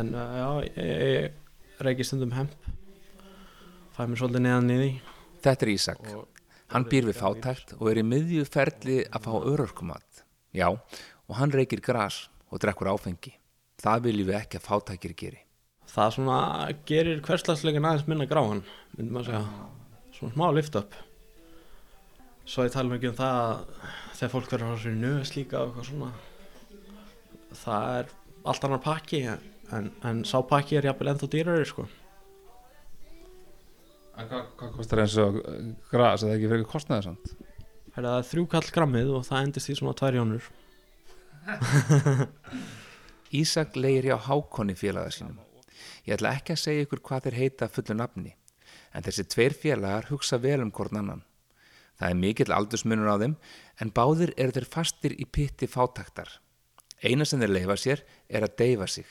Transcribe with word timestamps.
en 0.00 0.12
uh, 0.14 0.36
já, 0.38 0.48
ég, 0.82 1.38
reiki 1.84 2.06
stundum 2.06 2.34
hemp 2.36 2.54
fæ 3.96 4.04
mér 4.06 4.20
svolítið 4.22 4.44
neðan 4.46 4.74
í 4.74 4.80
því 4.82 4.90
Þetta 5.38 5.64
er 5.64 5.70
Ísak. 5.70 6.00
Hann 6.74 6.84
býr 6.90 7.06
við 7.06 7.20
fátækt 7.20 7.76
og 7.78 7.92
er 7.92 8.00
í 8.00 8.02
miðju 8.04 8.42
ferli 8.50 8.96
að 9.06 9.28
fá 9.28 9.34
örorkumat. 9.38 10.24
Já, 10.50 10.66
og 10.74 11.36
hann 11.38 11.54
reykir 11.54 11.78
gras 11.78 12.24
og 12.50 12.58
drekkur 12.64 12.90
áfengi. 12.90 13.36
Það 13.78 14.08
viljum 14.08 14.32
við 14.32 14.40
ekki 14.40 14.58
að 14.58 14.66
fátækir 14.66 15.14
geri. 15.14 15.44
það 15.88 16.14
svona 16.16 16.38
gerir 16.88 17.20
hverslagsleikin 17.24 17.86
aðeins 17.88 18.08
minna 18.08 18.26
gráan 18.28 18.62
myndi 18.96 19.12
maður 19.12 19.30
segja 19.30 19.44
svona 20.18 20.34
smá 20.34 20.46
lift 20.52 20.76
up 20.80 20.96
svo 22.48 22.66
ég 22.66 22.74
tala 22.74 22.92
mikið 22.92 23.12
um 23.12 23.18
það 23.18 23.38
að 23.44 23.62
þegar 24.18 24.32
fólk 24.34 24.50
verður 24.52 24.66
að 24.66 24.72
fara 24.72 24.82
sér 24.84 24.98
nöðs 24.98 25.34
líka 25.36 25.60
og 25.60 25.70
eitthvað 25.70 25.88
svona 25.88 26.10
það 27.62 27.94
er 28.00 28.12
allt 28.52 28.68
annar 28.68 28.84
pakki 28.84 29.22
en, 29.32 29.46
en 29.72 30.22
sá 30.28 30.38
pakki 30.48 30.78
er 30.78 30.88
jafnvel 30.90 31.12
ennþá 31.14 31.30
dýrari 31.32 31.66
sko 31.68 31.88
En 34.18 34.26
hvað, 34.26 34.46
hvað 34.58 34.70
kostar 34.74 35.00
eins 35.04 35.14
og 35.22 35.36
uh, 35.38 35.58
gras 35.92 36.24
eða 36.26 36.38
ekki 36.38 36.48
fyrir 36.50 36.66
kostnaði 36.66 37.10
samt? 37.10 37.36
það 37.98 38.14
er 38.14 38.26
þrjú 38.30 38.44
kall 38.50 38.68
grammið 38.74 39.12
og 39.14 39.26
það 39.26 39.44
endist 39.46 39.70
í 39.70 39.76
svona 39.78 39.94
tvær 39.98 40.18
jónur 40.18 40.48
Ísak 43.40 43.76
leir 43.76 44.06
hjá 44.08 44.16
Hákonni 44.24 44.72
félaga 44.72 45.12
sínum. 45.12 45.36
Ég 46.08 46.16
ætla 46.16 46.32
ekki 46.38 46.54
að 46.54 46.62
segja 46.62 46.84
ykkur 46.86 47.02
hvað 47.04 47.26
þeir 47.26 47.36
heita 47.36 47.68
fullu 47.68 47.96
nafni, 47.98 48.32
en 48.96 49.04
þessi 49.04 49.26
tveir 49.28 49.52
félagar 49.52 50.08
hugsa 50.08 50.38
vel 50.40 50.62
um 50.64 50.72
hvort 50.72 50.96
annan. 50.96 51.20
Það 52.00 52.14
er 52.14 52.20
mikill 52.22 52.54
aldursmunur 52.56 53.10
á 53.12 53.20
þeim, 53.20 53.34
en 53.82 53.92
báðir 53.92 54.32
eru 54.40 54.56
þeir 54.56 54.68
fastir 54.72 55.16
í 55.20 55.26
pitti 55.28 55.68
fátaktar. 55.68 56.30
Eina 57.04 57.26
sem 57.28 57.42
þeir 57.42 57.52
leifa 57.52 57.76
sér 57.76 58.04
er 58.28 58.46
að 58.46 58.56
deyfa 58.62 58.88
sig, 58.88 59.08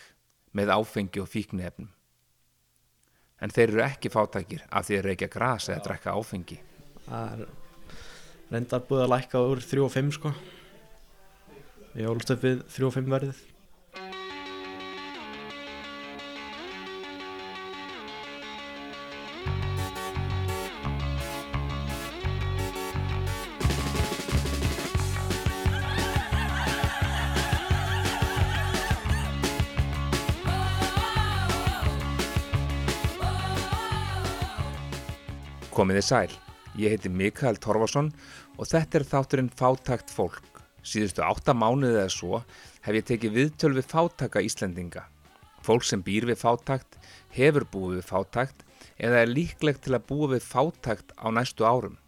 með 0.58 0.74
áfengi 0.74 1.22
og 1.22 1.30
fíknefnum. 1.30 1.92
En 3.38 3.54
þeir 3.54 3.70
eru 3.70 3.84
ekki 3.86 4.10
fátakir 4.10 4.64
af 4.74 4.88
því 4.88 4.98
að 4.98 5.08
reykja 5.12 5.30
gras 5.30 5.70
eða 5.70 5.84
drekka 5.86 6.16
áfengi. 6.18 6.58
það 7.08 7.34
er 7.34 7.50
reyndar 8.52 8.86
búið 8.88 9.04
að 9.04 9.12
lækka 9.14 9.44
úr 9.44 9.62
3 9.64 9.84
og 9.84 9.92
5 9.94 10.14
sko 10.18 10.32
ég 11.98 12.10
ólst 12.10 12.32
upp 12.34 12.44
við 12.46 12.64
3 12.74 12.88
og 12.88 12.94
5 12.96 13.14
verðið 13.14 13.44
Komiði 35.78 36.02
sæl, 36.02 36.32
ég 36.82 36.90
heiti 36.90 37.10
Mikael 37.14 37.60
Torfason 37.62 38.08
og 38.58 38.66
þetta 38.66 38.98
er 38.98 39.04
þátturinn 39.06 39.50
Fátakt 39.60 40.10
fólk. 40.10 40.64
Síðustu 40.82 41.22
átta 41.22 41.54
mánuðið 41.54 42.00
eða 42.00 42.14
svo 42.16 42.40
hef 42.88 42.98
ég 42.98 43.06
tekið 43.06 43.36
viðtöl 43.36 43.72
við 43.76 43.86
fátaka 43.92 44.42
Íslendinga. 44.42 45.04
Fólk 45.62 45.86
sem 45.86 46.02
býr 46.02 46.26
við 46.32 46.40
fátakt, 46.42 46.98
hefur 47.38 47.68
búið 47.70 48.00
við 48.00 48.10
fátakt 48.10 48.66
eða 48.98 49.22
er 49.22 49.30
líklegt 49.30 49.86
til 49.86 49.94
að 49.94 50.08
búa 50.10 50.32
við 50.34 50.50
fátakt 50.50 51.14
á 51.14 51.30
næstu 51.30 51.70
árum. 51.70 52.02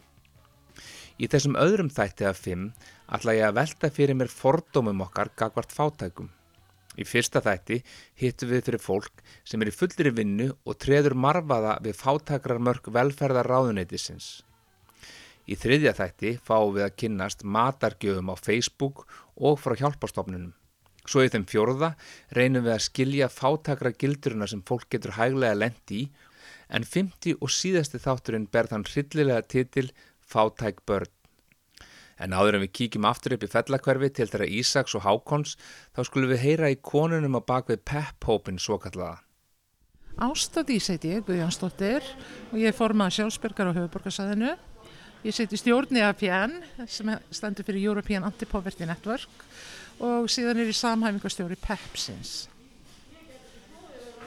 Í 1.22 1.30
þessum 1.30 1.60
öðrum 1.62 1.94
þætti 1.94 2.26
af 2.26 2.42
fimm 2.42 2.72
ætla 3.06 3.38
ég 3.38 3.52
að 3.52 3.60
velta 3.62 3.94
fyrir 3.94 4.18
mér 4.18 4.34
fordómum 4.34 5.06
okkar 5.06 5.30
gagvart 5.38 5.78
fátækum. 5.78 6.34
Í 7.00 7.06
fyrsta 7.08 7.40
þætti 7.44 7.80
hittum 8.20 8.52
við 8.52 8.66
fyrir 8.68 8.84
fólk 8.84 9.24
sem 9.48 9.62
er 9.64 9.72
í 9.72 9.76
fullri 9.76 10.12
vinnu 10.12 10.50
og 10.68 10.78
treður 10.84 11.16
marfaða 11.16 11.78
við 11.86 12.00
fátakrar 12.02 12.60
mörg 12.60 12.92
velferðar 12.92 13.48
ráðuneytisins. 13.48 14.30
Í 15.50 15.56
þriðja 15.58 15.96
þætti 15.98 16.34
fáum 16.46 16.76
við 16.76 16.86
að 16.86 16.96
kynnast 17.02 17.44
matargjöfum 17.44 18.34
á 18.34 18.36
Facebook 18.38 19.06
og 19.40 19.62
frá 19.64 19.78
hjálpastofnunum. 19.80 20.52
Svo 21.10 21.24
í 21.26 21.32
þeim 21.34 21.48
fjórða 21.50 21.96
reynum 22.38 22.68
við 22.68 22.76
að 22.76 22.86
skilja 22.86 23.30
fátakra 23.34 23.96
gilduruna 23.96 24.50
sem 24.52 24.62
fólk 24.68 24.92
getur 24.94 25.16
hæglega 25.18 25.58
lendi 25.58 26.04
í 26.04 26.10
en 26.70 26.86
50 26.86 27.40
og 27.40 27.50
síðasti 27.50 28.02
þátturinn 28.04 28.50
ber 28.52 28.70
þann 28.70 28.86
hryllilega 28.86 29.48
titil 29.50 29.90
Fátæk 30.30 30.84
börn. 30.86 31.19
En 32.20 32.36
áður 32.36 32.58
en 32.58 32.64
við 32.66 32.74
kíkjum 32.76 33.08
aftur 33.08 33.38
upp 33.38 33.46
í 33.48 33.50
fellakverfi 33.52 34.12
til 34.12 34.28
þeirra 34.28 34.50
Ísaks 34.60 34.96
og 35.00 35.06
Hákons 35.06 35.56
þá 35.96 36.04
skulum 36.04 36.34
við 36.34 36.44
heyra 36.44 36.72
í 36.74 36.80
konunum 36.84 37.40
á 37.40 37.42
bakvið 37.42 37.84
Pep-hópin 37.88 38.60
svo 38.60 38.80
kallaða. 38.84 39.22
Ásta 40.20 40.66
Dís 40.68 40.90
heiti 40.92 41.14
ég, 41.14 41.24
Guðjónsdóttir 41.24 42.04
og 42.52 42.58
ég 42.60 42.74
er 42.74 42.76
formað 42.76 43.16
sjálfsbyrgar 43.16 43.72
á 43.72 43.78
höfuborgarsæðinu. 43.78 44.58
Ég 45.24 45.36
seti 45.36 45.60
stjórn 45.60 45.96
í 45.96 46.04
APN 46.04 46.60
sem 46.88 47.12
stendur 47.32 47.68
fyrir 47.68 47.88
European 47.88 48.28
Anti-Poverty 48.28 48.88
Network 48.88 49.46
og 50.04 50.28
síðan 50.32 50.60
er 50.60 50.72
ég 50.72 50.80
samhæfingastjóri 50.80 51.60
PEPsins. 51.64 52.50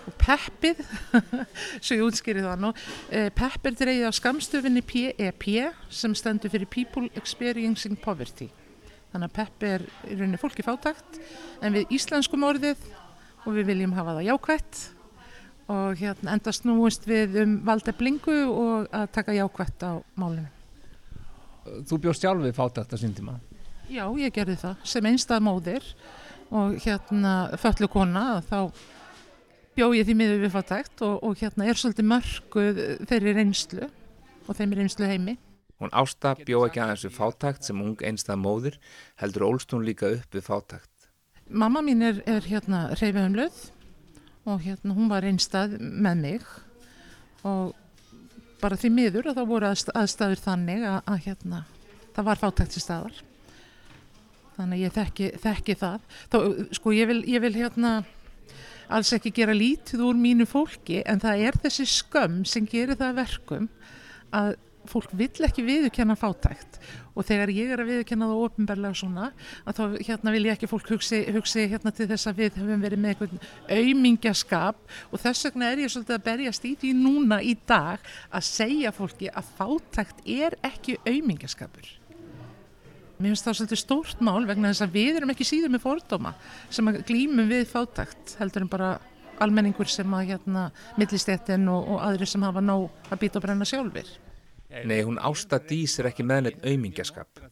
Og 0.03 0.15
PEPið, 0.19 0.81
svo 1.85 1.99
ég 1.99 2.07
útskýri 2.07 2.43
það 2.43 2.65
nú, 2.65 2.73
eh, 3.11 3.29
PEP 3.35 3.69
er 3.71 3.77
dreigið 3.79 4.09
á 4.11 4.13
skamstöfinni 4.19 4.83
PEP 4.83 5.47
sem 5.91 6.15
stendur 6.19 6.51
fyrir 6.51 6.71
People 6.71 7.11
Experiencing 7.19 8.01
Poverty. 8.03 8.49
Þannig 9.13 9.29
að 9.29 9.37
PEP 9.37 9.69
er 9.69 9.85
í 10.09 10.17
rauninni 10.17 10.41
fólki 10.41 10.65
fátakt 10.67 11.21
en 11.63 11.77
við 11.77 11.95
íslenskum 11.95 12.49
orðið 12.49 12.81
og 13.45 13.55
við 13.59 13.71
viljum 13.71 13.95
hafa 13.95 14.17
það 14.17 14.29
jákvætt 14.31 14.83
og 15.73 16.01
hérna 16.01 16.35
enda 16.35 16.53
snúist 16.55 17.07
við 17.09 17.39
um 17.45 17.55
valdeflingu 17.67 18.39
og 18.51 18.91
að 18.91 19.07
taka 19.15 19.37
jákvætt 19.37 19.87
á 19.87 19.93
málinu. 20.19 20.49
Þú 21.87 21.99
bjóst 22.03 22.25
sjálf 22.25 22.43
við 22.43 22.57
fátækt 22.57 22.97
að 22.97 23.05
síndíma. 23.05 23.37
Já, 23.93 24.07
ég 24.19 24.35
gerði 24.35 24.57
það 24.59 24.89
sem 24.89 25.07
einstað 25.13 25.45
móðir 25.47 25.87
og 26.53 26.75
hérna 26.83 27.35
föllu 27.61 27.89
kona 27.93 28.41
þá 28.49 28.73
bjó 29.77 29.89
ég 29.97 30.07
því 30.09 30.15
miður 30.19 30.43
við 30.45 30.53
fátækt 30.57 31.03
og, 31.07 31.19
og 31.25 31.41
hérna 31.41 31.67
er 31.71 31.79
svolítið 31.81 32.09
mörguð 32.11 32.81
þeirri 33.11 33.35
reynslu 33.39 33.89
og 34.47 34.57
þeim 34.59 34.75
reynslu 34.79 35.09
heimi. 35.09 35.37
Hún 35.83 35.91
Ásta 35.99 36.35
bjó 36.39 36.61
ekki 36.69 36.83
aðeins 36.83 37.05
við 37.09 37.15
fátakt 37.17 37.67
sem 37.67 37.81
ung 37.83 37.97
einstað 38.07 38.39
móðir 38.43 38.77
heldur 39.23 39.49
ólst 39.49 39.73
hún 39.75 39.87
líka 39.87 40.11
upp 40.15 40.37
við 40.37 40.45
fátakt. 40.47 40.91
Mamma 41.51 41.83
mín 41.83 42.05
er, 42.07 42.21
er 42.29 42.45
hérna 42.47 42.85
reyfiðumlöð 42.95 43.65
og 44.47 44.63
hérna 44.63 44.95
hún 44.95 45.11
var 45.11 45.27
einstað 45.27 45.75
með 45.81 46.23
mig 46.23 46.47
og 47.47 47.73
bara 48.63 48.79
því 48.79 48.93
miður 48.95 49.33
að 49.33 49.41
það 49.41 49.51
voru 49.51 49.69
aðst- 49.73 49.93
aðstæður 49.99 50.43
þannig 50.45 50.87
að, 50.87 50.99
að 51.11 51.23
hérna 51.27 51.63
það 52.15 52.29
var 52.29 52.43
fátækt 52.45 52.75
til 52.77 52.83
staðar. 52.85 53.21
Þannig 54.53 54.77
að 54.77 54.83
ég 54.85 54.95
þekki, 54.95 55.29
þekki 55.43 55.75
það. 55.81 56.03
Þá, 56.31 56.37
sko 56.77 56.93
ég 56.95 57.09
vil, 57.09 57.21
ég 57.27 57.43
vil 57.43 57.55
hérna 57.57 57.93
alls 58.97 59.13
ekki 59.17 59.33
gera 59.35 59.55
lítið 59.57 60.05
úr 60.07 60.19
mínu 60.19 60.47
fólki 60.49 61.01
en 61.07 61.23
það 61.23 61.47
er 61.49 61.63
þessi 61.65 61.89
skömm 61.89 62.43
sem 62.49 62.69
gerir 62.69 62.99
það 62.99 63.09
að 63.09 63.21
verkum 63.23 63.71
að 64.33 64.55
fólk 64.89 65.13
vill 65.15 65.47
ekki 65.47 65.63
viðurkenna 65.63 66.17
fátækt 66.19 66.79
og 67.15 67.27
þegar 67.29 67.53
ég 67.55 67.71
er 67.73 67.83
að 67.83 67.91
viðurkenna 67.93 68.29
það 68.31 68.43
ofinberlega 68.47 68.99
svona 68.99 69.29
að 69.69 69.79
þá 69.79 69.83
hérna 70.09 70.35
vil 70.35 70.43
ég 70.49 70.57
ekki 70.57 70.71
fólk 70.71 70.91
hugsi, 70.95 71.21
hugsi 71.35 71.67
hérna 71.71 71.93
til 71.95 72.09
þess 72.11 72.31
að 72.31 72.43
við 72.43 72.59
höfum 72.61 72.83
verið 72.83 73.03
með 73.03 73.15
einhvern 73.15 73.43
aumingjaskap 73.69 74.95
og 75.11 75.23
þess 75.23 75.49
vegna 75.49 75.71
er 75.71 75.85
ég 75.85 75.95
svolítið 75.95 76.19
að 76.19 76.27
berjast 76.29 76.69
í 76.69 76.75
því 76.83 76.93
núna 76.99 77.43
í 77.45 77.55
dag 77.69 78.13
að 78.31 78.49
segja 78.49 78.95
fólki 78.97 79.31
að 79.31 79.53
fátækt 79.61 80.25
er 80.27 80.59
ekki 80.67 80.99
aumingjaskapur. 81.07 81.93
Mér 83.19 83.33
finnst 83.33 83.47
það 83.47 83.59
svolítið 83.59 83.81
stórt 83.83 84.23
mál 84.25 84.47
vegna 84.49 84.73
þess 84.73 84.87
að 84.87 84.97
við 84.97 85.21
erum 85.21 85.33
ekki 85.35 85.47
síður 85.47 85.73
með 85.75 85.85
fordóma 85.85 86.35
sem 86.73 86.89
að 86.91 87.03
glýmum 87.09 87.51
við 87.51 87.67
fátækt 87.71 88.37
heldur 88.41 88.65
en 88.65 88.73
bara 88.73 88.91
almenningur 89.43 89.91
sem 89.91 90.15
að 90.17 90.33
hérna 90.33 90.67
millistéttin 90.99 91.69
og, 91.71 91.89
og 91.95 92.03
aðri 92.05 92.29
sem 92.29 92.45
hafa 92.47 92.63
nóg 92.65 92.89
að 93.11 93.23
býta 93.23 93.41
og 93.41 93.47
brenna 93.47 93.69
sjálfur. 93.69 94.09
Nei, 94.89 95.03
hún 95.05 95.19
Ásta 95.21 95.59
Dís 95.61 95.99
er 96.01 96.09
ekki 96.09 96.25
með 96.25 96.47
neitt 96.47 96.63
aumingjaskap. 96.65 97.43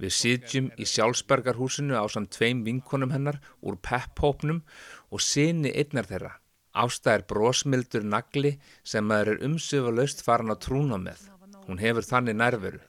Við 0.00 0.12
sitjum 0.14 0.68
í 0.78 0.86
sjálfsbergarhúsinu 0.86 1.98
á 1.98 2.06
samt 2.08 2.30
tveim 2.36 2.62
vinkonum 2.64 3.10
hennar 3.10 3.40
úr 3.66 3.76
Pep-hópnum 3.82 4.62
og 5.10 5.24
sinni 5.24 5.74
einnar 5.74 6.06
þeirra. 6.08 6.36
Ásta 6.70 7.16
er 7.16 7.26
brosmildur 7.26 8.06
nagli 8.06 8.54
sem 8.86 9.04
maður 9.04 9.34
er 9.34 9.48
umsöfalaust 9.48 10.22
farin 10.22 10.54
að 10.54 10.62
trúna 10.68 11.00
með. 11.02 11.26
Hún 11.66 11.82
hefur 11.82 12.06
þannig 12.06 12.38
nærveru. 12.38 12.80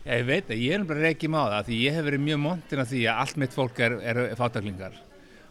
Já, 0.00 0.14
ég 0.16 0.24
veit 0.24 0.48
að 0.48 0.60
ég 0.64 0.72
er 0.72 0.84
bara 0.88 1.02
reykjum 1.04 1.34
á 1.36 1.42
það 1.44 1.66
því 1.66 1.78
ég 1.82 1.96
hef 1.98 2.04
verið 2.06 2.22
mjög 2.24 2.38
montin 2.40 2.80
af 2.80 2.86
því 2.88 3.00
að 3.04 3.18
allt 3.20 3.40
mitt 3.42 3.52
fólk 3.52 3.80
er, 3.84 3.94
er 4.00 4.20
fátaklingar. 4.38 4.94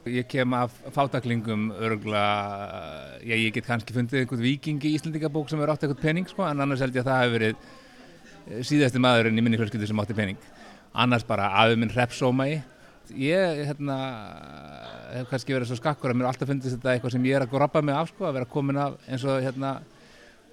Ég 0.10 0.26
kem 0.32 0.54
af 0.58 0.74
fátaklingum 0.96 1.68
örgla, 1.76 2.24
já 3.22 3.36
ég 3.36 3.54
get 3.54 3.68
kannski 3.68 3.94
fundið 3.94 4.24
einhvern 4.24 4.42
vikingi 4.42 4.90
í 4.90 4.96
Íslandingabók 4.98 5.52
sem 5.52 5.62
er 5.62 5.70
átt 5.70 5.84
eitthvað 5.86 6.02
pening 6.02 6.32
sko, 6.32 6.48
en 6.48 6.64
annars 6.66 6.82
held 6.82 6.98
ég 6.98 7.06
að 7.06 7.12
það 7.12 7.22
hefur 7.22 7.36
verið 7.36 7.60
eh, 7.60 8.64
síðasti 8.66 9.02
maðurinn 9.04 9.38
í 9.38 9.44
minni 9.46 9.60
fjölskyldu 9.60 9.90
sem 9.92 10.02
átti 10.02 10.18
pening. 10.18 10.40
Annars 10.98 11.28
bara 11.30 11.52
afi 11.62 11.78
minn 11.78 11.94
repsómægi, 11.94 12.58
veist, 12.64 13.14
ég 13.22 13.62
hérna, 13.70 13.98
hef 15.14 15.30
kannski 15.30 15.54
verið 15.54 15.70
svo 15.70 15.78
skakkur 15.78 16.16
að 16.16 16.24
mér 16.24 16.32
alltaf 16.32 16.50
finnst 16.50 16.72
þetta 16.72 16.96
eitthvað 16.96 17.14
sem 17.20 17.30
ég 17.30 17.38
er 17.38 17.46
að 17.46 17.54
grabba 17.54 17.84
mig 17.86 18.02
af 18.02 18.10
sko, 18.16 18.26
að 18.32 18.40
vera 18.40 18.50
komin 18.50 18.82
af 18.82 18.98
eins 19.06 19.28
og 19.30 19.44
hérna, 19.46 19.76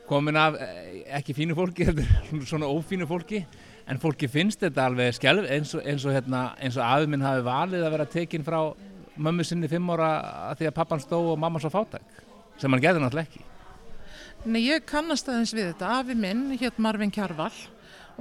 komin 0.04 0.36
af 0.36 0.60
eh, 0.60 1.00
ekki 1.16 1.32
fínu 1.40 1.56
fólki, 1.56 1.88
svona 2.50 2.68
ófínu 2.68 3.08
fólki, 3.08 3.46
en 3.86 4.00
fólki 4.02 4.28
finnst 4.30 4.62
þetta 4.64 4.88
alveg 4.90 5.14
skjálf 5.16 5.48
eins 5.50 5.74
og, 5.76 5.84
og, 5.84 6.14
hérna, 6.14 6.42
og 6.58 6.82
afi 6.84 7.10
minn 7.10 7.24
hafi 7.24 7.44
valið 7.46 7.86
að 7.86 7.94
vera 7.96 8.08
tekinn 8.10 8.46
frá 8.46 8.60
mömmu 9.16 9.46
sinni 9.46 9.70
fimm 9.70 9.90
ára 9.94 10.10
að 10.50 10.60
því 10.60 10.70
að 10.70 10.76
pappan 10.76 11.02
stó 11.02 11.20
og 11.32 11.38
mamma 11.40 11.62
svo 11.62 11.70
fátæk, 11.72 12.18
sem 12.60 12.72
hann 12.72 12.82
gerði 12.82 13.04
náttúrulega 13.04 13.30
ekki. 13.30 13.44
Nei, 14.46 14.60
ég 14.68 14.84
kannast 14.86 15.26
aðeins 15.30 15.54
við 15.56 15.72
þetta. 15.72 15.94
Afi 16.02 16.14
minn, 16.18 16.50
hétt 16.60 16.76
Marvin 16.82 17.10
Kjarval 17.14 17.54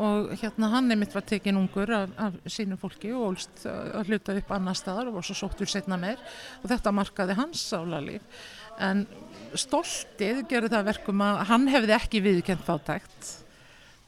og 0.01 0.33
hérna 0.41 0.67
hann 0.73 0.91
er 0.91 1.00
mitt 1.00 1.13
var 1.15 1.23
tekin 1.23 1.56
ungur 1.59 1.91
af, 1.95 2.09
af 2.19 2.33
sínu 2.51 2.75
fólki 2.79 3.13
og 3.15 3.29
ólst 3.29 3.63
að 3.69 4.09
hluta 4.09 4.35
upp 4.35 4.51
annar 4.51 4.75
staðar 4.75 5.07
og 5.07 5.19
var 5.19 5.27
svo 5.27 5.38
sóttur 5.39 5.69
setna 5.71 5.95
meir 6.00 6.19
og 6.62 6.67
þetta 6.71 6.91
markaði 6.95 7.38
hans 7.38 7.63
sálarlíf. 7.69 8.25
En 8.75 9.06
stoltið 9.56 10.44
gerði 10.51 10.73
það 10.73 10.89
verkum 10.89 11.23
að 11.23 11.41
hann 11.51 11.69
hefði 11.71 11.95
ekki 11.95 12.23
viðkjönd 12.25 12.65
fátækt. 12.67 13.44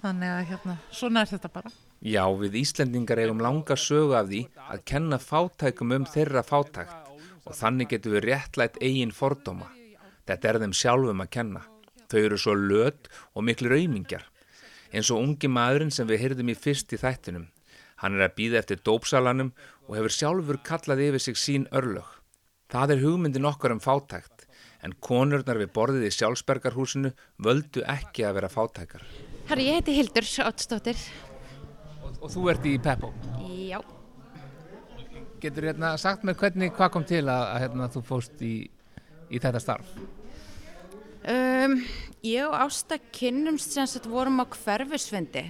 Þannig 0.02 0.34
að 0.34 0.44
hérna, 0.52 0.78
svona 0.94 1.24
er 1.24 1.32
þetta 1.32 1.50
bara. 1.54 1.72
Já, 2.06 2.24
við 2.38 2.60
Íslendingar 2.62 3.20
eigum 3.24 3.42
langa 3.42 3.76
sögu 3.80 4.14
af 4.18 4.28
því 4.30 4.44
að 4.70 4.84
kenna 4.92 5.18
fátækum 5.18 5.96
um 5.96 6.06
þeirra 6.06 6.44
fátækt 6.46 6.94
og 7.48 7.56
þannig 7.58 7.90
getum 7.94 8.14
við 8.14 8.28
réttlætt 8.28 8.78
eigin 8.84 9.16
fordóma. 9.16 9.72
Þetta 10.28 10.50
er 10.50 10.60
þeim 10.62 10.76
sjálfum 10.76 11.24
að 11.24 11.32
kenna. 11.34 11.62
Þau 12.08 12.20
eru 12.20 12.40
svo 12.40 12.54
löt 12.54 13.10
og 13.34 13.46
miklu 13.48 13.72
raumingjar. 13.72 14.26
Eins 14.94 15.10
og 15.12 15.24
ungi 15.24 15.50
maðurinn 15.52 15.92
sem 15.92 16.08
við 16.08 16.22
heyrðum 16.24 16.52
í 16.54 16.58
fyrst 16.60 16.94
í 16.94 17.00
þættinum. 17.02 17.48
Hann 18.04 18.20
er 18.20 18.28
að 18.28 18.36
býða 18.38 18.62
eftir 18.62 18.84
dópsalanum 18.86 19.54
og 19.88 19.96
hefur 19.98 20.14
sjálfur 20.14 20.62
kallað 20.68 21.04
yfir 21.08 21.24
sig 21.24 21.40
sín 21.42 21.66
örlög. 21.76 22.08
Það 22.70 22.94
er 22.94 23.04
hugmyndin 23.04 23.48
okkar 23.48 23.74
um 23.74 23.82
fátækt, 23.82 24.46
en 24.84 24.94
konurnar 25.02 25.58
við 25.58 25.74
borðið 25.74 26.10
í 26.12 26.14
sjálfsbergarhúsinu 26.20 27.16
völdu 27.42 27.84
ekki 27.88 28.28
að 28.28 28.38
vera 28.38 28.52
fátækar. 28.52 29.08
Herri, 29.48 29.70
ég 29.70 29.78
heiti 29.80 29.94
Hildur 29.96 30.26
Sjótsdóttir. 30.28 31.00
Og, 32.04 32.18
og 32.20 32.32
þú 32.34 32.42
ert 32.52 32.66
í 32.68 32.74
Peppo. 32.84 33.14
Já. 33.48 33.80
Getur 35.40 35.70
hérna 35.70 35.94
sagt 36.02 36.26
mér 36.28 36.36
hvernig, 36.40 36.74
hvað 36.76 36.92
kom 36.92 37.06
til 37.08 37.22
að, 37.24 37.44
að 37.54 37.62
hérna, 37.64 37.88
þú 37.94 38.02
fóst 38.10 38.44
í, 38.44 38.56
í 39.32 39.40
þetta 39.40 39.62
starf? 39.64 39.94
Um, 41.28 41.78
ég 42.28 42.44
og 42.48 42.56
Ásta 42.60 42.98
kynnumst 43.16 43.76
sem 43.76 43.88
sagt 43.88 44.08
vorum 44.12 44.40
á 44.44 44.46
hverfisfundi 44.52 45.46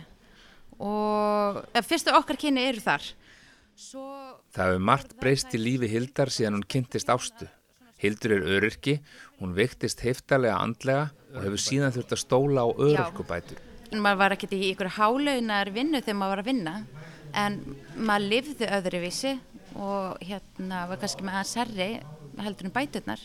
og 0.77 1.63
fyrstu 1.85 2.13
okkar 2.13 2.37
kynni 2.37 2.67
eru 2.69 2.83
þar. 2.83 3.05
Svo, 3.77 4.03
Það 4.53 4.71
hefur 4.71 4.85
margt 4.89 5.15
breyst 5.21 5.53
í 5.53 5.61
lífi 5.61 5.89
Hildar 5.89 6.29
síðan 6.33 6.59
hún 6.59 6.67
kynntist 6.69 7.09
ástu. 7.13 7.49
Hildur 8.01 8.35
er 8.35 8.45
öryrki, 8.57 8.99
hún 9.41 9.57
veiktist 9.57 10.03
heiftalega 10.05 10.59
andlega 10.61 11.07
og 11.33 11.41
hefur 11.47 11.61
síðan 11.61 11.95
þurft 11.95 12.13
að 12.13 12.21
stóla 12.21 12.65
á 12.65 12.69
öryrkubætur. 12.73 13.66
Maður 13.95 14.19
var 14.21 14.35
ekkert 14.35 14.55
í 14.57 14.71
ykkur 14.71 14.93
hálaunar 14.97 15.71
vinnu 15.73 16.01
þegar 16.01 16.19
maður 16.19 16.33
var 16.33 16.41
að 16.43 16.49
vinna 16.51 16.75
en 17.37 17.57
maður 17.95 18.29
lifði 18.33 18.69
öðruvísi 18.77 19.33
og 19.77 20.23
hérna 20.25 20.85
var 20.89 21.01
kannski 21.01 21.25
með 21.25 21.37
aðeins 21.37 21.57
herri 21.59 21.89
heldur 22.43 22.69
en 22.69 22.73
bæturnar. 22.75 23.21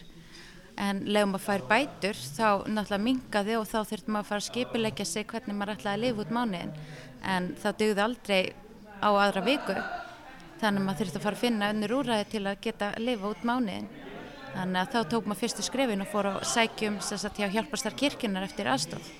En 0.83 1.03
legum 1.05 1.35
maður 1.35 1.47
fær 1.47 1.65
bætur 1.69 2.19
þá 2.19 2.47
náttúrulega 2.67 3.05
mingaði 3.07 3.57
og 3.59 3.67
þá 3.69 3.79
þurfti 3.91 4.15
maður 4.15 4.25
að 4.25 4.31
fara 4.31 4.43
að 4.43 4.49
skipilegja 4.49 5.09
sig 5.09 5.27
hvernig 5.33 5.59
maður 5.59 5.75
ætlaði 5.77 5.99
að 5.99 6.05
lifa 6.07 6.25
út 6.25 6.37
mánuðin 6.39 6.73
en 7.33 7.51
það 7.63 7.77
dugði 7.83 8.05
aldrei 8.07 8.41
á 9.03 9.11
aðra 9.11 9.45
viku 9.47 9.77
þannig 10.63 10.81
að 10.81 10.87
maður 10.87 11.03
þurfti 11.03 11.21
að 11.21 11.27
fara 11.27 11.39
að 11.39 11.45
finna 11.45 11.73
önnur 11.75 11.97
úræði 11.99 12.31
til 12.33 12.45
að 12.47 12.63
geta 12.65 12.93
að 12.93 13.05
lifa 13.09 13.35
út 13.35 13.45
mánuðin 13.51 13.91
þannig 14.53 14.81
að 14.83 14.95
þá 14.95 15.13
tók 15.13 15.29
maður 15.29 15.43
fyrstu 15.43 15.67
skrefin 15.67 16.05
og 16.05 16.11
fór 16.13 16.31
á 16.33 16.35
sækjum 16.55 16.99
sem 17.05 17.21
sagt 17.21 17.41
hjá 17.41 17.51
hjálparstar 17.53 17.99
kirkjunar 17.99 18.49
eftir 18.49 18.71
aðstof 18.73 19.13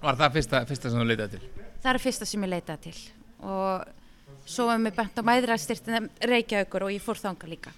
Var 0.00 0.16
það 0.16 0.36
fyrsta, 0.38 0.60
fyrsta 0.68 0.90
sem 0.90 1.00
þú 1.00 1.06
leitaði 1.10 1.36
til? 1.36 1.66
Það 1.80 1.90
er 1.92 2.00
fyrsta 2.00 2.28
sem 2.28 2.44
ég 2.46 2.50
leitaði 2.54 2.90
til 2.90 3.00
og 3.40 4.46
svo 4.48 4.66
var 4.68 4.80
mér 4.80 4.94
bent 4.96 5.20
á 5.20 5.22
mæðrastyrtin 5.24 6.08
Reykjavíkur 6.30 6.86
og 6.86 6.92
ég 6.94 7.04
fór 7.04 7.20
þanga 7.20 7.48
líka. 7.48 7.72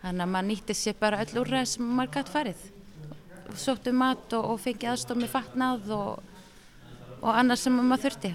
Þannig 0.00 0.24
að 0.24 0.32
maður 0.32 0.48
nýtti 0.48 0.76
sér 0.76 0.96
bara 0.98 1.20
öll 1.22 1.40
úrræð 1.42 1.66
sem 1.72 1.88
maður 1.96 2.12
gætt 2.16 2.32
farið. 2.32 2.64
Sóttu 3.58 3.92
mat 3.94 4.34
og, 4.38 4.52
og 4.54 4.60
fengi 4.62 4.88
aðstof 4.90 5.18
með 5.18 5.32
fatnað 5.34 5.90
og, 5.94 6.22
og 7.20 7.30
annað 7.34 7.62
sem 7.64 7.78
maður 7.78 8.06
þurfti. 8.06 8.32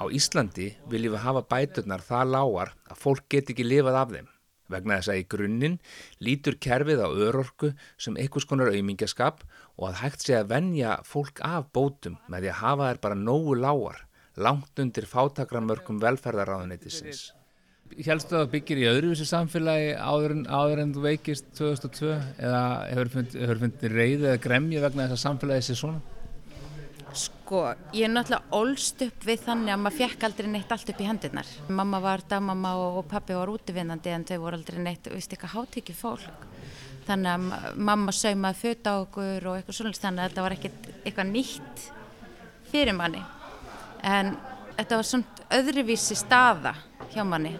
Á 0.00 0.04
Íslandi 0.16 0.68
viljum 0.90 1.14
við 1.16 1.24
hafa 1.26 1.44
bæturnar 1.50 2.02
það 2.06 2.34
lágar 2.34 2.74
að 2.88 3.02
fólk 3.02 3.26
get 3.30 3.50
ekki 3.52 3.66
lifað 3.66 3.98
af 4.00 4.14
þeim. 4.14 4.30
Vegna 4.70 5.00
þess 5.00 5.12
að 5.12 5.20
í 5.20 5.26
grunninn 5.34 5.78
lítur 6.22 6.56
kerfið 6.62 7.02
á 7.02 7.08
örorku 7.10 7.72
sem 8.00 8.18
einhvers 8.20 8.46
konar 8.48 8.70
aumingjaskap 8.70 9.42
og 9.76 9.88
að 9.90 10.00
hægt 10.04 10.26
sé 10.26 10.36
að 10.38 10.52
venja 10.54 11.00
fólk 11.06 11.42
af 11.46 11.68
bótum 11.74 12.20
með 12.30 12.46
því 12.46 12.52
að 12.52 12.62
hafa 12.62 12.88
þær 12.90 13.02
bara 13.08 13.18
nógu 13.18 13.58
lágar, 13.58 14.00
langt 14.36 14.82
undir 14.82 15.08
fátakramörkum 15.10 16.00
velferðaráðuneytisins. 16.02 17.30
Hjálstu 17.90 18.36
að 18.38 18.52
byggir 18.52 18.78
í 18.78 18.86
öðruvísi 18.86 19.26
samfélagi 19.26 19.94
áður 19.98 20.36
en, 20.36 20.44
áður 20.46 20.84
en 20.84 20.92
þú 20.94 21.02
veikist 21.08 21.48
2002 21.58 22.12
eða 22.38 22.62
hefur 22.92 23.12
fundið 23.16 23.54
fundi 23.64 23.90
reyði 23.90 24.28
eða 24.28 24.42
gremju 24.44 24.82
vegna 24.84 25.08
þess 25.08 25.18
að 25.18 25.24
samfélagi 25.24 25.66
sé 25.66 25.78
svona? 25.80 26.19
Sko, 27.16 27.62
ég 27.96 28.04
er 28.06 28.12
náttúrulega 28.12 28.54
ólst 28.54 29.00
upp 29.02 29.24
við 29.26 29.40
þannig 29.42 29.72
að 29.74 29.80
maður 29.82 29.96
fekk 29.98 30.26
aldrei 30.28 30.48
neitt 30.52 30.70
allt 30.74 30.92
upp 30.92 31.00
í 31.02 31.06
hendurnar. 31.08 31.48
Mamma 31.68 31.98
var 32.04 32.22
dagmamma 32.30 32.74
og, 32.78 33.00
pappi 33.10 33.34
var 33.34 33.50
útvinnandi 33.50 34.12
en 34.14 34.26
þau 34.28 34.36
voru 34.44 34.60
aldrei 34.60 34.78
neitt, 34.84 35.08
veist 35.10 35.32
eitthvað 35.34 35.56
hátekið 35.56 35.98
fólk. 35.98 36.46
Þannig 37.08 37.32
að 37.32 37.46
ma- 37.48 37.72
mamma 37.90 38.14
saumaði 38.14 38.60
föt 38.60 38.86
á 38.86 38.94
okkur 39.02 39.48
og 39.50 39.56
eitthvað 39.58 39.78
svona, 39.80 39.92
þannig 39.98 40.22
að 40.22 40.30
þetta 40.30 40.44
var 40.46 40.56
ekkert 40.58 40.88
eitthvað 41.02 41.32
nýtt 41.32 41.84
fyrir 42.70 42.94
manni. 42.94 43.24
En 44.06 44.36
þetta 44.76 45.00
var 45.00 45.08
svona 45.10 45.50
öðruvísi 45.58 46.16
staða 46.16 46.76
hjá 47.10 47.24
manni 47.26 47.56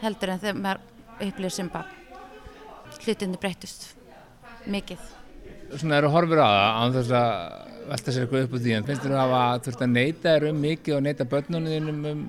heldur 0.00 0.32
en 0.32 0.40
þegar 0.40 0.62
maður 0.64 0.80
upplifir 1.28 1.52
sem 1.58 1.68
bara 1.68 1.92
hlutinni 3.04 3.36
breytust 3.40 3.90
mikið. 4.66 4.98
Svona 5.76 5.98
eru 6.00 6.08
horfur 6.14 6.40
á 6.40 6.48
það 6.48 6.76
án 6.80 6.94
þess 6.96 7.12
að 7.20 7.75
velta 7.90 8.12
sér 8.12 8.26
eitthvað 8.26 8.46
upp 8.46 8.56
úr 8.56 8.64
því 8.64 8.74
en 8.76 8.86
finnst 8.88 9.04
þér 9.04 9.14
að 9.14 9.22
hafa 9.22 9.62
þurft 9.66 9.84
að 9.84 9.92
neyta 9.92 10.32
þér 10.32 10.48
um 10.50 10.58
mikið 10.64 10.96
og 10.96 11.04
neyta 11.06 11.28
börnunum 11.30 11.92
um, 11.92 12.24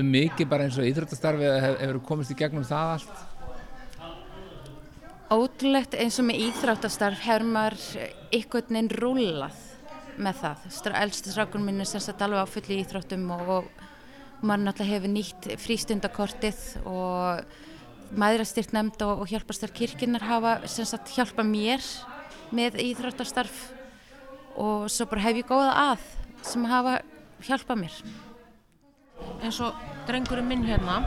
um 0.00 0.12
mikið 0.14 0.50
bara 0.50 0.66
eins 0.66 0.78
og 0.78 0.86
íþróttastarfi 0.86 1.48
eða 1.48 1.64
hef, 1.64 1.76
hefur 1.82 2.00
komist 2.10 2.34
í 2.34 2.38
gegnum 2.38 2.66
það 2.68 2.94
allt? 2.94 3.26
Ótrúlegt 5.30 5.94
eins 5.94 6.18
og 6.18 6.26
með 6.26 6.40
íþráttastarf 6.48 7.20
hefur 7.22 7.46
maður 7.46 7.82
einhvern 8.34 8.74
veginn 8.74 8.92
rúlað 8.98 9.58
með 10.20 10.40
það. 10.42 10.64
Elstu 11.00 11.30
strákun 11.30 11.62
minn 11.64 11.82
er 11.82 11.86
sagt 11.86 12.24
alveg 12.26 12.42
á 12.42 12.46
fulli 12.50 12.80
íþróttum 12.82 13.28
og, 13.36 13.52
og 13.54 14.42
maður 14.42 14.64
náttúrulega 14.66 14.96
hefur 14.96 15.12
nýtt 15.14 15.50
frístundakortið 15.62 16.64
og 16.82 17.44
maðurastyrkt 18.18 18.74
nefnd 18.74 19.04
og, 19.06 19.22
og 19.22 19.30
hjálparstarf 19.30 19.74
kirkirnar 19.76 20.26
hafa 20.26 20.56
sem 20.66 20.88
sagt 20.88 21.14
hjálpa 21.14 21.46
mér 21.46 21.84
með 22.50 22.80
íþráttastarf 22.88 23.68
og 24.56 24.90
svo 24.90 25.06
bara 25.10 25.26
hef 25.28 25.42
ég 25.42 25.48
góða 25.48 25.72
að 25.92 26.08
sem 26.42 26.64
hafa 26.64 27.00
hjálpa 27.46 27.76
mér. 27.76 27.92
eins 29.42 29.60
og 29.60 29.74
drengurinn 30.06 30.48
minn 30.48 30.64
hérna 30.64 31.04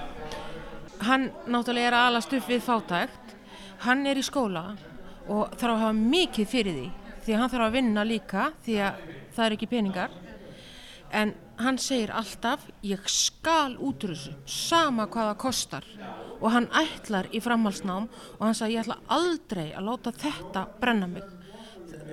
hann 1.03 1.29
náttúrulega 1.49 1.91
er 1.91 1.97
að 1.97 2.09
alast 2.09 2.33
upp 2.37 2.49
við 2.49 2.63
fátækt. 2.63 3.35
Hann 3.83 4.05
er 4.07 4.19
í 4.19 4.25
skóla 4.25 4.73
og 5.27 5.55
þarf 5.57 5.75
að 5.75 5.81
hafa 5.83 5.95
mikið 5.97 6.49
fyrir 6.49 6.77
því 6.77 6.89
því 7.23 7.37
hann 7.39 7.51
þarf 7.51 7.67
að 7.67 7.77
vinna 7.77 8.03
líka 8.07 8.49
því 8.65 8.77
að 8.87 9.01
það 9.35 9.45
er 9.45 9.55
ekki 9.57 9.71
peningar. 9.71 10.17
En 11.13 11.33
hann 11.61 11.77
segir 11.77 12.11
alltaf 12.15 12.65
ég 12.83 13.03
skal 13.11 13.75
út 13.77 14.03
úr 14.03 14.15
þessu 14.15 14.33
sama 14.49 15.07
hvað 15.07 15.29
það 15.31 15.41
kostar. 15.43 15.87
Og 16.41 16.49
hann 16.51 16.67
ætlar 16.75 17.29
í 17.31 17.39
framhalsnám 17.43 18.09
og 18.09 18.43
hann 18.43 18.57
sagði 18.57 18.77
ég 18.77 18.85
ætla 18.85 18.99
aldrei 19.13 19.69
að 19.71 19.87
láta 19.89 20.15
þetta 20.23 20.65
brenna 20.81 21.09
mig. 21.11 21.27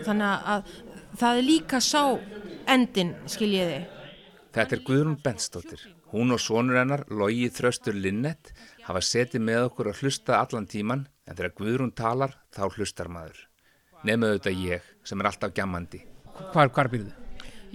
Þannig 0.05 0.51
að 0.55 0.75
það 1.21 1.41
er 1.41 1.47
líka 1.47 1.81
sá 1.85 2.05
endin 2.71 3.15
skiljiði 3.29 3.81
Þetta 4.51 4.75
er 4.75 4.81
Guðrún 4.83 5.19
Bentsdóttir. 5.23 5.83
Hún 6.11 6.35
og 6.35 6.41
sonur 6.43 6.81
hennar, 6.81 7.05
Logi 7.07 7.47
Þröstur 7.55 7.95
Linnett, 7.95 8.51
hafa 8.83 8.99
setið 9.05 9.45
með 9.47 9.67
okkur 9.69 9.93
að 9.93 10.01
hlusta 10.03 10.41
allan 10.41 10.67
tíman 10.67 11.05
en 11.23 11.39
þegar 11.39 11.55
Guðrún 11.61 11.93
talar 11.95 12.35
þá 12.51 12.65
hlustar 12.75 13.11
maður. 13.15 13.45
Nefnum 14.03 14.27
auðvitað 14.33 14.65
ég 14.65 14.89
sem 15.07 15.23
er 15.23 15.29
alltaf 15.31 15.55
gjammandi. 15.55 16.01
Hvar, 16.51 16.73
hvar 16.75 16.91
býrðu? 16.91 17.15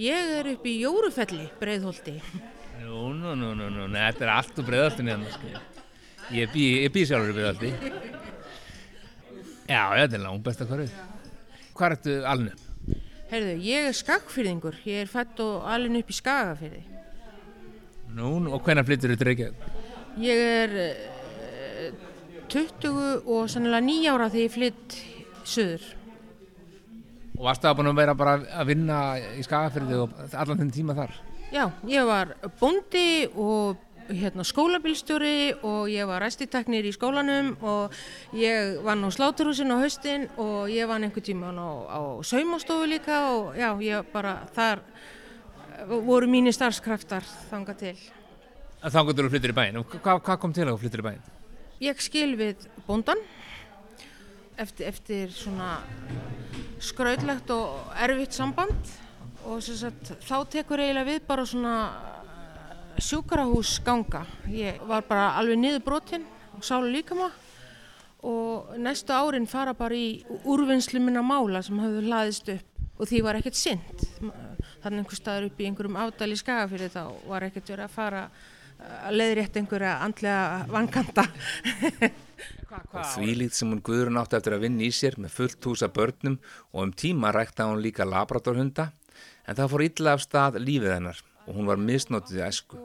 Ég 0.02 0.34
er 0.42 0.52
upp 0.52 0.68
í 0.68 0.76
Jórufelli, 0.82 1.48
Breiðholti. 1.62 2.18
Nú, 2.82 3.14
nú, 3.16 3.38
nú, 3.40 3.54
nú, 3.56 3.70
nú, 3.72 3.88
þetta 3.96 4.28
er 4.28 4.34
allt 4.36 4.60
úr 4.60 4.68
breiðaltinu 4.68 5.14
hérna, 5.14 5.32
sko. 5.32 5.64
Ég 6.36 6.52
bý, 6.52 6.66
ég 6.84 6.92
bý 6.92 7.06
sjálfur 7.08 7.32
í 7.32 7.38
breiðalti. 7.40 7.72
Já, 9.72 9.82
þetta 9.96 10.20
er 10.20 10.26
langt 10.28 10.44
besta 10.44 10.68
hverfið. 10.68 11.00
Hvar 11.72 11.96
ertu 11.96 12.20
alnu? 12.28 12.65
Heyrðu, 13.36 13.56
ég 13.68 13.90
er 13.90 13.96
skagfyrðingur. 13.98 14.76
Ég 14.88 15.02
er 15.04 15.10
fætt 15.12 15.42
og 15.44 15.66
alin 15.68 15.98
upp 16.00 16.08
í 16.08 16.16
Skagafyrði. 16.16 16.86
Nú, 18.16 18.30
nú, 18.40 18.54
og 18.56 18.62
hvenær 18.64 18.86
flyttur 18.88 19.12
þú 19.12 19.18
til 19.20 19.28
Reykjavík? 19.28 19.66
Ég 20.24 20.44
er 20.62 20.76
eh, 20.86 21.90
20 22.54 23.26
og 23.28 23.50
sannilega 23.52 23.84
9 23.84 24.14
ára 24.14 24.30
þegar 24.32 24.46
ég 24.46 24.54
flytt 24.54 24.96
söður. 25.44 25.84
Og 27.36 27.44
varstu 27.50 27.68
það 27.68 27.76
búin 27.82 27.92
að 27.92 28.00
vera 28.00 28.16
bara 28.22 28.38
að 28.56 28.72
vinna 28.72 29.02
í 29.20 29.44
skagafyrði 29.44 30.00
og 30.06 30.16
allan 30.32 30.62
þenn 30.64 30.74
tíma 30.78 30.96
þar? 30.96 31.20
Já, 31.52 31.66
ég 31.92 32.08
var 32.08 32.32
bóndi 32.62 33.08
og 33.36 33.84
hérna, 34.10 34.44
skólabílstjóri 34.46 35.56
og 35.66 35.90
ég 35.90 36.06
var 36.08 36.22
ræstiteknir 36.22 36.86
í 36.86 36.94
skólanum 36.94 37.56
og 37.66 37.94
ég 38.38 38.80
vann 38.86 39.06
á 39.06 39.10
sláturhúsin 39.10 39.74
á 39.74 39.82
haustin 39.82 40.28
og 40.38 40.70
ég 40.70 40.88
vann 40.88 41.08
einhver 41.08 41.24
tíma 41.26 41.50
á, 41.52 41.70
á 41.90 42.02
saumastofu 42.22 42.86
líka 42.86 43.32
og 43.34 43.56
já, 43.58 43.74
ég 43.82 44.06
bara 44.14 44.46
þar 44.54 44.84
voru 46.06 46.28
mínir 46.28 46.54
starfskraftar 46.56 47.26
þanga 47.50 47.76
til. 47.78 47.96
Þá 48.86 49.00
getur 49.08 49.26
þú 49.26 49.32
flyttir 49.34 49.54
í 49.54 49.58
bæinn. 49.58 49.80
Og 49.82 49.98
Hvað, 49.98 50.22
hvað 50.28 50.40
kom 50.42 50.54
til 50.54 50.68
að 50.68 50.80
flyttir 50.84 51.02
í 51.02 51.08
bæinn? 51.08 51.24
Ég 51.84 52.02
skil 52.04 52.36
við 52.40 52.68
bóndan 52.88 53.20
eftir, 54.62 54.88
eftir 54.88 55.34
svona 55.36 55.80
skrautlegt 56.84 57.50
og 57.52 57.96
erfitt 58.06 58.38
samband 58.38 58.94
og 59.46 59.62
sagt, 59.66 60.14
þá 60.26 60.38
tekur 60.50 60.82
eiginlega 60.82 61.10
við 61.10 61.26
bara 61.28 61.46
svona 61.46 61.76
sjúkrahús 63.02 63.80
ganga. 63.86 64.26
Ég 64.52 64.80
var 64.88 65.06
bara 65.08 65.34
alveg 65.40 65.60
niður 65.60 65.84
brotinn 65.86 66.26
og 66.56 66.64
sálu 66.66 66.92
líkama 66.94 67.30
og 68.26 68.76
næstu 68.82 69.14
árin 69.14 69.48
fara 69.50 69.76
bara 69.78 69.98
í 69.98 70.24
úrvinnslu 70.44 71.02
minna 71.04 71.22
mála 71.26 71.62
sem 71.66 71.80
hafðu 71.82 72.06
hlaðist 72.08 72.50
upp 72.56 73.00
og 73.00 73.10
því 73.10 73.22
var 73.26 73.40
ekkert 73.40 73.60
synd. 73.60 74.06
Þannig 74.84 75.02
einhver 75.02 75.20
staður 75.20 75.50
upp 75.50 75.60
í 75.60 75.70
einhverjum 75.70 75.98
afdæli 76.00 76.38
skagafyrir 76.40 76.94
þá 76.94 77.04
var 77.28 77.48
ekkert 77.48 77.74
verið 77.74 77.88
að 77.88 77.96
fara 77.96 78.22
að 78.76 79.18
leiðrétt 79.20 79.60
einhverja 79.60 79.98
andlega 80.06 80.46
vankanta. 80.72 81.26
Og 82.76 83.06
þvílít 83.14 83.56
sem 83.56 83.70
hún 83.72 83.84
Guðrun 83.86 84.18
átti 84.20 84.36
eftir 84.36 84.56
að 84.58 84.66
vinna 84.66 84.84
í 84.84 84.90
sér 84.92 85.16
með 85.22 85.32
fullt 85.38 85.68
húsa 85.70 85.88
börnum 85.94 86.36
og 86.74 86.82
um 86.84 86.92
tíma 86.92 87.32
rækta 87.32 87.70
hún 87.70 87.80
líka 87.84 88.04
labradorhunda 88.08 88.90
en 89.46 89.56
það 89.56 89.72
fór 89.72 89.84
illa 89.86 90.16
af 90.18 90.26
stað 90.26 90.60
lífið 90.60 90.96
hennar 90.98 91.22
og 91.46 91.54
hún 91.54 91.70
var 91.70 91.82
misnótið 91.82 92.42
í 92.42 92.46
æsku. 92.46 92.82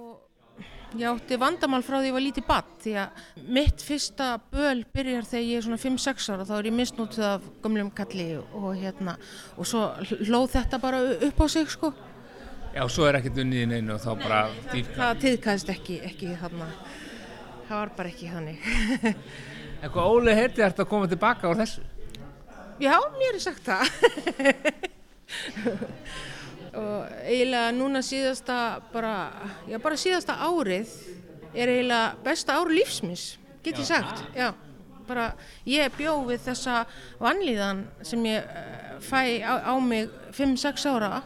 Ég 0.98 1.06
átti 1.06 1.36
vandamál 1.38 1.84
frá 1.86 2.00
því 2.00 2.08
ég 2.08 2.14
var 2.16 2.24
lítið 2.24 2.46
badd 2.48 2.70
því 2.82 2.92
að 2.98 3.08
mitt 3.54 3.82
fyrsta 3.86 4.30
böl 4.50 4.80
byrjar 4.90 5.28
þegar 5.28 5.44
ég 5.46 5.60
er 5.60 5.66
svona 5.66 5.78
5-6 5.78 6.30
ára 6.34 6.46
þá 6.48 6.54
er 6.56 6.66
ég 6.66 6.74
misnótið 6.80 7.26
af 7.28 7.44
gömlum 7.62 7.92
kalli 7.94 8.26
og 8.42 8.72
hérna 8.74 9.14
og 9.54 9.68
svo 9.70 9.84
hlóð 10.26 10.48
þetta 10.56 10.80
bara 10.82 11.02
upp 11.28 11.38
á 11.38 11.46
sig 11.46 11.70
sko. 11.70 11.92
Já, 12.74 12.82
svo 12.90 13.06
er 13.06 13.20
ekkert 13.20 13.38
unnið 13.42 13.64
í 13.64 13.68
neinu 13.70 13.94
og 13.94 14.02
þá 14.02 14.10
bara 14.18 14.40
dýrka. 14.72 14.96
Það 14.98 15.22
tiðkæðist 15.24 15.72
ekki, 15.76 15.96
ekki 16.10 16.34
þarna, 16.42 16.68
það 17.68 17.76
var 17.80 17.94
bara 17.96 18.12
ekki 18.12 18.34
þannig. 18.34 18.58
Eitthvað 19.80 20.10
Óli 20.10 20.34
heiti 20.36 20.66
ert 20.66 20.82
að 20.82 20.90
koma 20.90 21.08
tilbaka 21.10 21.50
á 21.50 21.52
þessu? 21.62 21.86
Já, 22.82 22.94
mér 23.14 23.38
er 23.38 23.42
sagt 23.42 23.64
það. 23.66 23.82
Og 26.76 27.06
eiginlega 27.24 27.72
núna 27.74 28.02
síðasta 28.04 28.56
bara, 28.92 29.14
já 29.68 29.78
bara 29.82 29.98
síðasta 29.98 30.36
árið 30.46 30.92
er 31.54 31.72
eiginlega 31.72 32.14
besta 32.24 32.58
ár 32.60 32.70
lífsmis, 32.70 33.38
get 33.64 33.78
ég 33.78 33.88
sagt, 33.88 34.24
já. 34.36 34.52
Bara 35.10 35.32
ég 35.66 35.90
bjó 35.96 36.20
við 36.28 36.44
þessa 36.44 36.84
vannlíðan 37.18 37.82
sem 38.06 38.22
ég 38.28 38.44
eh, 38.46 38.92
fæ 39.02 39.42
á, 39.42 39.58
á 39.66 39.74
mig 39.82 40.06
5-6 40.36 40.86
ára 40.86 41.22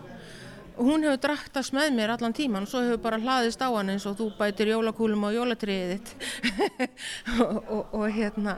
og 0.74 0.88
hún 0.88 1.04
hefur 1.04 1.20
draktast 1.20 1.74
með 1.76 1.92
mér 1.98 2.14
allan 2.14 2.32
tíman 2.34 2.64
og 2.64 2.70
svo 2.70 2.80
hefur 2.80 3.02
bara 3.04 3.20
hlaðist 3.20 3.60
á 3.60 3.68
hann 3.68 3.92
eins 3.92 4.06
og 4.08 4.16
þú 4.18 4.30
bætir 4.38 4.72
jólakúlum 4.72 5.28
á 5.28 5.36
jólatriðið 5.36 5.92
þitt 5.92 6.14
og, 7.44 7.60
og, 7.60 7.92
og 7.92 8.08
hérna 8.16 8.56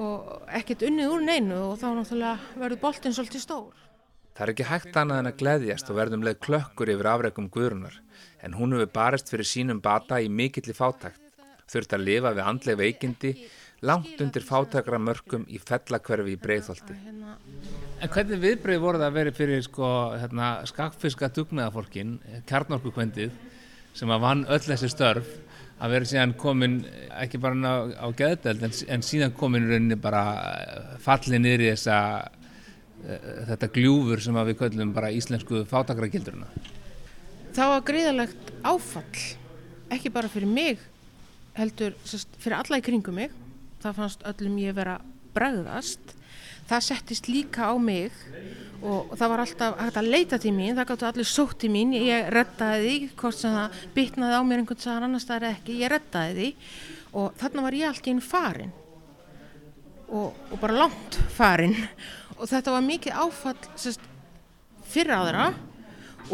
og 0.00 0.50
ekkert 0.58 0.84
unnið 0.88 1.14
úr 1.14 1.24
neinu 1.24 1.60
og 1.70 1.78
þá 1.80 1.86
náttúrulega 1.94 2.58
verður 2.60 2.82
boltinn 2.82 3.14
svolítið 3.16 3.44
stór. 3.46 3.79
Það 4.40 4.46
er 4.46 4.50
ekki 4.54 4.64
hægt 4.70 4.94
annað 4.96 5.18
en 5.20 5.28
að 5.28 5.40
gleðjast 5.42 5.88
og 5.92 5.96
verðum 5.98 6.22
leið 6.24 6.38
klökkur 6.46 6.88
yfir 6.88 7.08
afreikum 7.10 7.50
Guðrunar 7.52 7.98
en 8.40 8.54
hún 8.56 8.72
hefur 8.72 8.88
barist 8.94 9.28
fyrir 9.28 9.44
sínum 9.44 9.82
bata 9.84 10.16
í 10.16 10.30
mikilli 10.32 10.72
fátækt, 10.72 11.20
þurft 11.68 11.92
að 11.92 12.06
lifa 12.06 12.32
við 12.32 12.48
andleg 12.48 12.78
veikindi 12.80 13.34
langt 13.84 14.22
undir 14.24 14.46
fátækra 14.48 14.96
mörkum 14.96 15.44
í 15.44 15.60
fellakverfi 15.60 16.38
í 16.38 16.40
breyðholti. 16.40 16.96
En 18.00 18.08
hvernig 18.08 18.40
viðbröði 18.40 18.80
voru 18.80 19.02
það 19.02 19.10
að 19.10 19.20
vera 19.20 19.36
fyrir 19.42 19.62
sko, 19.68 19.92
hérna, 20.24 20.48
skakfiska 20.72 21.28
dugnaðafólkin, 21.36 22.16
kjarnorkukvendið, 22.48 23.36
sem 23.92 24.16
að 24.16 24.24
vann 24.24 24.48
öll 24.48 24.64
þessi 24.64 24.88
störf, 24.96 25.30
að 25.84 25.98
vera 25.98 26.12
síðan 26.16 26.36
komin, 26.40 26.80
ekki 27.20 27.44
bara 27.44 27.60
á, 27.60 27.76
á 27.92 28.08
geðdeld, 28.16 28.64
en, 28.64 28.76
en 28.96 29.04
síðan 29.04 29.36
komin 29.36 29.68
rauninni 29.68 30.00
bara 30.00 30.24
fallið 31.04 31.44
niður 31.44 31.68
í 31.68 31.72
þessa, 31.74 31.98
þetta 33.50 33.70
gljúfur 33.74 34.22
sem 34.22 34.38
við 34.50 34.58
köllum 34.60 34.94
bara 34.96 35.12
íslensku 35.14 35.64
fátakrakildurina. 35.70 36.48
Það 37.56 37.72
var 37.74 37.84
greiðalegt 37.88 38.50
áfall, 38.62 39.22
ekki 39.90 40.12
bara 40.14 40.30
fyrir 40.30 40.50
mig, 40.50 40.82
heldur 41.58 41.96
sest, 42.06 42.30
fyrir 42.38 42.60
alla 42.60 42.78
í 42.78 42.84
kringum 42.84 43.18
mig. 43.18 43.34
Það 43.80 43.96
fannst 44.02 44.26
öllum 44.28 44.58
ég 44.60 44.76
vera 44.76 44.98
bregðast. 45.34 46.14
Það 46.70 46.84
settist 46.86 47.30
líka 47.30 47.72
á 47.72 47.74
mig 47.80 48.12
og, 48.80 49.10
það 49.16 49.32
var 49.32 49.42
alltaf 49.42 49.80
hægt 49.80 49.98
að 50.00 50.10
leita 50.12 50.38
til 50.40 50.52
mín, 50.54 50.76
það 50.76 50.88
gáttu 50.92 51.08
allir 51.08 51.28
sótt 51.28 51.58
til 51.64 51.72
mín, 51.72 51.92
ég 51.96 52.30
rettaði 52.32 52.84
því, 52.86 53.08
hvort 53.20 53.38
sem 53.40 53.56
það 53.56 53.80
bytnaði 53.96 54.38
á 54.38 54.42
mér 54.46 54.62
einhvern 54.62 54.84
sagan 54.84 55.08
annars 55.08 55.26
það 55.28 55.40
er 55.40 55.48
ekki, 55.50 55.80
ég 55.82 55.92
rettaði 55.92 56.36
því 56.38 56.48
og 57.20 57.34
þarna 57.40 57.66
var 57.66 57.76
ég 57.76 57.90
allt 57.90 58.06
í 58.06 58.14
einn 58.14 58.22
farin 58.24 58.72
og, 60.10 60.30
og 60.30 60.56
bara 60.62 60.78
langt 60.84 61.18
farin 61.34 61.76
og 62.40 62.48
þetta 62.48 62.74
var 62.74 62.86
mikið 62.86 63.18
áfall 63.20 63.56
sérst, 63.78 64.04
fyrir 64.90 65.14
aðra 65.14 65.50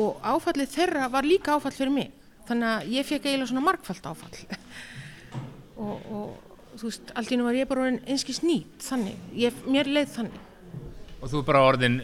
og 0.01 0.21
áfallið 0.23 0.73
þeirra 0.73 1.09
var 1.13 1.27
líka 1.27 1.57
áfall 1.57 1.75
fyrir 1.75 1.93
mig, 1.95 2.13
þannig 2.49 2.69
að 2.71 2.91
ég 2.95 3.09
fekk 3.09 3.27
eiginlega 3.29 3.51
svona 3.51 3.67
markfallt 3.67 4.11
áfall. 4.13 4.37
Og, 5.77 6.05
og 6.09 6.79
þú 6.81 6.89
veist, 6.89 7.11
allt 7.21 7.33
í 7.35 7.37
nú 7.37 7.45
var 7.45 7.57
ég 7.59 7.67
bara 7.69 7.91
einskis 8.09 8.39
nýtt, 8.41 8.79
þannig, 8.81 9.19
ég, 9.37 9.59
mér 9.69 9.91
leið 9.93 10.15
þannig. 10.15 10.39
Og 11.21 11.29
þú 11.29 11.43
er 11.43 11.45
bara 11.51 11.65
orðin 11.69 11.99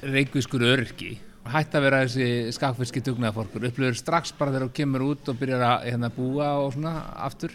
reykvískur 0.00 0.64
örki, 0.64 1.10
hætt 1.52 1.76
að 1.76 1.84
vera 1.84 1.98
þessi 2.06 2.54
skakfiski 2.56 3.02
dugnaðaforkur, 3.04 3.66
upplöður 3.68 3.98
strax 4.00 4.32
bara 4.38 4.54
þegar 4.54 4.64
þú 4.70 4.74
kemur 4.80 5.04
út 5.10 5.28
og 5.28 5.36
byrjar 5.42 5.66
að 5.66 5.86
hérna, 5.90 6.10
búa 6.16 6.48
og 6.62 6.72
svona 6.78 6.94
aftur, 7.28 7.52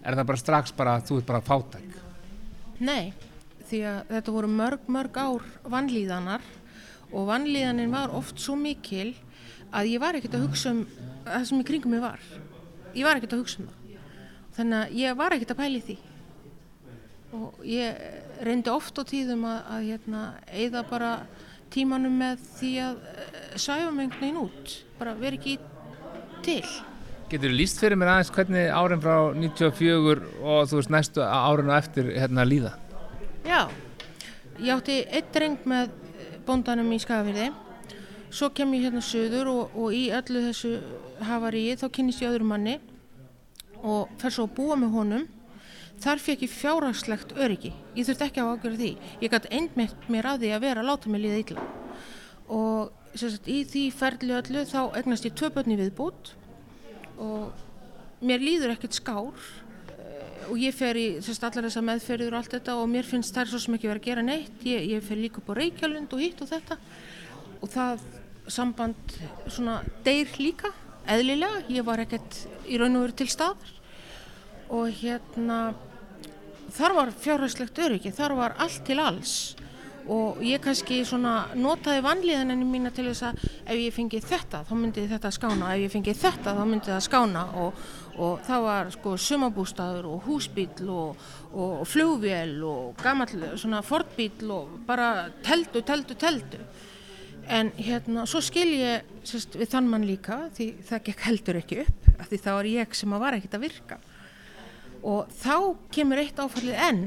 er 0.00 0.16
það 0.16 0.30
bara 0.32 0.42
strax 0.46 0.72
bara 0.80 0.96
að 0.96 1.06
þú 1.10 1.20
er 1.20 1.28
bara 1.28 1.44
fátæk? 1.50 2.00
Nei, 2.80 3.12
því 3.74 3.84
að 3.90 4.00
þetta 4.14 4.36
voru 4.38 4.52
mörg, 4.54 4.88
mörg 4.88 5.20
ár 5.20 5.46
vannlíðanar 5.76 6.50
og 7.12 7.28
vannlíðanin 7.28 7.94
var 7.94 8.14
oft 8.14 8.40
svo 8.40 8.56
mikil 8.58 9.12
að 9.74 9.90
ég 9.92 10.02
var 10.02 10.16
ekkert 10.16 10.38
að 10.38 10.48
hugsa 10.48 10.74
um 10.74 10.84
það 11.24 11.48
sem 11.50 11.62
í 11.62 11.66
kringum 11.66 11.96
ég 11.98 12.04
var. 12.04 12.20
Ég 12.94 13.06
var 13.06 13.18
ekkert 13.18 13.34
að 13.34 13.42
hugsa 13.42 13.62
um 13.62 13.70
það 13.70 13.80
þannig 14.54 14.80
að 14.80 14.98
ég 15.00 15.18
var 15.18 15.34
ekkert 15.34 15.54
að 15.54 15.60
pæli 15.60 15.82
því 15.82 15.96
og 17.34 17.62
ég 17.66 18.02
reyndi 18.46 18.70
oft 18.70 18.98
á 18.98 19.02
tíðum 19.08 19.46
að, 19.50 19.60
að 19.74 19.86
hérna, 19.88 20.22
eigða 20.54 20.84
bara 20.86 21.12
tímanum 21.74 22.14
með 22.20 22.42
því 22.60 22.72
að 22.84 23.00
einhvern 23.74 24.12
veginn 24.20 24.42
út 24.44 24.74
bara 25.00 25.16
veri 25.18 25.40
ekki 25.40 25.56
til 26.46 26.62
Getur 27.32 27.50
þú 27.50 27.56
líst 27.56 27.80
fyrir 27.80 27.98
mér 27.98 28.12
aðeins 28.12 28.30
hvernig 28.36 28.70
árin 28.70 29.02
frá 29.02 29.16
94 29.34 30.26
og 30.44 30.66
þú 30.70 30.78
veist 30.78 30.92
næstu 30.92 31.24
árin 31.24 31.72
og 31.72 31.78
eftir 31.78 32.12
hérna 32.12 32.44
líða? 32.46 32.74
Já, 33.44 33.68
ég 34.58 34.72
átti 34.72 35.02
eitt 35.12 35.32
dreng 35.34 35.66
með 35.68 35.92
bóndanum 36.46 36.92
í 36.94 37.00
Skagafyrði 37.02 37.50
svo 38.34 38.50
kem 38.50 38.72
ég 38.74 38.88
hérna 38.88 39.02
söður 39.04 39.50
og, 39.52 39.76
og 39.78 39.94
í 39.94 40.08
öllu 40.14 40.42
þessu 40.48 40.72
hafaríi 41.22 41.76
þá 41.78 41.86
kynist 41.94 42.22
ég 42.24 42.32
öðru 42.32 42.48
manni 42.48 42.78
og 43.84 44.10
fer 44.18 44.34
svo 44.34 44.48
að 44.48 44.54
búa 44.56 44.78
með 44.80 44.94
honum. 44.96 45.26
Þar 46.02 46.20
fekk 46.24 46.42
ég 46.42 46.50
fjárhagslegt 46.50 47.34
öryggi. 47.38 47.70
Ég 47.94 48.08
þurfti 48.08 48.26
ekki 48.26 48.42
að 48.42 48.50
ágjöra 48.50 48.80
því. 48.80 48.90
Ég 49.22 49.32
gæti 49.32 49.52
einmitt 49.54 50.08
mér 50.10 50.28
að 50.32 50.40
því 50.42 50.50
að 50.56 50.64
vera 50.64 50.82
að 50.82 50.88
láta 50.90 51.12
mig 51.12 51.22
líða 51.22 51.42
illa. 51.44 51.66
Og 52.50 53.20
sagt, 53.20 53.46
í 53.46 53.60
því 53.70 53.84
ferli 53.94 54.34
öllu 54.40 54.64
þá 54.72 54.80
egnast 54.98 55.28
ég 55.28 55.36
tvö 55.38 55.52
börni 55.54 55.78
viðbútt 55.78 56.32
og 57.22 58.24
mér 58.24 58.42
líður 58.42 58.74
ekkert 58.74 58.98
skár. 58.98 59.30
eh, 59.36 59.63
og 60.50 60.58
ég 60.60 60.74
fer 60.76 60.98
í 60.98 61.06
sagt, 61.24 61.44
allar 61.46 61.68
þessa 61.68 61.84
meðferður 61.84 62.34
og 62.34 62.40
allt 62.40 62.56
þetta 62.56 62.76
og 62.80 62.90
mér 62.92 63.08
finnst 63.08 63.34
það 63.34 63.44
er 63.44 63.52
svo 63.52 63.62
sem 63.64 63.76
ekki 63.78 63.90
verið 63.90 64.02
að 64.02 64.08
gera 64.10 64.26
neitt. 64.26 64.66
Ég, 64.68 64.86
ég 64.94 65.04
fer 65.04 65.20
líka 65.20 65.40
upp 65.40 65.50
á 65.50 65.58
Reykjavlund 65.60 66.14
og 66.16 66.22
hitt 66.22 66.44
og 66.44 66.50
þetta. 66.50 66.78
Og 67.60 67.72
það 67.72 68.04
samband 68.52 69.16
svona 69.48 69.80
deyr 70.04 70.30
líka 70.38 70.72
eðlilega, 71.10 71.64
ég 71.72 71.84
var 71.86 72.02
ekkert 72.04 72.44
í 72.68 72.78
raun 72.80 72.96
og 72.98 73.06
veru 73.06 73.18
til 73.20 73.30
staðar. 73.32 73.74
Og 74.72 74.88
hérna 75.00 75.58
þar 76.74 76.96
var 76.96 77.12
fjárhagslegt 77.24 77.78
öryggi, 77.84 78.12
þar 78.14 78.36
var 78.38 78.56
allt 78.62 78.82
til 78.86 78.98
alls. 79.02 79.34
Og 80.04 80.40
ég 80.44 80.60
kannski 80.60 80.98
svona 81.08 81.46
notaði 81.56 82.02
vanlíðaninu 82.04 82.66
mína 82.68 82.90
til 82.92 83.06
þess 83.08 83.24
að 83.30 83.44
ef 83.46 83.78
ég 83.78 83.94
fengi 83.94 84.20
þetta 84.20 84.60
þá 84.68 84.74
myndi 84.76 85.04
þetta 85.08 85.30
skána, 85.32 85.70
ef 85.72 85.86
ég 85.86 85.94
fengi 85.94 86.16
þetta 86.18 86.52
þá 86.58 86.64
myndi 86.68 86.92
það 86.92 87.04
skána. 87.06 87.44
Og, 87.62 87.86
og 88.14 88.42
það 88.46 88.64
var 88.64 88.90
sko 88.94 89.14
sumabústaður 89.18 90.08
og 90.12 90.26
húsbíl 90.28 90.90
og, 90.92 91.22
og 91.50 91.84
flugvél 91.88 92.56
og 92.66 92.98
gamall 93.02 93.56
svona 93.58 93.82
fortbíl 93.84 94.50
og 94.54 94.76
bara 94.86 95.30
teldu, 95.44 95.82
teldu, 95.82 96.14
teldu. 96.14 96.60
En 97.50 97.72
hérna 97.76 98.24
svo 98.30 98.40
skil 98.40 98.70
ég 98.78 99.08
sérst, 99.26 99.58
við 99.58 99.74
þann 99.74 99.90
mann 99.90 100.06
líka 100.08 100.46
því 100.56 100.68
það 100.88 101.04
gekk 101.10 101.24
heldur 101.26 101.60
ekki 101.60 101.80
upp 101.82 102.08
af 102.14 102.30
því 102.30 102.40
það 102.46 102.58
var 102.58 102.70
ég 102.70 102.96
sem 102.96 103.16
að 103.16 103.24
var 103.24 103.38
ekkert 103.38 103.58
að 103.58 103.66
virka. 103.66 103.98
Og 105.04 105.34
þá 105.36 105.56
kemur 105.92 106.22
eitt 106.22 106.40
áfallið 106.40 106.80
enn 106.86 107.02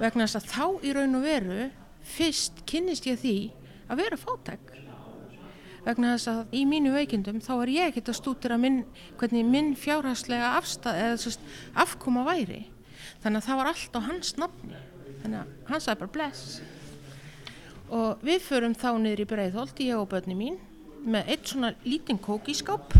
vegna 0.00 0.26
þess 0.26 0.40
að 0.40 0.50
þá 0.50 0.66
í 0.84 0.92
raun 0.96 1.16
og 1.16 1.24
veru 1.24 1.70
fyrst 2.10 2.64
kynnist 2.68 3.08
ég 3.08 3.20
því 3.22 3.38
að 3.90 4.02
vera 4.02 4.20
fátæk 4.20 4.70
vegna 5.84 6.14
þess 6.14 6.30
að 6.32 6.56
í 6.56 6.64
mínu 6.68 6.92
veikindum 6.94 7.40
þá 7.44 7.52
er 7.56 7.72
ég 7.74 7.90
ekkert 7.90 8.12
að 8.12 8.18
stútira 8.20 8.58
minn, 8.60 8.82
hvernig 9.20 9.46
minn 9.48 9.72
sérst, 11.20 11.40
afkoma 11.74 12.24
væri. 12.28 12.66
Þannig 13.22 13.40
að 13.40 13.46
það 13.48 13.60
var 13.60 13.70
allt 13.70 13.96
á 13.96 14.00
hans 14.06 14.34
nafni. 14.40 14.82
Þannig 15.22 15.40
að 15.40 15.70
hann 15.70 15.84
sagði 15.84 16.00
bara 16.02 16.14
bless. 16.14 16.60
Og 17.90 18.22
við 18.24 18.44
förum 18.46 18.76
þá 18.78 18.90
niður 18.98 19.24
í 19.24 19.28
Breiðholt 19.32 19.82
ég 19.82 19.98
og 19.98 20.10
börni 20.12 20.36
mín 20.38 20.60
með 21.00 21.32
eitt 21.32 21.50
svona 21.50 21.72
lítinn 21.84 22.20
kókiskáp 22.22 22.94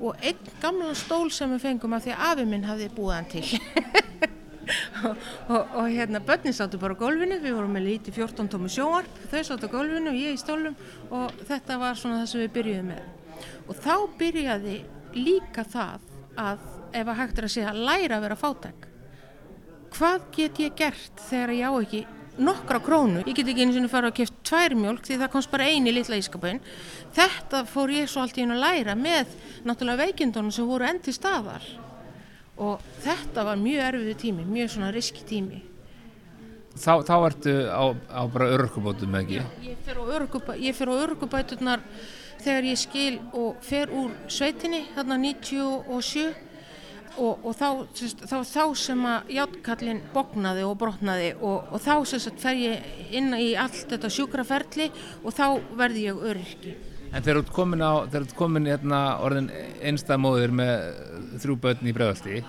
og 0.00 0.16
einn 0.24 0.52
gamlan 0.62 0.96
stól 0.96 1.28
sem 1.34 1.50
við 1.56 1.64
fengum 1.66 1.96
af 1.96 2.06
því 2.06 2.14
að 2.14 2.28
afi 2.30 2.46
minn 2.48 2.64
hafði 2.64 2.92
búið 2.96 3.16
hann 3.18 3.30
til 3.34 3.44
og, 5.08 5.16
og, 5.48 5.74
og 5.80 5.88
hérna 5.90 6.20
börnin 6.24 6.56
sáttu 6.56 6.80
bara 6.80 6.96
á 6.96 7.00
gólfinu, 7.00 7.40
við 7.42 7.56
vorum 7.56 7.74
með 7.76 7.86
lítið 7.88 8.20
14 8.22 8.50
tómi 8.52 8.70
sjóarp, 8.72 9.22
þau 9.32 9.42
sáttu 9.46 9.70
á 9.70 9.74
gólfinu 9.74 10.12
og 10.12 10.20
ég 10.20 10.36
í 10.36 10.40
stólum 10.40 10.76
og 11.10 11.42
þetta 11.48 11.80
var 11.80 11.98
svona 11.98 12.20
það 12.20 12.30
sem 12.32 12.44
við 12.44 12.54
byrjuðum 12.58 12.92
með. 12.92 13.08
Og 13.66 13.80
þá 13.80 13.94
byrjaði 14.20 14.76
líka 15.16 15.66
það 15.66 16.06
að 16.40 16.70
ef 17.00 17.10
að 17.10 17.20
hægt 17.22 17.38
er 17.38 17.48
að 17.48 17.54
segja 17.56 17.74
læra 17.76 18.18
að 18.18 18.24
vera 18.26 18.40
fátæk. 18.40 18.88
Hvað 19.90 20.24
get 20.36 20.62
ég 20.62 20.74
gert 20.78 21.28
þegar 21.28 21.54
ég 21.56 21.70
á 21.70 21.74
ekki 21.80 22.06
nokkra 22.40 22.80
krónu, 22.80 23.20
ég 23.26 23.34
get 23.36 23.48
ekki 23.50 23.66
einu 23.66 23.74
sinni 23.74 23.90
fara 23.90 24.10
að 24.10 24.20
kæft 24.20 24.40
tvær 24.48 24.74
mjölk 24.78 25.04
því 25.06 25.18
það 25.20 25.32
komst 25.34 25.50
bara 25.52 25.66
eini 25.68 25.92
litla 25.92 26.18
ískapin 26.20 26.60
þetta 27.16 27.64
fór 27.68 27.92
ég 27.94 28.08
svo 28.10 28.24
allt 28.24 28.38
í 28.38 28.44
einu 28.46 28.56
að 28.56 28.64
læra 28.64 28.96
með 28.96 29.34
náttúrulega 29.66 30.06
veikindunum 30.06 30.54
sem 30.54 30.68
voru 30.68 30.88
endi 30.88 31.12
staðar 31.14 31.66
og 32.60 32.86
þetta 33.04 33.44
var 33.48 33.60
mjög 33.60 33.84
erfiðu 33.88 34.16
tími, 34.20 34.46
mjög 34.48 34.72
svona 34.76 34.94
riski 34.94 35.26
tími 35.26 35.64
Þá, 36.70 37.02
þá 37.02 37.14
ertu 37.26 37.52
á, 37.66 37.84
á 38.14 38.22
bara 38.30 38.46
örkubótum 38.54 39.16
ekki? 39.18 39.40
ég 39.66 39.80
fer 39.84 39.98
á 39.98 40.04
örgubæ, 40.06 40.54
ég 40.62 40.76
fer 40.78 40.92
á 40.92 40.94
örgubæturnar 41.02 41.82
þegar 42.40 42.68
ég 42.70 42.78
skil 42.78 43.16
og 43.36 43.58
fer 43.64 43.90
úr 43.90 44.14
sveitinni 44.30 44.84
þarna 44.94 45.18
97 45.18 46.30
og, 47.18 47.42
og 47.42 47.56
þá, 47.58 47.66
sérst, 47.96 48.22
þá, 48.30 48.36
þá 48.46 48.64
sem 48.78 49.02
að 49.10 49.32
játkallin 49.34 50.02
bognaði 50.14 50.64
og 50.66 50.76
brotnaði 50.80 51.32
og, 51.36 51.72
og 51.74 51.82
þá 51.82 51.94
sérst, 52.12 52.38
fer 52.40 52.60
ég 52.60 53.10
inn 53.18 53.34
í 53.36 53.50
allt 53.58 53.90
þetta 53.90 54.12
sjúkraferli 54.14 54.90
og 55.24 55.34
þá 55.34 55.46
verði 55.78 56.06
ég 56.06 56.22
öryrki. 56.30 56.76
En 57.10 57.24
þegar 57.24 57.40
þú 57.42 58.18
ert 58.20 58.34
komin, 58.38 58.66
hérna, 58.70 58.98
orðin 59.24 59.50
einstæðmóðir 59.82 60.52
með 60.54 60.74
þrjú 61.42 61.56
börn 61.64 61.88
í 61.90 61.94
bregðaldi, 61.96 62.42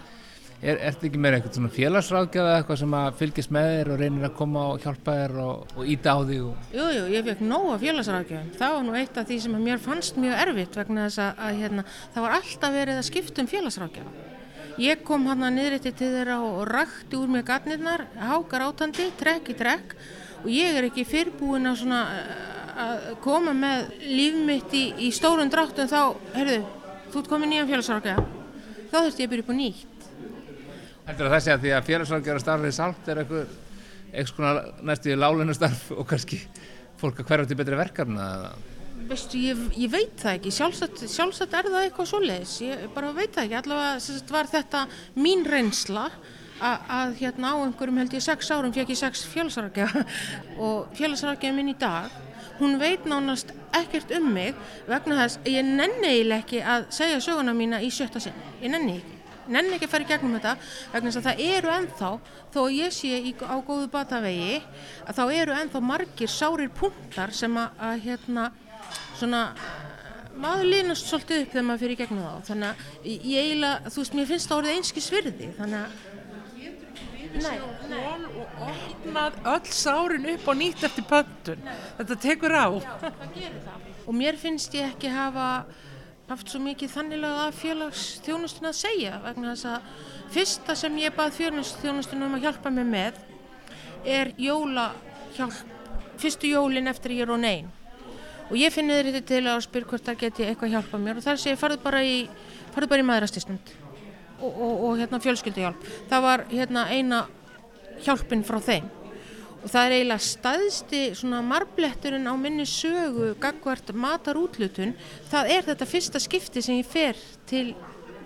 er, 0.62 0.78
ertu 0.78 1.08
ekki 1.08 1.22
með 1.22 1.38
eitthvað 1.38 1.58
svona 1.58 1.72
félagsráðgjafa 1.74 2.52
eitthvað 2.60 2.80
sem 2.84 2.96
að 3.00 3.08
fylgjast 3.22 3.54
með 3.58 3.70
þér 3.72 3.92
og 3.92 4.02
reynir 4.04 4.28
að 4.28 4.36
koma 4.38 4.66
og 4.70 4.84
hjálpa 4.86 5.16
þér 5.18 5.38
og, 5.42 5.74
og 5.74 5.90
íta 5.96 6.14
á 6.14 6.20
því? 6.22 6.40
Og... 6.46 6.68
Jú, 6.78 6.88
jú, 6.98 7.04
ég 7.16 7.28
fekk 7.30 7.44
nóga 7.50 7.80
félagsráðgjöfum. 7.82 8.52
Það 8.60 8.76
var 8.78 8.86
nú 8.86 8.98
eitt 9.02 9.18
af 9.18 9.30
því 9.32 9.40
sem 9.46 9.58
mér 9.66 9.82
fannst 9.82 10.22
mjög 10.22 10.44
erfitt 10.46 10.78
vegna 10.82 11.08
þess 11.08 11.24
að, 11.26 11.42
að 11.48 11.62
hérna, 11.64 11.88
það 12.14 12.28
var 12.28 12.38
alltaf 12.38 12.78
verið 12.78 13.02
að 13.02 13.08
skipta 13.10 13.42
um 13.42 13.52
félagsráðgjöfa. 13.56 14.28
Ég 14.82 15.02
kom 15.06 15.26
hann 15.28 15.44
að 15.44 15.58
niðrætti 15.58 15.92
til 15.98 16.14
þeirra 16.14 16.38
og 16.46 16.62
rakti 16.70 17.18
úr 17.18 17.34
mig 17.34 17.44
gatnirnar, 17.50 18.06
hákar 18.22 18.70
átandi, 18.70 19.10
trekk 19.20 19.52
í 19.52 19.58
trekk 19.58 19.98
og 20.42 20.50
ég 20.54 20.78
er 20.78 20.88
ekki 20.88 21.04
fyrrbúin 21.06 21.70
að, 21.70 21.82
svona, 21.84 22.00
að 22.86 23.08
koma 23.24 23.54
með 23.58 23.92
líf 24.06 24.38
mitt 24.48 24.76
í, 24.78 24.84
í 25.08 25.12
stórun 25.16 25.52
dráttum 25.52 25.90
þá, 25.92 26.02
heyrðu, 26.36 26.60
þú 27.12 27.22
ert 27.22 27.32
komið 27.32 27.52
nýjan 27.52 27.72
félagsráðgjöfa. 27.72 28.26
Þá 28.92 28.98
þurfti 28.98 29.24
ég 29.24 29.30
að 29.30 29.34
byrja 29.34 29.46
upp 29.46 29.52
á 29.52 29.56
nýtt. 29.62 30.10
Heldur 31.08 31.30
að 31.30 31.36
þessi 31.38 31.54
að 31.54 31.64
því 31.64 31.74
að 31.76 31.88
félagsráðgjöra 31.90 32.44
starfið 32.44 32.76
sált 32.78 33.10
er 33.12 33.24
eitthvað, 33.24 33.56
eitthvað 34.12 34.62
næstu 34.90 35.14
í 35.14 35.18
lálunastarf 35.20 35.88
og 35.96 36.08
kannski 36.12 36.42
fólk 37.02 37.24
að 37.24 37.32
hverja 37.32 37.50
til 37.50 37.58
betri 37.60 37.80
verkefna 37.80 38.28
eða? 38.36 38.52
Veistu, 39.10 39.40
ég, 39.42 39.62
ég 39.82 39.90
veit 39.92 40.20
það 40.22 40.36
ekki, 40.38 40.52
sjálfsagt, 40.54 41.02
sjálfsagt 41.10 41.56
er 41.58 41.70
það 41.72 41.86
eitthvað 41.88 42.10
svoleiðis, 42.12 42.54
ég 42.62 42.84
bara 42.94 43.10
veit 43.16 43.34
það 43.34 43.48
ekki, 43.48 43.58
allavega 43.58 44.04
sagt, 44.06 44.34
var 44.36 44.50
þetta 44.52 44.84
mín 45.18 45.42
reynsla 45.48 46.04
að, 46.62 46.84
að 47.00 47.16
hérna 47.24 47.54
á 47.54 47.56
einhverjum 47.66 48.02
held 48.02 48.16
ég 48.16 48.26
sex 48.26 48.52
árum 48.54 48.76
fekk 48.76 48.94
ég 48.94 49.00
sex 49.00 49.24
félagsarkja 49.32 49.88
og 50.68 50.92
félagsarkja 51.00 51.54
minn 51.56 51.74
í 51.74 51.78
dag, 51.82 52.14
hún 52.62 52.78
veit 52.82 53.08
nánast 53.10 53.52
ekkert 53.76 54.14
um 54.18 54.30
mig 54.36 54.56
vegna 54.90 55.18
þess 55.24 55.42
að 55.42 55.50
ég 55.56 55.68
nenni 55.68 56.12
eiginlega 56.12 56.44
ekki 56.44 56.62
að 56.62 56.86
segja 56.94 57.24
söguna 57.24 57.56
mína 57.58 57.82
í 57.82 57.90
sjötta 57.94 58.22
sinn, 58.24 58.38
ég 58.62 58.72
nenni 58.74 59.00
ekki. 59.00 59.18
Nenni 59.52 59.76
ekki 59.76 59.88
að 59.88 59.94
fara 59.96 60.06
í 60.06 60.10
gegnum 60.12 60.36
þetta 60.38 60.56
vegna 60.94 61.12
þess 61.12 61.20
að 61.20 61.28
það 61.28 61.44
eru 61.58 61.72
ennþá, 61.76 62.12
þó 62.54 62.62
ég 62.72 62.94
sé 62.96 63.18
í, 63.18 63.34
á 63.42 63.56
góðu 63.66 63.88
batavegi, 63.92 64.60
að 65.08 65.18
þá 65.18 65.24
eru 65.42 65.56
ennþá 65.58 65.82
margir 65.84 66.32
sárir 66.32 66.72
punktar 66.78 67.34
sem 67.36 67.58
að, 67.58 67.82
að 67.90 68.06
hérna, 68.06 68.46
svona 69.18 69.42
maður 70.42 70.70
línast 70.70 71.10
svolítið 71.10 71.44
upp 71.44 71.52
þegar 71.56 71.68
maður 71.68 71.84
fyrir 71.84 71.96
í 71.98 72.00
gegnum 72.00 72.24
þá. 72.24 72.48
Þannig 72.52 72.70
að 72.70 73.10
ég 73.34 73.50
eiginlega, 73.50 73.92
þú 73.92 74.04
veist, 74.04 74.18
mér 74.18 74.30
finnst 74.30 74.52
það 74.52 74.62
orðið 74.62 74.78
einski 74.78 75.04
svirði 75.04 75.52
þannig 75.58 75.82
að 75.82 76.21
Nei, 77.32 77.60
Hól 77.92 78.26
og 78.28 78.66
opnað 78.68 79.38
öll 79.54 79.72
sárin 79.76 80.28
upp 80.34 80.50
og 80.52 80.58
nýtt 80.60 80.84
eftir 80.88 81.06
pöntun. 81.08 81.64
Þetta 82.00 82.18
tekur 82.26 82.56
á. 82.58 82.68
og 84.08 84.14
mér 84.18 84.38
finnst 84.38 84.74
ég 84.76 84.92
ekki 84.92 85.12
hafa 85.14 85.66
haft 86.32 86.52
svo 86.52 86.62
mikið 86.64 86.94
þannilega 86.96 87.48
að 87.48 87.58
félagsþjónustun 87.60 88.70
að 88.70 88.78
segja 88.80 89.20
vegna 89.26 89.54
þess 89.54 89.68
að 89.72 89.90
fyrsta 90.36 90.76
sem 90.80 90.98
ég 91.02 91.16
bað 91.16 91.36
félagsþjónustun 91.38 92.26
um 92.28 92.38
að 92.38 92.48
hjálpa 92.48 92.72
mig 92.74 92.88
með 92.88 93.20
er 94.08 94.32
jólahjálp 94.40 95.60
fyrstu 96.22 96.52
jólin 96.52 96.90
eftir 96.92 97.18
ég 97.18 97.26
er 97.26 97.34
og 97.36 97.42
neyn 97.42 97.70
og 98.50 98.58
ég 98.60 98.74
finn 98.74 98.90
niður 98.90 99.12
þetta 99.12 99.28
til 99.34 99.44
að 99.48 99.64
spyrja 99.68 99.92
hvort 99.92 100.08
það 100.08 100.22
geti 100.26 100.48
eitthvað 100.48 100.74
hjálpa 100.76 101.02
mér 101.02 101.20
og 101.20 101.26
þar 101.26 101.42
sé 101.42 101.54
ég 101.54 101.62
farið 101.62 101.84
bara 101.84 102.04
í 102.04 102.18
í 102.26 103.08
maðurastisnund 103.08 103.76
og, 104.42 104.50
og, 104.52 104.74
og 104.88 104.98
hérna 105.02 105.22
fjölskylduhjálp 105.24 105.86
það 106.10 106.26
var 106.28 106.46
hérna 106.52 106.88
eina 106.92 107.22
hjálpin 108.02 108.44
frá 108.48 108.60
þeim. 108.66 108.90
Og 109.62 109.70
það 109.70 109.84
er 109.84 109.96
eiginlega 109.96 110.26
staðsti 110.26 111.02
marbletturinn 111.46 112.26
á 112.26 112.34
minni 112.34 112.66
sögu 112.66 113.36
gagvart 113.42 113.94
matarútlutun 113.94 114.96
það 115.30 115.52
er 115.58 115.68
þetta 115.70 115.90
fyrsta 115.90 116.22
skipti 116.24 116.64
sem 116.66 116.82
ég 116.82 116.90
fer 116.90 117.20
til 117.50 117.76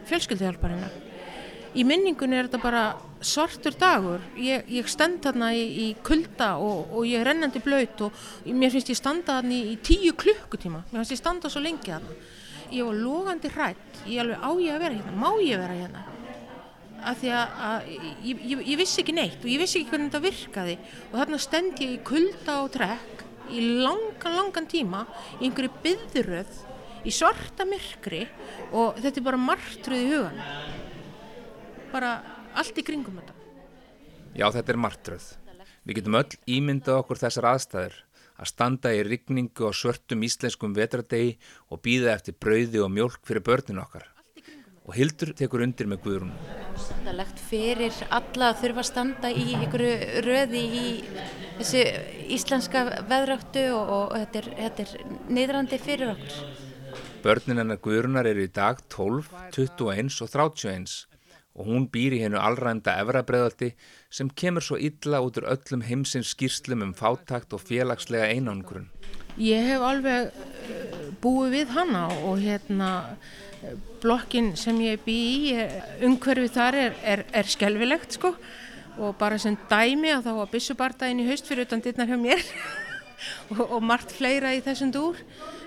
fjölskylduhjálparinnar 0.07 1.03
í 1.75 1.83
minningunni 1.87 2.37
er 2.39 2.47
þetta 2.47 2.61
bara 2.63 2.83
svartur 3.25 3.75
dagur. 3.79 4.23
Ég, 4.39 4.65
ég 4.71 4.87
stend 4.91 5.21
þarna 5.25 5.51
í, 5.55 5.65
í 5.65 5.87
kulda 6.05 6.55
og, 6.61 6.91
og 6.95 7.07
ég 7.09 7.21
er 7.21 7.29
rennandi 7.31 7.61
blöyt 7.63 8.05
og 8.05 8.15
mér 8.47 8.73
finnst 8.73 8.93
ég 8.93 8.99
standa 8.99 9.39
þarna 9.39 9.55
í, 9.57 9.61
í 9.73 9.77
tíu 9.83 10.15
klukkutíma. 10.19 10.85
Mér 10.91 11.01
finnst 11.01 11.15
ég 11.17 11.21
standa 11.21 11.51
svo 11.51 11.63
lengi 11.63 11.91
þarna 11.91 12.15
ég 12.71 12.85
var 12.87 12.99
logandi 12.99 13.51
hrætt 13.53 14.03
ég 14.09 14.21
alveg 14.23 14.41
á 14.41 14.49
ég 14.61 14.75
að 14.75 14.83
vera 14.85 14.97
hérna, 14.97 15.15
má 15.19 15.29
ég 15.43 15.61
vera 15.61 15.77
hérna? 15.77 16.03
Af 17.05 17.19
því 17.21 17.33
að, 17.37 17.57
að 17.67 17.89
ég, 18.25 18.39
ég, 18.49 18.61
ég 18.71 18.79
vissi 18.81 19.01
ekki 19.03 19.13
neitt 19.13 19.43
og 19.43 19.51
ég 19.51 19.61
vissi 19.61 19.81
ekki 19.81 19.91
hvernig 19.91 20.09
þetta 20.09 20.23
virkaði. 20.23 20.77
Og 21.11 21.17
þarna 21.19 21.39
stend 21.43 21.81
ég 21.83 21.91
í 21.93 21.99
kulda 22.07 22.55
og 22.63 22.71
trekk 22.73 23.25
í 23.53 23.65
langan, 23.83 24.37
langan 24.39 24.69
tíma 24.69 25.03
í 25.37 25.45
einhverju 25.45 25.73
byðröð 25.83 26.55
í 27.05 27.13
svarta 27.13 27.67
myrkri 27.69 28.23
og 28.73 28.97
þetta 28.97 29.21
er 29.21 29.27
bara 29.27 29.41
martruð 29.41 30.01
í 30.01 30.09
hugan 30.09 30.41
bara 31.91 32.15
allt 32.57 32.79
í 32.79 32.85
kringum 32.85 33.19
þetta. 33.21 33.35
Já, 34.35 34.49
þetta 34.51 34.73
er 34.73 34.81
martröð. 34.81 35.27
Við 35.85 35.99
getum 35.99 36.17
öll 36.17 36.39
ímyndað 36.49 37.03
okkur 37.03 37.21
þessar 37.21 37.51
aðstæður 37.53 37.99
að 38.35 38.49
standa 38.51 38.91
í 38.95 39.03
rigningu 39.07 39.69
og 39.69 39.77
svörtum 39.77 40.25
íslenskum 40.27 40.75
vetradegi 40.75 41.37
og 41.71 41.81
býða 41.85 42.15
eftir 42.15 42.37
brauði 42.39 42.83
og 42.83 42.91
mjólk 42.91 43.23
fyrir 43.27 43.45
börnin 43.45 43.81
okkar. 43.83 44.09
Og 44.85 44.93
Hildur 44.93 45.31
tekur 45.33 45.63
undir 45.65 45.87
með 45.89 46.03
Guðrún. 46.03 46.33
Sannalegt 46.77 47.39
fyrir 47.41 47.95
alla 48.13 48.51
að 48.51 48.59
þurfa 48.61 48.83
að 48.83 48.89
standa 48.91 49.31
í 49.33 49.55
einhverju 49.57 50.21
röði 50.27 50.61
í 50.61 50.85
þessu 51.57 51.81
íslenska 52.35 52.83
veðráttu 53.09 53.65
og, 53.73 53.95
og 53.95 54.13
þetta, 54.19 54.43
er, 54.43 54.51
þetta 54.59 54.85
er 54.85 55.17
niðrandi 55.39 55.81
fyrir 55.81 56.13
okkur. 56.13 56.37
Börnin 57.25 57.63
hennar 57.63 57.81
Guðrunar 57.81 58.29
eru 58.29 58.45
í 58.45 58.53
dag 58.53 58.83
12, 58.93 59.31
21 59.55 60.21
og 60.21 60.29
31 60.35 61.14
og 61.55 61.69
hún 61.69 61.87
býr 61.91 62.17
í 62.17 62.21
hennu 62.25 62.39
allræmda 62.41 62.97
efrabreðaldi 63.01 63.71
sem 64.11 64.29
kemur 64.29 64.63
svo 64.65 64.77
illa 64.77 65.21
út 65.23 65.39
úr 65.39 65.47
öllum 65.55 65.85
heimsins 65.87 66.33
skýrslum 66.35 66.83
um 66.83 66.93
fátakt 66.93 67.55
og 67.55 67.63
félagslega 67.63 68.27
einangrun. 68.31 68.89
Ég 69.39 69.65
hef 69.67 69.83
alveg 69.83 70.29
uh, 70.31 71.09
búið 71.23 71.59
við 71.59 71.73
hana 71.75 72.05
og 72.27 72.39
hérna 72.43 72.91
blokkin 74.03 74.53
sem 74.59 74.77
ég 74.83 75.01
bý 75.05 75.17
í, 75.49 75.55
umhverfið 76.05 76.53
þar 76.55 76.79
er, 76.79 76.97
er, 77.03 77.25
er 77.33 77.49
skelvilegt 77.49 78.19
sko 78.19 78.35
og 78.95 79.15
bara 79.19 79.39
sem 79.41 79.57
dæmi 79.69 80.13
að 80.13 80.27
þá 80.27 80.31
var 80.37 80.51
bissubardaginn 80.53 81.23
í 81.23 81.27
haust 81.29 81.47
fyrir 81.49 81.67
utan 81.67 81.83
dittnar 81.83 82.09
hjá 82.09 82.17
mér 82.19 82.43
og, 83.55 83.63
og 83.65 83.81
margt 83.83 84.13
fleira 84.15 84.53
í 84.55 84.61
þessum 84.63 84.93
dúr. 84.95 85.19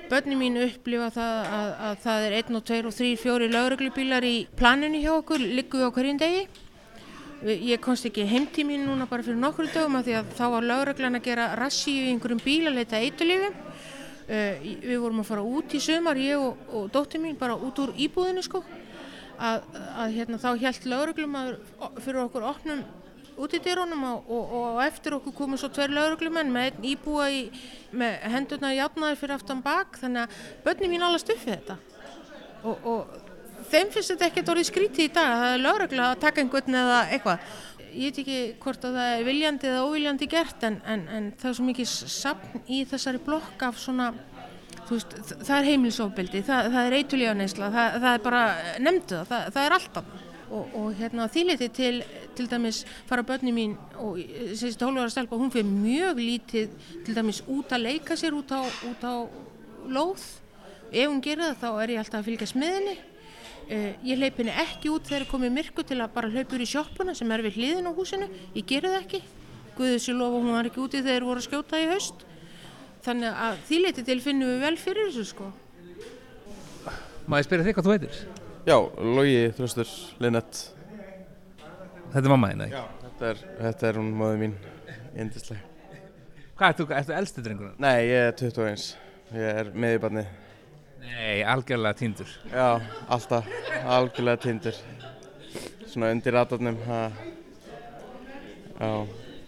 Bönni 0.09 0.37
mín 0.41 0.55
upplifa 0.63 1.11
það 1.13 1.51
að, 1.53 1.71
að 1.85 1.99
það 2.05 2.23
er 2.25 2.35
1 2.39 2.57
og 2.57 2.63
2 2.71 2.77
og 2.89 2.95
3, 2.97 3.09
4 3.21 3.49
lauruglubílar 3.53 4.25
í 4.25 4.37
planinu 4.57 5.03
hjá 5.03 5.11
okkur, 5.19 5.43
liggu 5.59 5.83
á 5.85 5.93
hverjum 5.93 6.21
degi. 6.23 6.47
Ég 7.45 7.83
komst 7.85 8.09
ekki 8.09 8.25
heimtímin 8.27 8.87
núna 8.89 9.05
bara 9.11 9.23
fyrir 9.27 9.37
nokkru 9.39 9.69
dögum 9.69 9.99
að 10.01 10.09
því 10.09 10.15
að 10.19 10.31
þá 10.39 10.45
var 10.55 10.69
lauruglan 10.71 11.19
að 11.21 11.27
gera 11.29 11.51
rassi 11.61 11.93
í 11.93 12.07
einhverjum 12.15 12.41
bíl 12.43 12.71
að 12.71 12.79
leita 12.81 13.03
eitulífum. 13.05 13.59
Uh, 14.29 14.65
við 14.85 14.99
vorum 15.05 15.21
að 15.23 15.29
fara 15.29 15.45
út 15.45 15.77
í 15.77 15.81
sömar, 15.81 16.19
ég 16.21 16.41
og, 16.41 16.65
og 16.73 16.89
dóttir 16.93 17.21
mín, 17.23 17.37
bara 17.41 17.57
út 17.57 17.79
úr 17.85 17.93
íbúðinu 17.97 18.45
sko. 18.45 18.63
Að, 19.39 19.69
að 19.93 20.17
hérna, 20.17 20.41
þá 20.41 20.51
held 20.65 20.89
lauruglum 20.89 21.37
að 21.39 21.53
fyrir 22.01 22.25
okkur 22.25 22.49
opnum 22.49 22.83
út 23.39 23.55
í 23.55 23.61
dyrunum 23.63 24.05
og, 24.11 24.33
og, 24.35 24.53
og 24.59 24.81
eftir 24.85 25.17
okkur 25.17 25.35
komu 25.37 25.59
svo 25.61 25.71
tver 25.73 25.93
lauruglumenn 25.95 26.51
með 26.53 26.69
einn 26.69 26.89
íbúa 26.93 27.29
í, 27.33 27.45
með 27.91 28.19
hendurna 28.35 28.75
játnaði 28.77 29.21
fyrir 29.21 29.37
aftan 29.39 29.63
bak 29.65 29.99
þannig 30.01 30.27
að 30.27 30.43
börni 30.67 30.91
mín 30.93 31.07
alveg 31.07 31.25
stuffið 31.25 31.55
þetta. 31.55 31.79
Og, 32.67 32.87
og 32.93 33.65
þeim 33.71 33.93
finnst 33.95 34.15
þetta 34.15 34.29
ekkert 34.29 34.53
orðið 34.55 34.71
skríti 34.71 35.07
í 35.07 35.15
dag 35.15 35.33
það 35.43 35.55
er 35.55 35.65
laurugla 35.65 36.13
að 36.13 36.23
taka 36.27 36.43
einhvern 36.45 36.81
eða 36.83 37.03
eitthvað. 37.15 37.51
Ég 37.89 38.11
veit 38.11 38.19
ekki 38.23 38.41
hvort 38.63 38.83
að 38.85 38.99
það 39.01 39.13
er 39.15 39.27
viljandi 39.27 39.71
eða 39.71 39.85
óviljandi 39.89 40.29
gert 40.31 40.65
en, 40.69 40.81
en, 40.87 41.07
en 41.09 41.31
það 41.41 41.51
er 41.51 41.57
svo 41.57 41.69
mikið 41.69 41.93
sapn 42.15 42.67
í 42.69 42.83
þessari 42.87 43.23
blokk 43.25 43.65
af 43.65 43.79
svona 43.81 44.11
veist, 44.89 45.15
það 45.45 45.55
er 45.57 45.69
heimilsofbildi, 45.73 46.43
það, 46.47 46.71
það 46.75 46.87
er 46.87 46.97
eitulíðaneysla 46.99 47.71
það, 47.75 47.99
það 48.05 48.11
er 48.13 48.25
bara 48.25 48.43
nefndu 48.85 49.21
það, 49.29 49.49
það 49.57 49.65
er 49.65 49.77
alltaf 49.79 50.28
og, 50.51 50.75
og 50.75 50.89
hérna 50.99 51.29
þýliti 51.33 51.69
til 51.75 52.03
til 52.37 52.49
dæmis 52.51 52.85
fara 53.09 53.23
börni 53.27 53.53
mín 53.53 53.77
og 53.99 54.19
þessi 54.21 54.77
12 54.79 55.03
ára 55.03 55.13
stelpa 55.13 55.37
hún 55.37 55.53
fyrir 55.53 55.69
mjög 55.69 56.21
lítið 56.23 56.75
til 57.07 57.15
dæmis 57.17 57.43
út 57.47 57.73
að 57.73 57.85
leika 57.89 58.17
sér 58.17 58.37
út 58.39 58.53
á, 58.55 58.63
út 58.63 59.03
á 59.05 59.15
lóð. 59.89 60.23
Ef 60.93 61.09
hún 61.09 61.21
gerir 61.21 61.53
það 61.53 61.61
þá 61.63 61.71
er 61.83 61.95
ég 61.95 62.03
alltaf 62.03 62.21
að 62.23 62.29
fylgja 62.31 62.49
smiðinni 62.53 62.97
uh, 63.69 63.93
ég 64.05 64.21
hleyp 64.21 64.41
henni 64.41 64.55
ekki 64.65 64.93
út 64.93 65.09
þegar 65.09 65.29
komið 65.31 65.55
myrku 65.59 65.85
til 65.87 66.01
að 66.01 66.15
bara 66.15 66.31
hlaupa 66.33 66.57
úr 66.57 66.65
í 66.65 66.71
sjoppuna 66.71 67.15
sem 67.17 67.35
er 67.35 67.45
við 67.45 67.59
hliðin 67.59 67.91
á 67.91 67.93
húsinu. 67.93 68.31
Ég 68.57 68.67
gerir 68.69 68.95
það 68.95 69.03
ekki. 69.03 69.23
Guðið 69.79 70.01
sér 70.05 70.19
lofa 70.19 70.41
hún 70.41 70.57
var 70.57 70.71
ekki 70.71 70.83
úti 70.83 71.05
þegar 71.05 71.29
voru 71.29 71.43
að 71.43 71.49
skjóta 71.49 71.83
í 71.83 71.87
haust. 71.93 72.27
Þannig 73.05 73.45
að 73.47 73.63
þýleiti 73.69 74.05
til 74.09 74.19
finnum 74.25 74.53
við 74.55 74.65
vel 74.67 74.75
fyrir 74.81 75.13
þessu 75.13 75.29
sko. 75.29 75.53
Má 77.29 77.39
ég 77.39 77.47
spyrja 77.47 77.69
þig 77.69 77.79
hvað 77.79 77.89
þú 77.89 77.97
heitir? 77.97 78.38
Já, 78.69 78.77
Lógi 79.01 79.49
Þröstur 79.57 79.89
Linnet 80.21 80.59
Þetta 82.13 82.21
er 82.21 82.27
mamma 82.29 82.51
þín, 82.51 82.63
ekki? 82.67 82.77
Já, 82.77 82.85
þetta 83.05 83.29
er, 83.29 83.39
þetta 83.63 83.87
er 83.89 83.95
hún 83.97 84.11
móðu 84.19 84.37
mín, 84.43 84.55
indisleg. 85.17 85.61
Hvað, 86.59 86.67
ertu, 86.67 86.85
ertu 86.99 87.15
elsti 87.17 87.45
drengur? 87.47 87.71
Nei, 87.81 87.99
ég 88.11 88.21
er 88.27 88.35
21, 88.37 88.85
ég 89.39 89.61
er 89.63 89.71
meðibarni. 89.73 90.25
Nei, 91.01 91.41
algjörlega 91.49 91.97
týndur. 91.97 92.29
Já, 92.53 92.77
alltaf, 93.17 93.49
algjörlega 93.97 94.43
týndur. 94.43 94.77
Svona 95.89 96.13
undir 96.13 96.37
ratarnum, 96.37 96.77
já. 96.85 97.01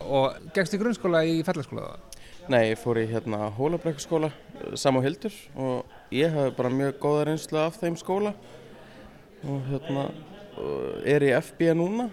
Og 0.01 0.33
gegstu 0.57 0.81
grunnskóla 0.81 1.21
í 1.29 1.45
fellaskóla 1.45 1.85
það? 1.91 2.25
Nei, 2.57 2.65
ég 2.71 2.81
fór 2.81 2.97
í 3.03 3.05
hérna 3.13 3.53
hólabrekkaskóla, 3.59 4.33
Sam 4.81 4.97
og 4.97 5.05
Hildur 5.05 5.35
og 5.61 5.85
ég 6.17 6.33
hafi 6.33 6.57
bara 6.57 6.73
mjög 6.73 6.97
góða 7.05 7.29
reynslu 7.29 7.61
af 7.61 7.77
þeim 7.83 8.01
skóla 8.01 8.33
og 9.47 9.63
hérna 9.71 10.09
er 11.09 11.25
í 11.25 11.33
FB 11.39 11.73
núna. 11.79 12.09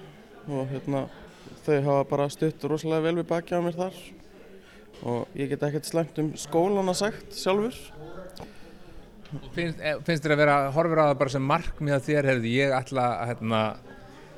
Og 0.48 0.70
hérna, 0.72 1.06
þau 1.66 1.78
hafa 1.84 2.06
bara 2.08 2.30
stutt 2.32 2.63
rosalega 2.70 3.08
vel 3.10 3.18
við 3.20 3.28
baki 3.32 3.58
á 3.58 3.62
mér 3.63 3.76
þar. 3.76 3.98
Og 5.08 5.38
ég 5.38 5.52
get 5.52 5.66
ekkert 5.68 5.90
slengt 5.90 6.20
um 6.22 6.32
skólan 6.40 6.88
að 6.92 7.02
sagt 7.02 7.36
sjálfur. 7.36 7.76
Finnst, 9.54 9.82
eh, 9.84 9.98
finnst 10.08 10.24
þér 10.24 10.34
að 10.38 10.42
vera 10.42 10.72
horfur 10.72 11.02
á 11.04 11.10
það 11.12 11.20
bara 11.20 11.30
sem 11.30 11.44
markmið 11.44 11.96
að 11.98 12.06
þér 12.08 12.30
hefði 12.32 12.54
ég 12.56 12.72
ætla 12.72 13.08
að 13.12 13.28
hérna, 13.28 13.62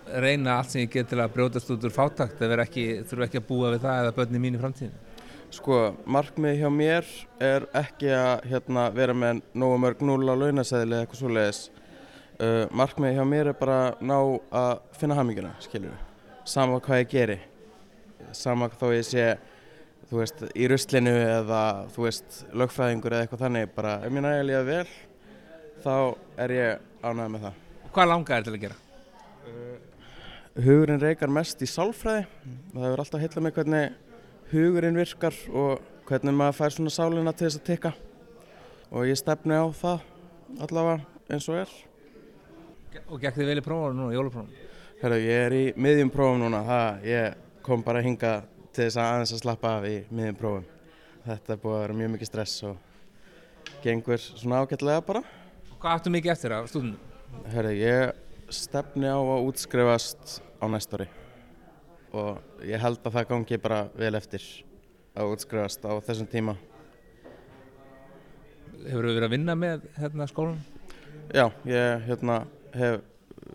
reyna 0.09 0.57
allt 0.57 0.71
sem 0.71 0.81
ég 0.81 0.89
get 0.89 1.09
til 1.09 1.19
að 1.21 1.33
brjótast 1.35 1.69
út 1.69 1.83
úr 1.85 1.93
fátakt 1.93 2.41
eða 2.41 2.65
þurfu 2.65 3.25
ekki 3.27 3.37
að 3.37 3.47
búa 3.47 3.69
við 3.75 3.85
það 3.85 4.01
eða 4.01 4.15
börni 4.15 4.41
mín 4.41 4.57
í 4.57 4.61
framtíðinu? 4.63 5.05
Sko, 5.51 5.95
markmið 6.05 6.57
hjá 6.57 6.69
mér 6.73 7.05
er 7.39 7.67
ekki 7.73 8.09
að 8.09 8.49
hérna, 8.49 8.91
vera 8.93 9.13
með 9.13 9.41
nógu 9.53 9.77
mörg 9.77 10.01
núla 10.01 10.35
launasæðili 10.37 10.97
eða 10.97 11.05
eitthvað 11.05 11.21
svo 11.21 11.29
leiðis 11.29 11.61
uh, 12.39 12.65
markmið 12.71 13.17
hjá 13.19 13.25
mér 13.27 13.53
er 13.53 13.59
bara 13.59 13.79
ná 14.01 14.17
að 14.19 14.75
finna 14.99 15.19
haminguna, 15.19 15.55
skiljum 15.63 15.91
við 15.93 16.05
sama 16.49 16.79
hvað 16.81 17.03
ég 17.03 17.11
geri. 17.11 17.37
Sama 18.35 18.69
þó 18.73 18.89
ég 18.93 19.05
sé 19.07 19.25
þú 20.09 20.21
veist, 20.21 20.43
í 20.57 20.67
ruslinu 20.69 21.13
eða 21.13 21.61
þú 21.93 22.05
veist, 22.07 22.41
lögfræðingur 22.57 23.15
eða 23.15 23.25
eitthvað 23.25 23.43
þannig. 23.45 23.71
Bara, 23.75 23.97
ef 24.05 24.13
mér 24.13 24.25
nægja 24.25 24.43
að 24.43 24.49
líða 24.49 24.63
vel 24.69 24.87
þá 25.83 25.93
er 26.45 26.55
ég 26.55 26.87
ánægð 27.05 27.33
með 27.35 27.45
það. 27.45 27.59
Hvað 27.89 28.11
langar 28.11 28.39
þér 28.39 28.47
til 28.47 28.55
að 28.55 28.63
gera? 28.65 28.79
Hugurinn 30.59 31.03
reykar 31.03 31.31
mest 31.31 31.61
í 31.63 31.69
sálfræði. 31.69 32.25
Það 32.73 32.87
hefur 32.87 33.03
alltaf 33.05 33.23
heitla 33.23 33.45
með 33.45 33.55
hvernig 33.59 33.85
hugurinn 34.49 34.99
virkar 34.99 35.37
og 35.53 35.85
hvernig 36.09 36.35
maður 36.35 36.57
fær 36.57 36.75
svona 36.75 36.93
sálina 36.93 37.35
til 37.35 37.47
þess 37.47 37.61
að 37.61 37.67
tikka. 37.69 37.93
Og 38.89 39.05
ég 39.05 39.21
stefni 39.21 39.53
á 39.53 39.65
það 39.69 40.01
allavega 40.65 41.05
eins 41.29 41.45
og 41.51 41.61
er 41.61 41.77
Og 43.09 43.19
gekk 43.21 43.37
þið 43.37 43.49
vel 43.51 43.59
í 43.61 43.65
prófum 43.65 43.97
núna, 43.97 44.15
jóluprófum? 44.15 44.49
Herru, 44.99 45.17
ég 45.21 45.43
er 45.45 45.55
í 45.55 45.63
miðjum 45.77 46.09
prófum 46.13 46.41
núna, 46.41 46.63
það, 46.65 47.05
ég 47.09 47.63
kom 47.65 47.83
bara 47.85 48.01
að 48.01 48.07
hinga 48.09 48.31
til 48.73 48.85
þess 48.85 48.97
að 48.99 49.09
aðeins 49.13 49.33
að 49.35 49.41
slappa 49.43 49.73
af 49.77 49.85
í 49.89 49.95
miðjum 50.09 50.39
prófum. 50.39 50.65
Þetta 51.27 51.53
er 51.53 51.61
búið 51.61 51.75
að 51.75 51.83
vera 51.83 51.97
mjög 51.99 52.11
mikið 52.15 52.31
stress 52.31 52.63
og 52.69 53.77
gengur 53.83 54.23
svona 54.23 54.63
ágætlega 54.63 55.05
bara. 55.05 55.21
Og 55.69 55.77
hvað 55.83 55.99
áttu 55.99 56.13
mikið 56.13 56.33
eftir 56.33 56.55
af 56.57 56.69
stúdunum? 56.71 56.97
Herru, 57.53 57.75
ég 57.77 58.53
stefni 58.53 59.09
á 59.09 59.19
að 59.19 59.45
útskrifast 59.51 60.39
á 60.57 60.65
næst 60.71 60.93
ári 60.97 61.07
og 62.09 62.65
ég 62.65 62.81
held 62.81 63.03
að 63.05 63.19
það 63.19 63.27
gangi 63.29 63.59
bara 63.61 63.83
vel 63.93 64.15
eftir 64.17 64.41
að 65.13 65.35
útskrifast 65.35 65.85
á 65.85 65.93
þessum 66.07 66.29
tíma. 66.29 66.55
Hefur 68.79 69.05
þú 69.05 69.13
verið 69.13 69.27
að 69.27 69.35
vinna 69.35 69.55
með 69.59 69.85
hérna, 69.99 70.27
skólan? 70.31 70.61
Já, 71.29 71.45
ég 71.69 72.07
hérna, 72.07 72.39
hef 72.77 73.01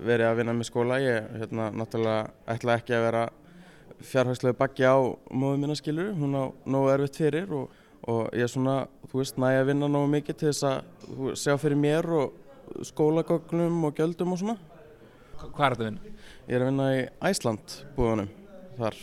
verið 0.05 0.29
að 0.29 0.37
vinna 0.41 0.55
með 0.57 0.69
skóla. 0.71 0.99
Ég 1.03 1.31
hérna, 1.41 1.71
náttúrulega 1.75 2.53
ætla 2.55 2.77
ekki 2.81 2.97
að 2.97 3.07
vera 3.09 3.25
fjárhagslegu 4.05 4.59
baggi 4.59 4.87
á 4.89 4.97
móðu 5.31 5.61
mína 5.63 5.77
skilur. 5.79 6.13
Hún 6.19 6.37
á 6.37 6.45
nógu 6.67 6.93
erfitt 6.95 7.21
fyrir 7.21 7.53
og, 7.55 7.75
og 8.11 8.23
ég 8.37 8.47
er 8.47 8.53
svona, 8.53 8.77
þú 9.11 9.21
veist, 9.21 9.41
næ 9.41 9.51
að 9.53 9.69
vinna 9.73 9.91
nógu 9.91 10.11
mikið 10.15 10.41
til 10.41 10.51
þess 10.51 10.67
að 10.71 11.11
þú, 11.11 11.35
sjá 11.41 11.55
fyrir 11.61 11.81
mér 11.81 12.11
og 12.21 12.41
skólagögnum 12.91 13.85
og 13.89 13.99
gjöldum 13.99 14.35
og 14.35 14.43
svona. 14.43 14.57
Hvað 15.45 15.67
er 15.67 15.77
þetta 15.77 15.85
að 15.85 15.91
vinna? 15.91 16.17
Ég 16.49 16.57
er 16.57 16.65
að 16.65 16.71
vinna 16.73 16.89
í 16.95 17.05
Æsland 17.31 17.79
búðunum 17.97 18.33
þar. 18.79 18.99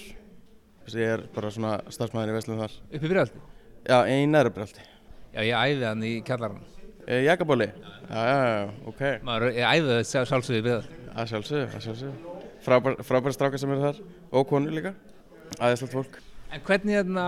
Ég 0.91 1.15
er 1.15 1.24
bara 1.32 1.54
svona 1.54 1.78
starfsmæður 1.93 2.34
í 2.34 2.38
Veslun 2.39 2.63
þar. 2.65 2.78
Upp 2.89 3.06
í 3.06 3.12
Breiðaldi? 3.12 3.43
Já, 3.88 3.97
í 4.12 4.26
Nærubrjaldi. 4.28 4.84
Já, 5.32 5.41
ég 5.47 5.56
æði 5.56 5.88
hann 5.88 6.04
í 6.06 6.15
kjallarann. 6.28 6.81
Jægabóli? 7.08 7.72
Já, 8.10 8.22
já, 8.28 8.38
já, 8.46 8.74
ok. 8.92 9.02
Maður, 9.26 9.54
ég 9.56 9.66
æði 9.66 9.96
það 10.02 10.28
sjálfsögði 10.32 10.60
í 10.60 10.66
Breiðaldi. 10.66 11.00
Að 11.12 11.32
sjálfsögðu, 11.32 11.64
að 11.68 11.86
sjálfsögðu. 11.86 12.34
Frábær, 12.62 12.98
frábær 13.08 13.34
strákar 13.36 13.62
sem 13.62 13.72
eru 13.74 13.88
þar 13.88 14.02
og 14.38 14.46
konur 14.50 14.76
líka. 14.76 14.92
Æðislegt 15.58 15.96
fólk. 15.96 16.20
En 16.52 16.64
hvernig 16.68 17.00
hérna, 17.00 17.26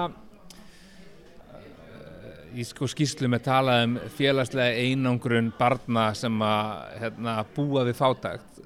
í 2.53 2.65
sko 2.67 2.87
skýslum 2.91 3.33
er 3.33 3.43
talað 3.43 3.85
um 3.87 3.95
félagslega 4.13 4.83
einangrun 4.83 5.49
barna 5.57 6.09
sem 6.17 6.45
að 6.45 6.99
hérna, 7.01 7.37
búa 7.55 7.85
við 7.87 7.97
fátækt. 7.97 8.61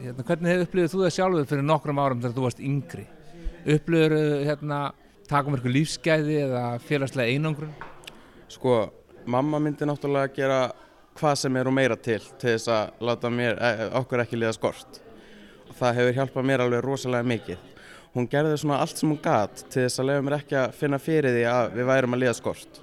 Hérna, 0.00 0.26
hvernig 0.26 0.52
hefur 0.52 0.66
upplifið 0.68 0.94
þú 0.94 1.02
það 1.04 1.16
sjálfur 1.16 1.50
fyrir 1.54 1.68
nokkrum 1.68 2.02
árum 2.02 2.20
þegar 2.20 2.36
þú 2.36 2.46
varst 2.46 2.64
yngri? 2.64 3.06
Upplifur 3.76 4.16
hérna, 4.48 4.80
takum 5.30 5.56
eitthvað 5.56 5.76
lífsgæði 5.78 6.40
eða 6.44 6.64
félagslega 6.84 7.36
einangrun? 7.36 7.72
Sko, 8.50 8.80
mamma 9.26 9.60
myndi 9.62 9.88
náttúrulega 9.88 10.34
gera 10.34 10.60
hvað 11.18 11.36
sem 11.42 11.56
er 11.56 11.68
og 11.68 11.74
meira 11.76 11.96
til 11.96 12.20
til 12.40 12.54
þess 12.54 12.70
að 12.72 13.06
láta 13.08 13.30
mér, 13.32 13.58
eh, 13.60 13.82
okkur 14.00 14.22
ekki 14.24 14.38
liða 14.38 14.54
skort. 14.56 15.00
Það 15.78 15.96
hefur 15.98 16.16
hjálpað 16.18 16.46
mér 16.46 16.64
alveg 16.64 16.84
rosalega 16.84 17.26
mikið. 17.26 17.58
Hún 18.14 18.28
gerði 18.28 18.56
svona 18.58 18.80
allt 18.80 18.96
sem 18.98 19.10
hún 19.10 19.22
gat 19.22 19.64
til 19.70 19.84
þess 19.84 20.00
að 20.00 20.08
lefa 20.10 20.22
mér 20.26 20.38
ekki 20.40 20.56
að 20.58 20.72
finna 20.74 20.98
fyrir 20.98 21.36
því 21.36 21.44
að 21.46 21.74
við 21.76 21.90
værum 21.92 22.14
að 22.14 22.22
liða 22.24 22.34
skort. 22.34 22.80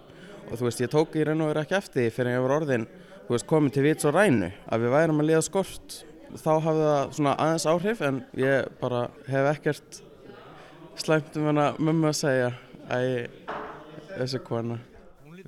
Og 0.48 0.58
þú 0.58 0.68
veist, 0.70 0.82
ég 0.82 0.92
tók 0.92 1.16
í 1.16 1.26
raun 1.28 1.42
og 1.42 1.52
veru 1.52 1.64
ekki 1.66 1.76
eftir 1.76 2.04
því 2.04 2.12
fyrir 2.16 2.32
að 2.32 2.38
ég 2.38 2.46
var 2.46 2.56
orðin, 2.62 2.88
þú 3.28 3.36
veist, 3.36 3.48
komin 3.48 3.72
til 3.72 3.84
vits 3.84 4.06
og 4.06 4.14
rænu 4.16 4.52
að 4.72 4.86
við 4.86 4.96
værum 4.96 5.20
að 5.20 5.28
liða 5.28 5.44
skort 5.44 6.04
þá 6.36 6.52
hafði 6.64 6.84
það 6.88 7.16
svona 7.18 7.34
aðeins 7.44 7.66
áhrif 7.72 8.02
en 8.04 8.20
ég 8.40 8.68
bara 8.82 9.08
hef 9.28 9.50
ekkert 9.54 10.02
slæmt 11.00 11.38
um 11.40 11.50
hana 11.52 11.72
mömmu 11.80 12.12
að 12.12 12.20
segja 12.22 12.54
Æ, 12.88 13.28
þessi 14.16 14.40
kona 14.48 14.78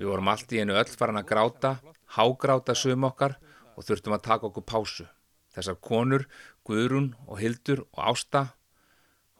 Við 0.00 0.08
vorum 0.08 0.30
allt 0.32 0.52
í 0.56 0.62
einu 0.62 0.78
öll 0.80 0.92
farin 0.96 1.20
að 1.20 1.26
gráta, 1.28 1.70
hágráta 2.16 2.72
sum 2.72 3.04
okkar 3.04 3.34
og 3.76 3.84
þurftum 3.84 4.14
að 4.16 4.22
taka 4.30 4.48
okkur 4.48 4.64
pásu. 4.64 5.04
Þessar 5.52 5.76
konur, 5.84 6.24
Guðrún 6.64 7.10
og 7.26 7.42
Hildur 7.42 7.82
og 7.84 8.00
Ásta, 8.14 8.46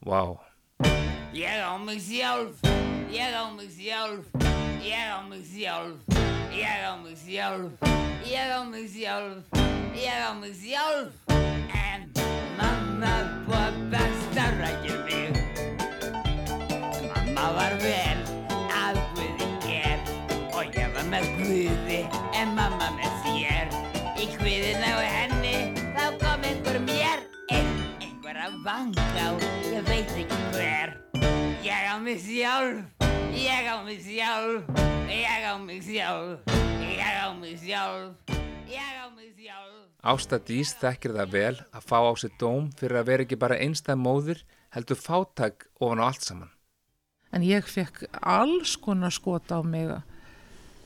vá. 0.05 0.37
Ég 1.33 1.64
á 1.64 1.81
mig 1.81 2.03
sjálf, 2.05 2.61
ég 3.09 3.33
á 3.33 3.49
mig 3.57 3.73
sjálf, 3.73 4.29
ég 4.85 5.09
á 5.09 5.25
mig 5.25 5.49
sjálf, 5.49 5.96
ég 6.53 6.85
á 6.85 6.92
mig 7.01 7.16
sjálf, 7.16 7.88
ég 8.29 8.53
á 8.53 8.61
mig 8.68 8.88
sjálf, 8.92 9.61
ég 9.96 10.12
á 10.12 10.31
mig 10.37 10.55
sjálf. 10.61 11.16
En 11.73 12.12
mamma 12.61 13.16
pappa 13.49 14.05
starrakir 14.29 15.01
mig. 15.09 15.30
Vanga 28.64 29.03
og 29.33 29.42
ég 29.73 29.85
veit 29.88 30.11
ekki 30.12 30.38
hver. 30.53 30.92
Ég 31.64 31.87
á 31.88 31.96
mig 32.01 32.20
sjálf, 32.20 32.85
ég 33.33 33.64
á 33.64 33.77
mig 33.85 34.01
sjálf, 34.05 34.68
ég 35.09 35.44
á 35.49 35.55
mig 35.57 35.81
sjálf, 35.83 36.40
ég 36.85 37.01
á 37.01 37.33
mig 37.33 37.57
sjálf, 37.57 38.12
ég 38.68 38.94
á 39.01 39.07
mig 39.16 39.33
sjálf. 39.37 39.88
Ásta 40.05 40.38
Dís 40.38 40.75
þekkir 40.77 41.16
það 41.16 41.33
vel 41.33 41.57
að 41.73 41.88
fá 41.88 41.99
á 42.05 42.12
sig 42.16 42.33
dóm 42.40 42.70
fyrir 42.77 43.01
að 43.01 43.09
vera 43.09 43.25
ekki 43.25 43.40
bara 43.40 43.61
einstæð 43.61 44.01
móðir, 44.01 44.44
heldur 44.77 45.01
fátæk 45.01 45.68
ofan 45.81 46.05
á 46.05 46.05
allt 46.12 46.25
saman. 46.25 46.53
En 47.33 47.44
ég 47.46 47.64
fekk 47.64 48.09
alls 48.20 48.77
konar 48.77 49.12
skot 49.14 49.49
á 49.49 49.64
mig 49.64 49.88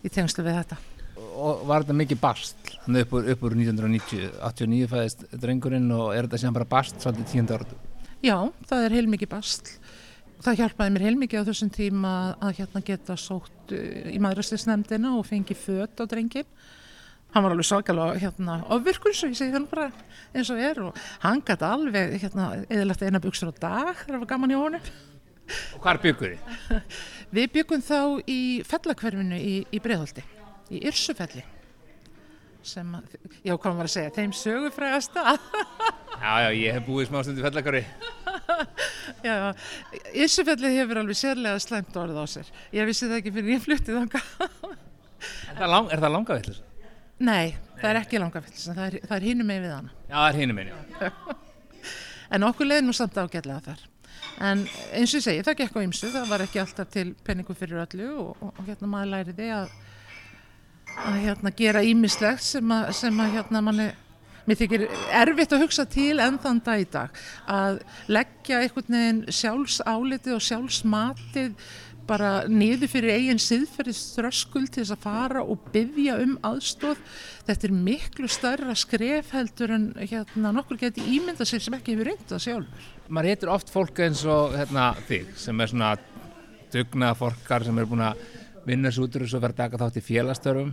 í 0.04 0.10
tengslu 0.12 0.44
við 0.46 0.62
þetta. 0.62 0.93
Og 1.34 1.64
var 1.66 1.82
þetta 1.82 1.96
mikið 1.98 2.20
bast, 2.22 2.70
hann 2.84 3.00
upp 3.00 3.12
úr, 3.18 3.26
upp 3.32 3.42
úr 3.46 3.56
1990, 3.58 4.28
89 4.38 4.90
fæðist 4.92 5.24
drengurinn 5.42 5.90
og 5.94 6.12
er 6.14 6.28
þetta 6.28 6.40
sem 6.44 6.54
bara 6.54 6.68
bast 6.68 7.00
svolítið 7.02 7.32
tíund 7.32 7.54
áratu? 7.54 7.78
Já, 8.24 8.36
það 8.70 8.86
er 8.86 8.96
heilmikið 8.98 9.30
bastl. 9.34 9.74
Það 10.44 10.60
hjálpaði 10.60 10.92
mér 10.94 11.06
heilmikið 11.08 11.42
á 11.44 11.48
þessum 11.48 11.72
tíma 11.72 12.12
að 12.42 12.58
hérna 12.60 12.82
geta 12.84 13.16
sótt 13.20 13.74
uh, 13.74 14.08
í 14.12 14.20
maðurastisnefndina 14.22 15.14
og 15.18 15.26
fengi 15.28 15.56
föt 15.56 16.00
á 16.00 16.04
drengin. 16.08 16.48
Hann 17.34 17.42
var 17.42 17.54
alveg 17.54 17.66
svakalega 17.66 18.20
hérna, 18.22 18.60
nú 18.62 19.66
bara 19.66 19.88
eins 20.34 20.50
og 20.54 20.60
er 20.62 20.78
og 20.84 21.00
hann 21.24 21.42
gæti 21.42 21.66
alveg 21.66 22.14
hérna, 22.22 22.52
eðalegt 22.68 23.02
eina 23.02 23.20
buksur 23.24 23.50
á 23.50 23.54
dag 23.58 24.04
það 24.04 24.20
var 24.20 24.30
gaman 24.30 24.54
í 24.54 24.60
honum. 24.60 24.92
Og 25.74 25.82
hvar 25.82 25.98
byggur 26.00 26.36
þið? 26.36 26.94
Við 27.34 27.50
byggum 27.56 27.82
þá 27.82 27.98
í 28.30 28.40
fellakverfinu 28.68 29.40
í, 29.40 29.54
í 29.66 29.82
Breiðholti, 29.82 30.22
í 30.72 30.80
Yrsufelli. 30.88 31.44
Sem, 32.64 32.94
að, 32.96 33.16
já, 33.44 33.52
hvað 33.60 33.76
var 33.76 33.88
að 33.90 33.92
segja, 33.92 34.12
þeim 34.16 34.32
sögufrægast 34.38 35.18
að. 35.20 35.38
Já, 36.14 36.30
já, 36.40 36.50
ég 36.56 36.76
hef 36.76 36.84
búið 36.86 37.08
smá 37.10 37.18
stundu 37.26 37.42
fellakari. 37.44 37.80
Já, 39.26 39.50
Yrsufelli 40.14 40.70
hefur 40.78 41.00
alveg 41.02 41.18
sérlega 41.18 41.60
slæmt 41.60 41.96
orð 42.00 42.16
á 42.16 42.24
sér. 42.30 42.52
Ég 42.72 42.86
vissi 42.88 43.08
það 43.10 43.18
ekki 43.18 43.32
fyrir 43.34 43.56
ég 43.56 43.64
fluttið 43.64 43.98
þanga. 43.98 44.22
Er 45.50 45.58
það, 45.58 45.68
lang, 45.72 45.90
það 45.90 46.12
langa 46.14 46.36
villis? 46.38 46.60
Nei, 47.24 47.54
það 47.78 47.88
er 47.90 47.98
ekki 48.00 48.20
langa 48.20 48.42
fylgis, 48.44 48.64
það 48.70 48.84
er, 48.86 48.96
er 49.16 49.26
hinum 49.28 49.48
með 49.48 49.60
við 49.64 49.74
hana. 49.74 49.92
Já, 50.08 50.14
það 50.14 50.28
er 50.28 50.38
hinum 50.40 50.58
minn, 50.60 50.70
já. 50.72 51.10
En 52.34 52.46
okkur 52.48 52.66
leiði 52.70 52.86
nú 52.86 52.94
samt 52.96 53.18
ágætlega 53.20 53.60
þar. 53.68 53.82
En 54.42 54.64
eins 54.96 55.12
og 55.12 55.20
ég 55.20 55.24
segi, 55.28 55.42
það 55.46 55.58
gekk 55.60 55.76
á 55.78 55.80
ymsu, 55.84 56.10
það 56.14 56.30
var 56.32 56.42
ekki 56.46 56.62
alltaf 56.62 56.90
til 56.90 57.06
penningu 57.26 57.54
fyrir 57.58 57.84
öllu 57.84 58.08
og, 58.22 58.30
og, 58.40 58.54
og 58.58 58.66
hérna 58.66 58.90
maður 58.90 59.12
læriði 59.12 59.50
að, 59.54 59.74
að 61.02 61.20
hérna 61.24 61.52
gera 61.56 61.84
ímislegt 61.84 62.44
sem 62.44 62.74
að, 62.74 62.90
sem 62.98 63.20
að 63.20 63.38
hérna 63.38 63.62
manni, 63.64 63.88
mér 64.44 64.60
þykir 64.60 64.84
erfitt 65.22 65.54
að 65.56 65.64
hugsa 65.64 65.86
til 65.88 66.18
enn 66.20 66.38
þann 66.42 66.60
dag 66.66 66.82
í 66.82 66.86
dag, 66.92 67.24
að 67.50 67.80
leggja 68.12 68.60
einhvern 68.60 68.98
veginn 68.98 69.24
sjálfsálitið 69.40 70.36
og 70.36 70.46
sjálfsmatið 70.48 71.56
bara 72.04 72.30
niður 72.50 72.90
fyrir 72.92 73.14
eigin 73.16 73.40
siðferðiströskul 73.40 74.66
til 74.68 74.82
þess 74.82 74.94
að 74.94 75.04
fara 75.06 75.44
og 75.44 75.62
byggja 75.72 76.18
um 76.20 76.34
aðstóð. 76.44 77.00
Þetta 77.48 77.68
er 77.68 77.76
miklu 77.86 78.28
starra 78.28 78.74
skref 78.76 79.32
heldur 79.34 79.74
en 79.76 79.86
hérna 80.02 80.52
nokkur 80.54 80.80
geti 80.80 81.04
ímynda 81.16 81.46
sér 81.48 81.64
sem 81.64 81.76
ekki 81.78 81.94
hefur 81.94 82.10
reyndað 82.10 82.44
sjálfur. 82.44 82.90
Maður 83.08 83.30
heitir 83.32 83.52
oft 83.52 83.72
fólk 83.72 84.02
eins 84.04 84.24
og 84.28 84.56
hérna, 84.56 84.90
þig 85.08 85.32
sem 85.40 85.60
er 85.60 85.72
svona 85.72 85.94
dugnaða 86.74 87.18
fólkar 87.22 87.64
sem 87.66 87.78
er 87.78 87.88
búin 87.88 88.04
að 88.04 88.24
vinna 88.66 88.92
sér 88.92 89.06
út 89.06 89.16
úr 89.16 89.26
þessu 89.26 89.38
og 89.38 89.44
vera 89.44 89.56
að 89.56 89.62
taka 89.62 89.80
þátt 89.82 90.00
í 90.00 90.04
félagstörfum 90.04 90.72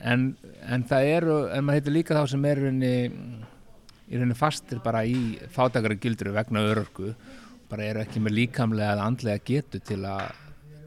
en, 0.00 0.26
en 0.66 0.86
það 0.88 1.12
eru, 1.16 1.38
en 1.50 1.66
maður 1.66 1.80
heitir 1.80 1.96
líka 1.96 2.16
þá 2.18 2.32
sem 2.32 2.46
er 2.48 2.60
í 2.60 2.66
rauninni, 2.68 4.38
fastir 4.38 4.80
bara 4.84 5.04
í 5.06 5.38
fátakara 5.54 5.98
gildru 6.00 6.34
vegna 6.36 6.64
örörku 6.70 7.14
bara 7.70 7.86
eru 7.86 8.02
ekki 8.02 8.22
með 8.22 8.36
líkamlega 8.38 8.96
eða 8.96 9.10
andlega 9.10 9.44
getu 9.46 9.80
til 9.84 10.00
að, 10.08 10.30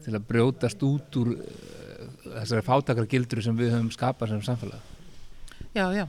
til 0.04 0.16
að 0.16 0.26
brjótast 0.28 0.82
út 0.84 1.20
úr 1.20 1.30
uh, 1.36 2.10
þessari 2.40 2.66
fátakara 2.66 3.10
gildru 3.10 3.44
sem 3.44 3.56
við 3.56 3.72
höfum 3.72 3.92
skapað 3.94 4.34
sem 4.34 4.44
samfélag. 4.44 4.90
Já, 5.74 5.88
já, 5.90 6.04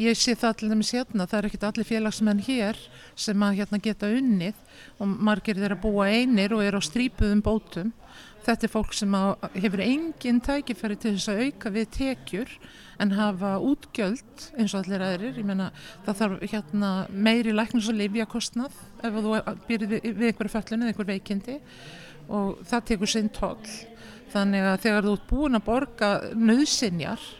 ég 0.00 0.16
sé 0.16 0.32
það 0.32 0.54
allir 0.54 0.70
dæmis 0.72 0.90
hérna, 0.96 1.26
það 1.28 1.38
er 1.38 1.46
ekkit 1.50 1.64
allir 1.68 1.88
félagsmenn 1.88 2.38
hér 2.46 2.78
sem 3.20 3.42
að 3.44 3.58
hérna 3.58 3.80
geta 3.84 4.08
unnið 4.16 4.62
og 4.96 5.10
margir 5.28 5.60
þeirra 5.60 5.76
búa 5.82 6.06
einir 6.08 6.54
og 6.56 6.62
eru 6.64 6.80
á 6.80 6.82
strípuðum 6.86 7.42
bótum. 7.44 7.90
Þetta 8.40 8.66
er 8.66 8.72
fólk 8.72 8.94
sem 8.96 9.14
hefur 9.60 9.82
engin 9.84 10.38
tækifæri 10.40 10.96
til 11.00 11.12
þess 11.16 11.28
að 11.28 11.42
auka 11.44 11.72
við 11.74 11.90
tekjur 11.92 12.52
en 13.00 13.12
hafa 13.16 13.50
útgjöld 13.60 14.46
eins 14.56 14.74
og 14.74 14.80
allir 14.80 15.04
aðrir. 15.04 15.40
Ég 15.40 15.48
meina 15.48 15.70
það 16.06 16.20
þarf 16.22 16.46
hérna 16.54 16.92
meiri 17.12 17.52
læknus 17.52 17.90
og 17.92 17.98
lifjakostnað 17.98 18.78
ef 19.04 19.18
þú 19.18 19.34
byrðir 19.68 19.92
við, 19.92 20.08
við 20.08 20.30
einhverju 20.30 20.54
föllinu 20.54 20.86
eða 20.86 20.94
einhver 20.94 21.10
veikindi 21.12 21.58
og 22.30 22.64
það 22.70 22.86
tekur 22.92 23.12
sinn 23.12 23.30
toll. 23.36 23.76
Þannig 24.32 24.66
að 24.70 24.82
þegar 24.86 25.06
þú 25.06 25.14
ert 25.18 25.30
búin 25.30 25.58
að 25.58 25.66
borga 25.66 26.10
nöðsinjar 26.38 27.30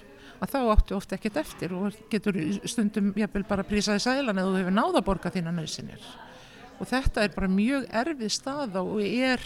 að 0.41 0.55
þá 0.55 0.59
áttu 0.73 0.97
ofta 0.97 1.17
ekkert 1.17 1.39
eftir 1.41 1.77
og 1.77 2.01
getur 2.13 2.37
stundum 2.69 3.13
jafnvel 3.17 3.45
bara 3.49 3.67
prísaði 3.69 4.03
sælan 4.05 4.41
eða 4.41 4.49
þú 4.53 4.63
hefur 4.63 4.77
náða 4.77 4.99
að 5.01 5.07
borga 5.07 5.33
þína 5.33 5.53
nöðsinjar. 5.57 6.11
Og 6.81 6.89
þetta 6.89 7.25
er 7.25 7.33
bara 7.37 7.53
mjög 7.53 7.87
erfið 8.03 8.33
staða 8.33 8.83
og 8.83 9.05
er 9.05 9.45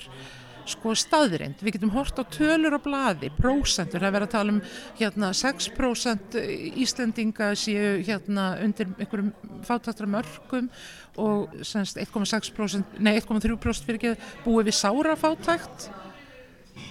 sko 0.70 0.94
staðrind. 0.96 1.60
Við 1.64 1.76
getum 1.78 1.92
hort 1.94 2.18
á 2.20 2.24
tölur 2.24 2.76
á 2.76 2.80
bladi, 2.82 3.30
prósentur, 3.36 4.00
það 4.00 4.08
er 4.08 4.16
verið 4.16 4.28
að 4.28 4.34
tala 4.36 4.54
um 4.54 4.60
hérna 5.00 5.32
6% 5.36 6.38
Íslendinga 6.84 7.50
séu 7.58 7.98
hérna 8.04 8.54
undir 8.64 8.90
einhverjum 8.96 9.32
fátættra 9.66 10.08
mörgum 10.10 10.70
og 11.20 11.52
1,6% 11.60 12.98
nei 12.98 13.14
1,3% 13.20 13.86
fyrir 13.86 14.00
ekki 14.00 14.14
búið 14.46 14.70
við 14.70 14.78
sára 14.80 15.14
fátækt 15.18 15.88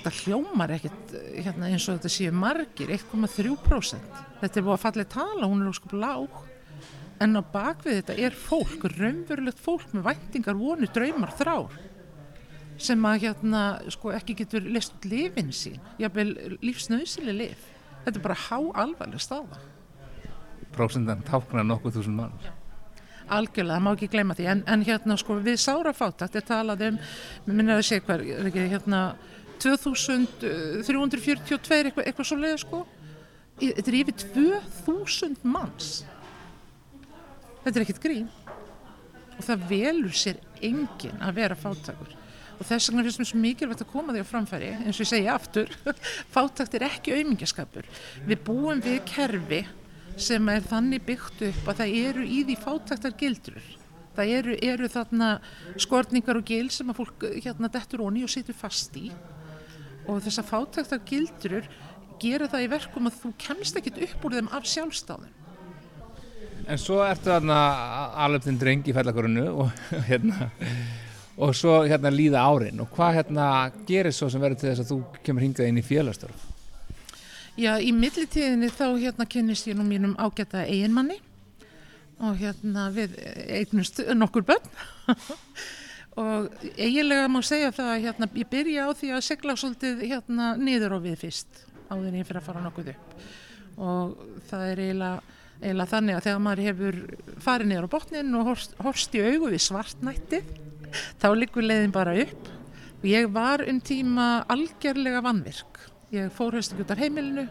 það 0.03 0.19
hljómar 0.23 0.73
ekkert 0.77 1.13
hérna, 1.43 1.69
eins 1.69 1.87
og 1.87 1.97
þetta 1.97 2.11
séu 2.11 2.33
margir 2.35 2.91
1,3% 2.95 4.19
þetta 4.41 4.59
er 4.59 4.65
búið 4.65 4.75
að 4.77 4.83
fallið 4.85 5.09
tala, 5.11 5.49
hún 5.49 5.63
er 5.63 5.71
óskup 5.73 5.95
lág 5.97 6.37
en 7.23 7.39
á 7.39 7.43
bakvið 7.43 7.99
þetta 7.99 8.19
er 8.27 8.37
fólk 8.37 8.87
raunverulegt 8.95 9.59
fólk 9.63 9.91
með 9.93 10.07
væntingar, 10.11 10.59
vonir, 10.59 10.91
draumar, 10.95 11.35
þrár 11.39 11.75
sem 12.81 13.05
að 13.05 13.21
hérna 13.27 13.61
sko 13.93 14.11
ekki 14.15 14.35
getur 14.43 14.65
list 14.65 15.05
lifin 15.05 15.51
sín. 15.55 15.79
Jáfnvel 16.01 16.57
lífsnauðsili 16.63 17.33
lif 17.37 17.69
þetta 18.03 18.19
er 18.19 18.23
bara 18.25 18.39
há 18.47 18.59
alvarleg 18.83 19.21
staða. 19.23 19.57
Prósendan 20.73 21.21
táknar 21.27 21.65
nokkuð 21.67 21.99
þúsund 21.99 22.17
mann. 22.17 22.35
algjörlega, 23.33 23.77
það 23.77 23.83
má 23.85 23.91
ekki 23.93 24.09
gleyma 24.11 24.35
því. 24.35 24.45
En, 24.51 24.63
en 24.67 24.81
hérna 24.85 25.17
sko 25.17 25.37
við 25.41 25.57
sárafátakt 25.63 26.35
er 26.35 26.45
talað 26.45 26.81
um, 26.89 26.97
minna 27.47 27.77
að 27.77 27.87
segja 27.87 28.17
ekki 28.19 28.65
hérna 28.73 28.99
2342 29.63 31.55
eitthvað, 31.55 32.03
eitthvað 32.03 32.27
svo 32.27 32.37
leiða 32.41 32.59
sko 32.59 32.79
þetta 33.61 33.89
er 33.89 33.99
yfir 34.01 34.15
2000 34.33 35.45
manns. 35.47 35.89
Þetta 37.63 37.77
er 37.77 37.85
ekkert 37.85 38.03
grín. 38.03 38.27
Og 39.37 39.43
það 39.45 39.69
velur 39.69 40.15
sér 40.17 40.37
enginn 40.63 41.23
að 41.23 41.39
vera 41.39 41.55
fátakur 41.57 42.22
og 42.63 42.69
þess 42.69 42.89
vegna 42.89 43.03
finnst 43.03 43.19
mér 43.19 43.29
svo 43.29 43.43
mikilvægt 43.43 43.83
að 43.83 43.91
koma 43.91 44.15
því 44.15 44.23
á 44.23 44.31
framfæri 44.31 44.73
eins 44.79 44.95
og 44.95 45.03
ég 45.03 45.11
segi 45.11 45.29
aftur 45.31 45.71
fátakt 46.35 46.77
er 46.77 46.87
ekki 46.87 47.17
auðmingjaskapur 47.17 47.89
við 48.29 48.43
búum 48.47 48.83
við 48.83 49.01
kerfi 49.09 49.65
sem 50.17 50.49
er 50.51 50.65
þannig 50.65 51.05
byggt 51.07 51.45
upp 51.49 51.69
að 51.71 51.79
það 51.81 51.95
eru 51.99 52.25
í 52.25 52.41
því 52.45 52.57
fátaktar 52.61 53.15
gildrur. 53.17 53.69
Það 54.13 54.33
eru, 54.37 54.57
eru 54.61 54.89
þarna 54.93 55.29
skorningar 55.81 56.37
og 56.37 56.45
gil 56.45 56.67
sem 56.73 56.91
að 56.91 56.99
fólk 56.99 57.23
hérna 57.41 57.69
dettur 57.73 58.03
onni 58.05 58.21
og 58.25 58.29
situr 58.29 58.57
fast 58.57 58.93
í. 58.99 59.07
Og 60.05 60.21
þessar 60.21 60.45
fátaktar 60.45 61.01
gildrur 61.09 61.69
gera 62.21 62.49
það 62.51 62.67
í 62.67 62.73
verkum 62.75 63.09
að 63.09 63.23
þú 63.23 63.31
kemst 63.41 63.79
ekkit 63.79 64.03
upp 64.05 64.27
úr 64.27 64.37
þeim 64.37 64.51
af 64.53 64.69
sjálfstáðum 64.69 65.39
En 66.63 66.79
svo 66.79 67.01
ertu 67.03 67.27
þarna 67.27 67.55
alveg 68.23 68.45
þinn 68.45 68.59
dreng 68.61 68.85
í 68.87 68.93
fellakorinu 68.95 69.47
og 69.65 69.81
hérna 70.09 70.47
og 71.37 71.53
svo 71.57 71.81
hérna 71.87 72.11
líða 72.13 72.43
árin. 72.45 72.81
Og 72.83 72.89
hvað 72.93 73.19
hérna 73.19 73.47
gerir 73.87 74.13
svo 74.13 74.29
sem 74.29 74.41
verður 74.41 74.61
til 74.61 74.69
þess 74.71 74.83
að 74.83 74.91
þú 74.91 75.21
kemur 75.25 75.45
hingað 75.45 75.69
inn 75.69 75.81
í 75.81 75.85
félagstörf? 75.85 76.49
Já, 77.57 77.77
í 77.77 77.91
millitíðinni 77.93 78.71
þá 78.73 78.87
hérna 78.97 79.29
kynnist 79.29 79.67
ég 79.69 79.77
nú 79.77 79.85
mínum 79.85 80.15
ágæta 80.17 80.65
eiginmanni. 80.65 81.19
Og 82.23 82.37
hérna 82.39 82.87
við 82.93 83.17
eignust 83.49 84.01
nokkur 84.13 84.45
börn. 84.47 84.73
Og 86.13 86.49
eiginlega 86.77 87.29
má 87.31 87.39
segja 87.41 87.71
það 87.73 87.87
að 87.89 88.03
hérna, 88.03 88.27
ég 88.37 88.49
byrja 88.51 88.83
á 88.85 88.89
því 88.93 89.07
að 89.15 89.23
segla 89.25 89.55
svolítið 89.57 90.03
hérna 90.11 90.51
niður 90.61 90.93
á 90.93 90.99
við 91.01 91.15
fyrst 91.23 91.63
áður 91.89 92.17
ég 92.19 92.27
fyrir 92.27 92.41
að 92.41 92.49
fara 92.49 92.61
nokkuð 92.61 92.91
upp. 92.93 93.15
Og 93.81 94.11
það 94.49 94.65
er 94.67 94.81
eiginlega, 94.83 95.39
eiginlega 95.63 95.91
þannig 95.93 96.17
að 96.17 96.27
þegar 96.27 96.43
maður 96.45 96.63
hefur 96.67 96.99
farið 97.47 97.71
niður 97.71 97.87
á 97.89 97.93
botnin 97.95 98.37
og 98.37 98.51
horst, 98.51 98.77
horst 98.85 99.17
í 99.17 99.23
augu 99.25 99.49
við 99.53 99.65
svartnættið 99.65 100.53
þá 101.21 101.29
liggur 101.37 101.65
leiðin 101.65 101.95
bara 101.95 102.17
upp. 102.25 102.51
Og 103.03 103.09
ég 103.11 103.31
var 103.33 103.65
um 103.67 103.81
tíma 103.83 104.45
algjörlega 104.51 105.23
vannvirk 105.25 105.73
ég 106.13 106.33
fór 106.33 106.53
höst 106.53 106.73
ekki 106.73 106.85
út 106.85 106.93
af 106.93 107.01
heimilinu. 107.01 107.47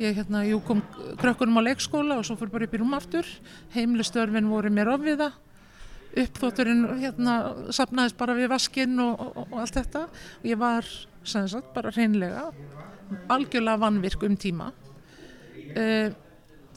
Ég 0.00 0.16
hérna, 0.16 0.42
jú, 0.48 0.58
kom 0.64 0.80
krökkunum 1.20 1.60
á 1.60 1.68
leikskóla 1.68 2.18
og 2.18 2.24
svo 2.26 2.36
fór 2.40 2.50
bara 2.50 2.66
upp 2.66 2.74
í 2.74 2.80
rúm 2.80 2.96
aftur. 2.96 3.28
Heimilistörfin 3.74 4.48
voru 4.50 4.72
mér 4.72 4.90
ofviða 4.94 5.30
uppþótturinn 6.10 6.88
hérna 6.98 7.34
sapnaðist 7.70 8.16
bara 8.18 8.34
við 8.34 8.48
vaskinn 8.50 8.98
og, 8.98 9.20
og, 9.20 9.44
og 9.44 9.60
allt 9.62 9.76
þetta. 9.78 10.06
Og 10.40 10.48
ég 10.48 10.58
var 10.58 10.88
sagt 11.22 11.70
bara 11.76 11.92
hreinlega 11.94 12.48
algjörlega 13.30 13.78
vannvirk 13.84 14.26
um 14.26 14.34
tíma. 14.40 14.72
Uh, 15.70 16.10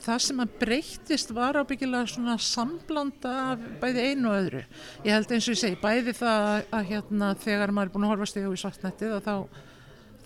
það 0.03 0.23
sem 0.25 0.41
að 0.43 0.55
breyttist 0.59 1.31
var 1.35 1.57
ábyggilega 1.61 2.09
svona 2.11 2.35
samblanda 2.41 3.55
bæði 3.81 4.07
einu 4.09 4.31
og 4.31 4.37
öðru. 4.41 4.63
Ég 5.05 5.15
held 5.15 5.31
eins 5.31 5.47
og 5.47 5.55
ég 5.55 5.61
segi, 5.61 5.79
bæði 5.79 6.15
það 6.17 6.47
að, 6.49 6.89
hérna 6.89 7.31
þegar 7.43 7.73
maður 7.73 7.89
er 7.89 7.93
búin 7.93 8.07
að 8.07 8.13
horfa 8.13 8.29
stegu 8.31 8.51
í 8.51 8.59
svartnættið 8.59 9.15
og 9.17 9.23
þá, 9.23 9.35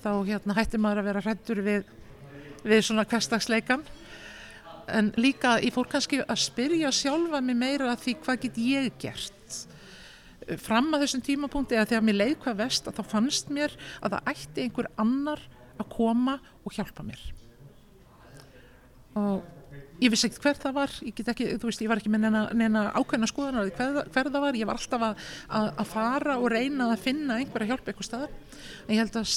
þá 0.03 0.11
hérna 0.31 0.57
hættir 0.57 0.83
maður 0.83 1.03
að 1.03 1.09
vera 1.11 1.23
hrættur 1.25 1.63
við, 1.65 1.89
við 2.65 2.85
svona 2.87 3.05
hverstagsleikan 3.09 3.85
en 4.87 5.11
líka 5.19 5.57
ég 5.63 5.75
fór 5.75 5.89
kannski 5.91 6.21
að 6.23 6.39
spyrja 6.45 6.91
sjálfa 6.95 7.41
mig 7.43 7.57
meira 7.59 7.91
að 7.91 8.05
því 8.05 8.15
hvað 8.23 8.39
get 8.45 8.61
ég 8.63 9.01
gert? 9.01 9.33
Fram 10.63 10.93
að 10.95 11.03
þessum 11.03 11.25
tímapunkti 11.27 11.75
eða 11.75 11.89
þegar 11.91 12.07
mér 12.07 12.19
leið 12.21 12.37
hvað 12.45 12.61
vest 12.61 12.87
að 12.87 13.01
þá 13.01 13.11
fannst 13.11 13.51
mér 13.51 13.75
að 13.99 14.15
það 14.15 14.31
ætti 14.31 14.63
einhver 14.63 14.89
annar 15.03 15.43
að 15.77 15.89
koma 15.91 16.37
og 16.63 16.73
hjálpa 16.73 17.03
mér. 17.05 17.19
Og 19.17 19.56
ég 20.01 20.13
vissi 20.13 20.27
ekkert 20.29 20.43
hver 20.45 20.59
það 20.61 20.75
var 20.77 20.95
ég 21.05 21.21
ekki, 21.33 21.47
veist, 21.63 21.83
ég 21.83 21.91
var 21.91 22.01
ekki 22.01 22.11
með 22.13 22.25
neina, 22.27 22.43
neina 22.57 22.83
ákveðna 22.97 23.29
skoðanar 23.29 23.71
hver, 23.77 24.01
hver 24.13 24.31
það 24.31 24.45
var, 24.47 24.59
ég 24.59 24.69
var 24.69 24.79
alltaf 24.79 25.05
að, 25.09 25.23
að, 25.59 25.69
að 25.83 25.93
fara 25.93 26.37
og 26.41 26.49
reyna 26.53 26.91
að 26.93 27.05
finna 27.05 27.39
einhverja 27.41 27.73
hjálp 27.73 27.87
eitthvað 27.87 28.09
staðar 28.09 28.35
en 28.87 28.93
ég 28.95 29.01
held 29.01 29.21
að 29.21 29.31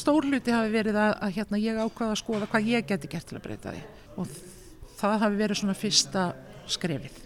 stór 0.00 0.30
hluti 0.30 0.54
hafi 0.54 0.74
verið 0.74 0.98
að, 1.00 1.12
að 1.26 1.36
hérna, 1.38 1.62
ég 1.62 1.82
ákvaða 1.84 2.16
að 2.16 2.22
skoða 2.24 2.50
hvað 2.52 2.72
ég 2.72 2.88
geti 2.90 3.12
gert 3.12 3.30
til 3.30 3.38
að 3.38 3.46
breyta 3.46 3.76
því 3.76 3.84
og 4.18 4.34
það 4.98 5.20
hafi 5.26 5.40
verið 5.44 5.62
svona 5.62 5.78
fyrsta 5.78 6.26
skrefið 6.74 7.22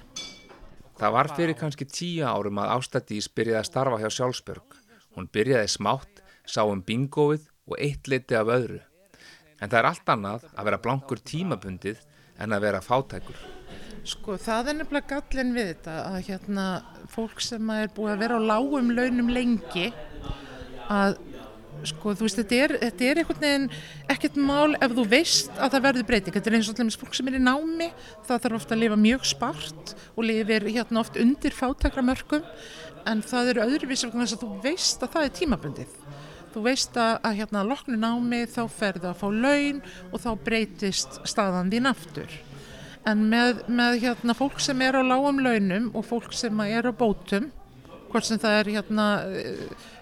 Það 0.98 1.12
var 1.14 1.28
fyrir 1.30 1.54
kannski 1.54 1.86
tíu 1.86 2.26
árum 2.26 2.58
að 2.58 2.72
Ástadís 2.74 3.28
byrjaði 3.30 3.60
að 3.60 3.66
starfa 3.68 3.98
hjá 4.02 4.08
Sjálfsbjörg. 4.16 4.72
Hún 5.14 5.28
byrjaði 5.30 5.68
smátt, 5.70 6.22
sá 6.42 6.64
um 6.66 6.80
bingóið 6.82 7.44
og 7.70 7.76
eitt 7.78 8.10
liti 8.10 8.34
af 8.34 8.50
öðru. 8.50 8.80
En 9.62 9.70
það 9.70 9.78
er 9.78 9.88
allt 9.92 10.10
annað 10.10 10.48
að 10.50 10.66
vera 10.66 10.80
blankur 10.82 11.22
tímabundið 11.22 12.00
en 12.38 12.54
að 12.54 12.66
vera 12.68 12.82
fátækur. 12.84 13.38
Sko 14.08 14.38
það 14.40 14.70
er 14.70 14.78
nefnilega 14.78 15.18
gallin 15.18 15.54
við 15.56 15.72
þetta 15.72 15.96
að 16.08 16.18
hérna 16.28 16.66
fólk 17.12 17.42
sem 17.44 17.72
er 17.74 17.90
búið 17.94 18.14
að 18.14 18.22
vera 18.24 18.38
á 18.40 18.48
lágum 18.52 18.92
launum 18.94 19.32
lengi 19.32 19.90
að 20.88 21.18
sko 21.86 22.14
þú 22.16 22.26
veist 22.26 22.38
þetta 22.40 22.58
er, 22.58 22.74
þetta 22.82 23.06
er 23.06 23.20
einhvern 23.20 23.42
veginn 23.42 23.66
ekkert 24.10 24.38
mál 24.40 24.74
ef 24.82 24.94
þú 24.96 25.04
veist 25.12 25.52
að 25.54 25.74
það 25.74 25.84
verður 25.86 26.06
breyting 26.08 26.36
þetta 26.36 26.50
er 26.50 26.56
eins 26.58 26.70
og 26.70 26.80
allmis 26.82 26.98
fólk 26.98 27.14
sem 27.14 27.30
er 27.30 27.38
í 27.38 27.42
námi 27.42 27.90
það 28.26 28.42
þarf 28.44 28.58
ofta 28.58 28.74
að 28.74 28.82
lifa 28.82 28.98
mjög 29.04 29.26
spart 29.30 29.94
og 30.14 30.26
lifir 30.26 30.66
hérna 30.66 31.02
oft 31.04 31.18
undir 31.20 31.54
fátakramörkum 31.54 32.46
en 33.08 33.22
það 33.24 33.52
eru 33.52 33.66
öðruvísi 33.66 34.08
vegna 34.08 34.26
þess 34.26 34.38
að 34.38 34.44
þú 34.46 34.62
veist 34.64 35.04
að 35.04 35.14
það 35.14 35.28
er 35.28 35.36
tímabundið 35.38 35.94
þú 36.54 36.64
veist 36.66 36.96
að, 36.98 37.14
að 37.26 37.38
hérna 37.40 37.64
loknu 37.66 37.98
námi 38.00 38.42
þá 38.50 38.62
ferðu 38.72 39.10
að 39.10 39.20
fá 39.20 39.28
laun 39.32 39.82
og 40.12 40.22
þá 40.22 40.30
breytist 40.46 41.20
staðan 41.28 41.72
þín 41.72 41.90
aftur. 41.90 42.38
En 43.08 43.28
með, 43.30 43.62
með 43.68 44.00
hérna 44.02 44.36
fólk 44.36 44.58
sem 44.60 44.80
er 44.84 44.98
á 44.98 45.02
lágum 45.04 45.38
launum 45.44 45.92
og 45.96 46.06
fólk 46.08 46.34
sem 46.36 46.64
er 46.66 46.88
á 46.88 46.92
bótum 46.92 47.50
hvort 48.08 48.24
sem 48.24 48.40
það 48.40 48.58
er 48.58 48.72
hérna 48.78 49.06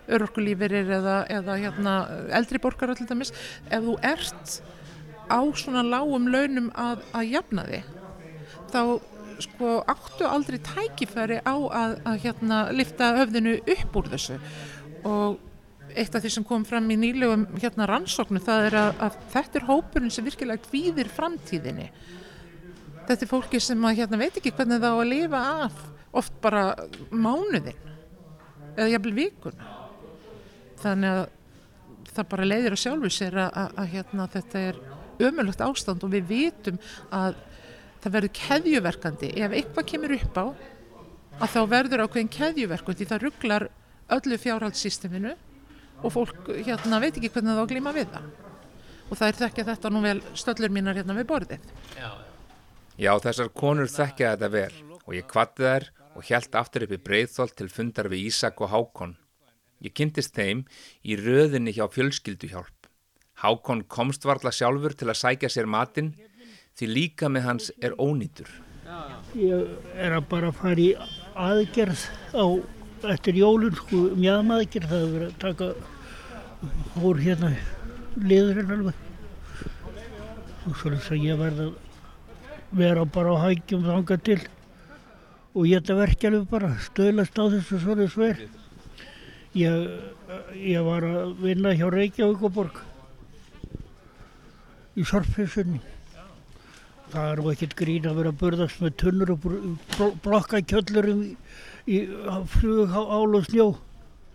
örorkulífirir 0.06 0.90
eða, 1.00 1.18
eða 1.32 1.56
hérna, 1.58 1.94
eldri 2.38 2.60
borgar 2.62 2.92
allir 2.92 3.08
dæmis, 3.08 3.32
ef 3.66 3.82
þú 3.82 3.96
ert 4.06 4.58
á 5.26 5.40
svona 5.58 5.82
lágum 5.82 6.28
launum 6.30 6.70
að, 6.78 7.02
að 7.10 7.32
jafna 7.34 7.66
þig 7.66 7.88
þá 8.70 8.80
sko 9.42 9.72
áttu 9.90 10.28
aldrei 10.28 10.58
tækifæri 10.64 11.40
á 11.44 11.56
að, 11.56 11.96
að 12.08 12.22
hérna 12.24 12.60
lifta 12.72 13.10
höfðinu 13.18 13.58
upp 13.74 13.98
úr 14.00 14.08
þessu. 14.14 14.38
Og 15.06 15.36
eitt 15.96 16.14
af 16.14 16.24
því 16.24 16.32
sem 16.34 16.44
kom 16.46 16.64
fram 16.68 16.86
í 16.92 16.98
nýlegum 17.00 17.46
hérna 17.56 17.86
rannsóknu 17.88 18.40
það 18.44 18.68
er 18.68 18.76
að, 18.80 18.90
að 19.06 19.18
þetta 19.32 19.58
er 19.60 19.66
hópurinn 19.70 20.12
sem 20.12 20.26
virkilega 20.26 20.64
kvíðir 20.66 21.10
framtíðinni. 21.12 21.86
Þetta 23.06 23.24
er 23.24 23.30
fólki 23.30 23.60
sem 23.62 23.86
að 23.86 24.00
hérna 24.02 24.20
veit 24.20 24.36
ekki 24.36 24.52
hvernig 24.52 24.82
það 24.82 24.96
á 24.96 24.98
að 24.98 25.10
lifa 25.12 25.40
af 25.66 25.80
oft 26.16 26.36
bara 26.44 26.66
mánuðin 27.10 27.80
eða 28.76 28.90
jafnvel 28.92 29.14
vikuna. 29.16 29.72
Þannig 30.82 31.16
að 31.16 31.24
það 32.16 32.30
bara 32.32 32.48
leiðir 32.50 32.76
að 32.76 32.82
sjálfu 32.82 33.12
sér 33.12 33.40
að, 33.40 33.50
að, 33.62 33.74
að 33.80 33.90
hérna, 33.94 34.28
þetta 34.36 34.62
er 34.70 34.80
ömulagt 35.26 35.64
ástand 35.64 36.04
og 36.04 36.12
við 36.12 36.28
vitum 36.30 36.78
að 37.14 37.40
það 38.04 38.16
verður 38.18 38.34
keðjuverkandi. 38.40 39.32
Ef 39.40 39.56
eitthvað 39.56 39.88
kemur 39.92 40.16
upp 40.16 40.40
á 40.40 40.46
að 41.36 41.50
þá 41.52 41.60
verður 41.72 42.04
ákveðin 42.06 42.32
keðjuverkandi 42.32 43.08
það 43.08 43.26
rugglar 43.26 43.68
öllu 44.16 44.38
fjárhaldssysteminu 44.40 45.34
og 46.06 46.14
fólk 46.14 46.52
hérna 46.54 47.00
veit 47.02 47.16
ekki 47.16 47.32
hvernig 47.34 47.52
það 47.52 47.60
á 47.60 47.64
að 47.64 47.72
glíma 47.74 47.94
við 47.96 48.08
það. 48.14 48.30
Og 49.06 49.18
það 49.18 49.28
er 49.28 49.40
þekkja 49.42 49.66
þetta 49.70 49.92
nú 49.92 50.02
vel 50.02 50.16
stöllur 50.34 50.72
mínar 50.74 50.98
hérna 50.98 51.14
við 51.18 51.28
borðið. 51.30 51.68
Já, 51.98 52.10
Já 52.96 53.12
þessar 53.20 53.50
konur 53.52 53.90
þekkja 53.92 54.32
þetta 54.34 54.48
vel. 54.54 54.72
Og 55.04 55.14
ég 55.18 55.26
kvatti 55.28 55.66
þær 55.66 55.84
og 56.16 56.24
hjælt 56.24 56.54
aftur 56.56 56.86
upp 56.86 56.94
í 56.96 57.02
breyðþóll 57.04 57.52
til 57.52 57.68
fundar 57.68 58.08
við 58.08 58.30
Ísak 58.30 58.62
og 58.64 58.72
Hákon. 58.72 59.12
Ég 59.84 59.92
kynntist 59.92 60.32
þeim 60.32 60.62
í 61.04 61.18
röðinni 61.20 61.74
hjá 61.76 61.84
fjölskylduhjálp. 61.92 62.88
Hákon 63.44 63.84
komst 63.84 64.24
varla 64.24 64.48
sjálfur 64.48 64.96
til 64.96 65.10
að 65.12 65.20
sækja 65.20 65.50
sér 65.52 65.68
matinn 65.68 66.14
því 66.78 66.88
líka 66.88 67.28
með 67.28 67.44
hans 67.50 67.68
er 67.84 67.92
ónýtur. 68.00 68.48
Ég 69.36 69.76
er 70.00 70.16
að 70.16 70.30
bara 70.30 70.54
fara 70.56 70.80
í 70.80 70.94
aðgerð 71.36 72.06
á 72.32 72.46
eftir 73.12 73.36
jólun, 73.36 73.76
sko, 73.76 74.06
mjögmaðgerð, 74.16 74.88
það 74.88 75.04
er 75.04 75.12
verið 75.12 75.28
að 75.28 75.38
taka 75.44 75.95
hór 76.96 77.20
hérna 77.20 77.52
liðurinn 78.16 78.72
alveg. 78.76 79.02
Og 80.66 80.76
svo 80.76 80.92
þess 80.94 81.12
að 81.14 81.24
ég 81.26 81.40
verði 81.40 81.66
að 81.68 81.74
vera 82.76 83.04
bara 83.16 83.34
á 83.36 83.44
hægjum 83.46 83.84
þanga 83.86 84.18
til 84.26 84.40
og 85.56 85.66
ég 85.68 85.80
þetta 85.80 85.98
verkja 86.00 86.30
alveg 86.30 86.48
bara 86.50 86.72
stöðlast 86.84 87.38
á 87.40 87.44
þessu 87.54 87.80
svona 87.80 88.08
sver. 88.12 88.42
Ég, 89.56 89.86
ég 90.60 90.84
var 90.84 91.06
að 91.06 91.36
vinna 91.40 91.72
hjá 91.76 91.86
Reykjavíkuborg 91.92 92.82
í 94.96 95.04
sorpfessunni. 95.06 95.80
Það 97.12 97.30
er 97.30 97.42
ekkert 97.52 97.76
grín 97.78 98.08
að 98.08 98.18
vera 98.20 98.32
að 98.34 98.40
burðast 98.42 98.82
með 98.82 98.96
tunnur 99.00 99.32
og 99.36 99.44
blokkakjöllurum 100.24 101.22
í 101.86 102.00
flug 102.52 102.92
ál 102.92 103.36
og 103.38 103.44
snjó. 103.46 103.68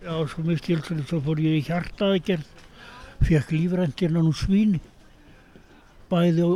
Já, 0.02 0.16
svo 0.26 0.42
til 0.42 0.80
þess 0.82 1.14
að 1.14 1.20
fór 1.28 1.40
ég 1.44 1.60
í 1.60 1.66
hjartaðgerð, 1.68 2.46
fekk 3.22 3.52
lífræntirna 3.54 4.24
nú 4.26 4.32
svíni, 4.34 4.80
bæði 6.10 6.48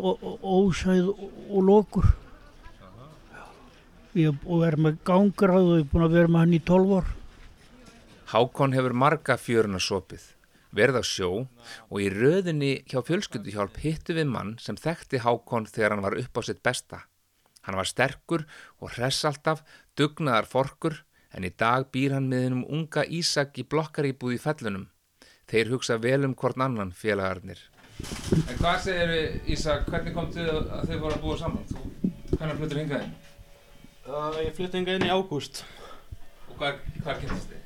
ósæð 0.42 1.12
og 1.14 1.60
lokur. 1.68 2.08
Ég 4.18 4.50
er 4.66 4.80
með 4.82 4.98
gangráð 5.06 5.70
og 5.70 5.78
ég 5.78 5.86
er 5.86 5.94
búin 5.94 6.08
að 6.08 6.18
vera 6.18 6.34
með 6.34 6.42
hann 6.42 6.58
í 6.58 6.64
12 6.72 6.98
ár. 6.98 7.14
Hákon 8.34 8.74
hefur 8.74 8.98
marga 8.98 9.38
fjöruna 9.38 9.78
sopið, 9.78 10.26
verð 10.74 10.98
á 10.98 11.04
sjó 11.06 11.32
og 11.46 11.98
í 12.02 12.10
röðinni 12.10 12.76
hjá 12.90 13.04
fjölskylduhjálp 13.06 13.78
hittu 13.86 14.18
við 14.18 14.32
mann 14.34 14.56
sem 14.58 14.74
þekkti 14.74 15.22
Hákon 15.22 15.70
þegar 15.70 15.94
hann 15.94 16.08
var 16.08 16.18
upp 16.18 16.34
á 16.34 16.42
sitt 16.50 16.66
besta. 16.66 17.06
Hann 17.70 17.78
var 17.78 17.86
sterkur 17.86 18.50
og 18.82 18.96
hress 18.98 19.22
alltaf, 19.22 19.62
dugnaðar 19.94 20.50
forkur 20.50 21.04
en 21.36 21.44
í 21.44 21.52
dag 21.52 21.90
býr 21.92 22.16
hann 22.16 22.30
með 22.32 22.46
hennum 22.48 22.66
unga 22.72 23.04
Ísak 23.04 23.60
í 23.60 23.66
blokkaríbúð 23.68 24.38
í 24.38 24.42
fellunum. 24.42 24.88
Þeir 25.52 25.72
hugsa 25.76 25.98
vel 26.02 26.24
um 26.26 26.34
hvort 26.34 26.60
annan 26.62 26.94
félagarnir. 26.96 27.60
En 28.36 28.58
hvað 28.60 28.80
segir 28.88 29.12
við 29.12 29.52
Ísak, 29.56 29.86
hvernig 29.92 30.16
kom 30.16 30.32
þið 30.34 30.50
að 30.56 30.90
þið 30.90 31.02
voru 31.04 31.18
að 31.18 31.24
búa 31.26 31.38
saman? 31.40 31.68
Þú 31.70 32.06
Hvernig 32.36 32.58
flutur 32.60 32.80
hingað 32.82 33.04
inn? 33.06 33.14
Uh, 34.06 34.36
ég 34.44 34.56
flytti 34.56 34.80
enga 34.80 34.96
inn 34.98 35.06
í 35.08 35.12
ágúst. 35.14 35.64
Og 36.50 36.60
hvað, 36.60 36.82
hvað 37.04 37.22
kynntist 37.22 37.52
þið? 37.52 37.62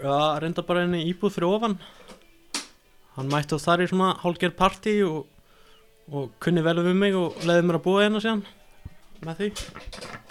Já, 0.00 0.16
reynda 0.42 0.64
bara 0.66 0.84
inn 0.86 0.96
í 0.98 1.06
íbúð 1.12 1.36
fyrir 1.36 1.54
ofan. 1.54 1.76
Hann 3.16 3.30
mætti 3.32 3.56
á 3.56 3.58
þar 3.60 3.84
í 3.84 3.88
svona 3.90 4.14
hálfgerð 4.22 4.56
partí 4.58 4.94
og, 5.06 5.24
og 6.10 6.32
kunni 6.42 6.64
vel 6.64 6.78
við 6.80 6.96
mig 6.96 7.16
og 7.18 7.40
leiði 7.44 7.66
mér 7.68 7.80
að 7.80 7.86
búa 7.86 8.04
hérna 8.04 8.22
síðan 8.22 8.44
með 9.26 9.40
því. 9.40 9.48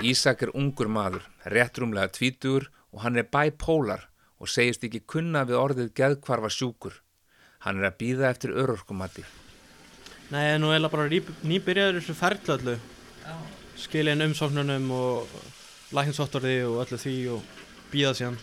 Ísak 0.10 0.42
er 0.46 0.52
ungur 0.58 0.90
maður, 0.92 1.26
rétt 1.46 1.78
rúmlega 1.82 2.12
tvítugur 2.16 2.70
og 2.94 3.04
hann 3.04 3.18
er 3.22 3.28
bipolar 3.30 4.08
og 4.40 4.48
segist 4.50 4.84
ekki 4.88 5.02
kunna 5.06 5.44
við 5.46 5.60
orðið 5.60 5.92
geðkvarfa 6.00 6.50
sjúkur. 6.54 6.94
Hann 7.66 7.82
er 7.82 7.90
að 7.92 7.98
býða 8.00 8.30
eftir 8.32 8.54
örorkumatti. 8.56 9.26
Nei, 10.32 10.44
ég 10.46 10.56
er 10.56 10.62
nú 10.62 10.70
eiginlega 10.72 10.94
bara 10.94 11.10
ný- 11.10 11.36
nýbyrjaður 11.44 12.06
þessu. 12.06 12.78
Skilja 13.80 14.14
inn 14.14 14.22
umsóknunum 14.22 14.90
og 14.92 15.28
lækninsvottorði 15.96 16.56
og 16.68 16.82
öllu 16.86 16.98
því 17.00 17.14
og 17.34 17.42
býða 17.92 18.14
síðan. 18.18 18.38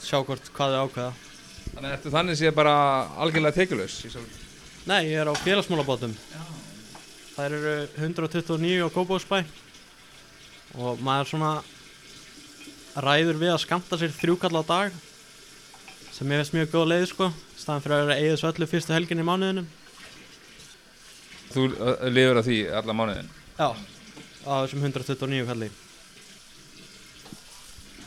Sjá 0.00 0.20
hvort 0.24 0.50
hvað 0.54 0.74
þau 0.76 0.82
ákveða. 0.86 1.12
Þannig 1.76 1.92
ertu 1.96 2.12
þannig 2.14 2.38
séð 2.38 2.54
bara 2.54 2.74
algjörlega 3.18 3.54
tekjulegs? 3.58 3.96
Nei, 4.86 5.00
ég 5.10 5.18
er 5.20 5.30
á 5.30 5.34
félagsmálabótum. 5.34 6.14
Það 7.36 7.46
eru 7.52 7.72
129 8.00 8.80
á 8.80 8.88
Kópavóksbæ 8.88 9.42
og 10.80 11.02
maður 11.04 11.28
svona 11.34 11.50
ræður 13.04 13.40
við 13.42 13.52
að 13.52 13.60
skamta 13.60 13.98
sér 14.00 14.14
þrjúkall 14.16 14.56
á 14.56 14.64
dag 14.64 14.96
sem 16.16 16.32
ég 16.32 16.40
veist 16.40 16.56
mjög 16.56 16.72
góð 16.72 16.86
leið 16.94 17.04
sko 17.10 17.28
staðan 17.60 17.84
fyrir 17.84 17.96
að 17.96 18.02
vera 18.06 18.16
eigið 18.22 18.40
svo 18.40 18.52
öllu 18.54 18.70
fyrstu 18.70 18.96
helgin 18.96 19.20
í 19.20 19.28
mánuðinum. 19.28 19.68
Þú 21.52 21.66
lifur 22.16 22.40
að 22.40 22.48
því 22.48 22.58
alla 22.80 22.96
mánuðin? 22.96 23.30
Já, 23.60 23.68
á 24.48 24.52
þessum 24.64 24.88
129 24.88 25.46
kalli. 25.52 25.72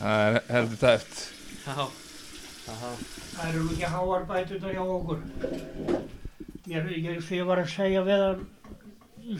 Það 0.00 0.26
er 0.26 0.40
heldur 0.56 0.80
tæft. 0.82 1.18
Já. 1.66 1.82
Það 2.66 3.48
eru 3.48 3.66
ekki 3.70 3.94
háar 3.94 4.26
bætunar 4.26 4.74
hjá 4.74 4.84
okkur. 4.84 5.22
Mér, 6.66 6.90
ég, 6.98 7.20
ég 7.30 7.46
var 7.46 7.62
að 7.62 7.76
segja 7.78 8.02
við 8.06 8.26
hann 8.26 8.48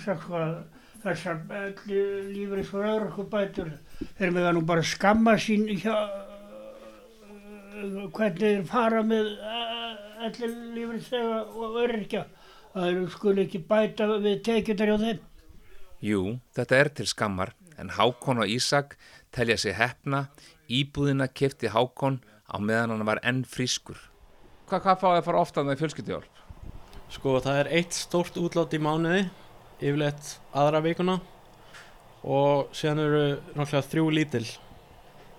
Sko 0.00 0.36
að 0.38 0.54
þessar 1.00 1.38
lífris 2.30 2.72
og 2.76 2.82
örkubætur 2.84 3.70
þeir 4.18 4.34
með 4.36 4.50
nú 4.56 4.62
bara 4.68 4.84
skamma 4.84 5.34
sín 5.40 5.64
hjá 5.80 5.94
uh, 5.96 6.20
hvernig 8.12 8.40
þeir 8.40 8.66
fara 8.68 9.00
með 9.06 9.26
allir 10.20 10.52
lífrisega 10.76 11.40
og 11.56 11.78
örkja 11.86 12.26
að 12.74 12.86
þeir 12.86 13.08
skuli 13.14 13.46
ekki 13.46 13.62
bæta 13.70 14.06
við 14.20 14.42
tekjundar 14.46 14.92
hjá 14.92 14.98
þeim. 15.04 15.20
Jú, 16.00 16.20
þetta 16.56 16.76
er 16.80 16.88
til 16.96 17.08
skammar, 17.08 17.50
en 17.76 17.92
Hákon 17.96 18.40
og 18.40 18.48
Ísak 18.48 18.96
telja 19.34 19.56
sig 19.60 19.74
hefna, 19.76 20.28
íbúðina 20.68 21.26
kefti 21.28 21.72
Hákon 21.72 22.20
á 22.48 22.56
meðan 22.60 22.94
hann 22.94 23.08
var 23.08 23.20
enn 23.26 23.42
frískur. 23.44 23.98
Hvað, 24.70 24.84
hvað 24.86 25.00
fáið 25.02 25.18
að 25.18 25.26
fara 25.26 25.42
ofta 25.42 25.64
með 25.66 25.80
fjölskyldjálf? 25.82 26.40
Sko 27.10 27.36
það 27.42 27.56
er 27.64 27.72
eitt 27.80 27.96
stórt 27.96 28.36
útlát 28.38 28.76
í 28.76 28.80
mánuði, 28.80 29.24
yfirleitt 29.80 30.34
aðra 30.52 30.82
vikuna 30.84 31.16
og 32.20 32.74
síðan 32.76 33.00
eru 33.04 33.22
náttúrulega 33.54 33.88
þrjú 33.88 34.10
lítil 34.12 34.44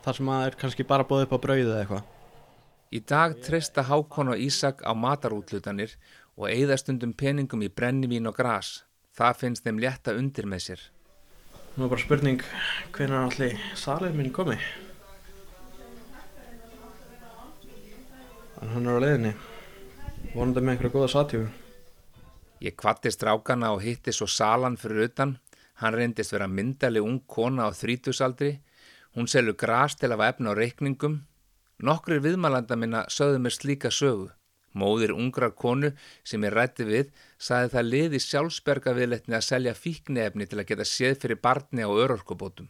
þar 0.01 0.17
sem 0.17 0.31
að 0.33 0.45
er 0.47 0.57
kannski 0.63 0.85
bara 0.89 1.05
bóðið 1.05 1.27
upp 1.27 1.35
á 1.37 1.43
brauðið 1.43 1.69
eða 1.69 1.81
eitthvað. 1.83 2.07
Í 2.91 2.99
dag 3.07 3.35
treysta 3.45 3.85
Hákon 3.87 4.33
og 4.33 4.41
Ísak 4.41 4.81
á 4.83 4.91
matarútlutanir 4.97 5.93
og 6.35 6.49
eigða 6.49 6.79
stundum 6.81 7.13
peningum 7.13 7.61
í 7.63 7.69
brennivín 7.69 8.27
og 8.27 8.35
gras. 8.35 8.81
Það 9.15 9.37
finnst 9.43 9.67
þeim 9.67 9.79
létta 9.83 10.15
undir 10.17 10.49
með 10.49 10.65
sér. 10.65 10.83
Nú 11.77 11.85
er 11.85 11.93
bara 11.93 12.03
spurning 12.03 12.43
hvernig 12.95 13.19
allir 13.21 13.65
salið 13.79 14.17
minn 14.17 14.33
komi. 14.35 14.57
En 18.61 18.73
hann 18.73 18.89
er 18.89 18.97
á 18.97 19.03
leiðinni. 19.05 19.35
Vonandi 20.33 20.61
með 20.63 20.73
einhverja 20.73 20.95
góða 20.97 21.13
satjöfu. 21.15 21.60
Ég 22.61 22.75
kvatti 22.77 23.09
strákana 23.09 23.71
og 23.73 23.81
hitti 23.81 24.13
svo 24.13 24.27
salan 24.29 24.77
fyrir 24.77 25.07
utan. 25.09 25.37
Hann 25.81 25.95
reyndist 25.97 26.33
vera 26.35 26.47
myndaleg 26.47 27.01
ung 27.01 27.23
kona 27.25 27.65
á 27.65 27.69
þrítusaldri. 27.73 28.59
Hún 29.17 29.27
selur 29.27 29.57
gras 29.57 29.97
til 29.97 30.11
að 30.13 30.27
efna 30.27 30.53
á 30.53 30.59
reikningum. 30.59 31.23
Nokkrir 31.81 32.21
viðmælanda 32.21 32.77
minna 32.77 33.07
sögðu 33.09 33.41
mér 33.41 33.55
slíka 33.57 33.89
sögu. 33.89 34.29
Móðir 34.77 35.11
ungrar 35.11 35.51
konu 35.57 35.89
sem 36.23 36.43
ég 36.45 36.53
rætti 36.53 36.85
við 36.87 37.09
saði 37.41 37.71
það 37.73 37.89
liði 37.89 38.19
sjálfsberga 38.23 38.93
viðletni 38.95 39.35
að 39.35 39.47
selja 39.47 39.73
fíknefni 39.75 40.47
til 40.47 40.61
að 40.61 40.67
geta 40.69 40.87
séð 40.87 41.17
fyrir 41.23 41.41
barni 41.41 41.83
á 41.83 41.89
örorkubótum. 41.91 42.69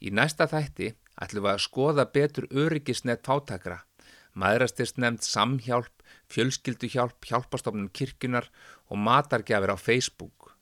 Í 0.00 0.12
næsta 0.14 0.46
þætti 0.46 0.92
ætlum 1.20 1.46
við 1.48 1.52
að 1.54 1.64
skoða 1.64 2.06
betur 2.14 2.46
öryggisnett 2.52 3.26
fátakra, 3.26 3.80
maðurastyrst 4.32 5.00
nefnd 5.00 5.26
samhjálp, 5.26 5.92
fjölskylduhjálp, 6.30 7.18
hjálpastofnun 7.26 7.90
kirkjunar 7.92 8.48
og 8.90 9.00
matargjafir 9.00 9.74
á 9.74 9.76
Facebook. 9.78 10.54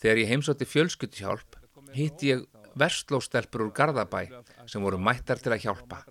Þegar 0.00 0.22
ég 0.22 0.32
heimsótti 0.32 0.68
fjölskylduhjálp 0.68 1.58
hitti 1.94 2.34
ég 2.34 2.44
verslóstelpur 2.78 3.66
úr 3.66 3.72
Garðabæ 3.74 4.28
sem 4.70 4.82
voru 4.82 5.00
mættar 5.02 5.40
til 5.42 5.52
að 5.54 5.64
hjálpa. 5.66 6.04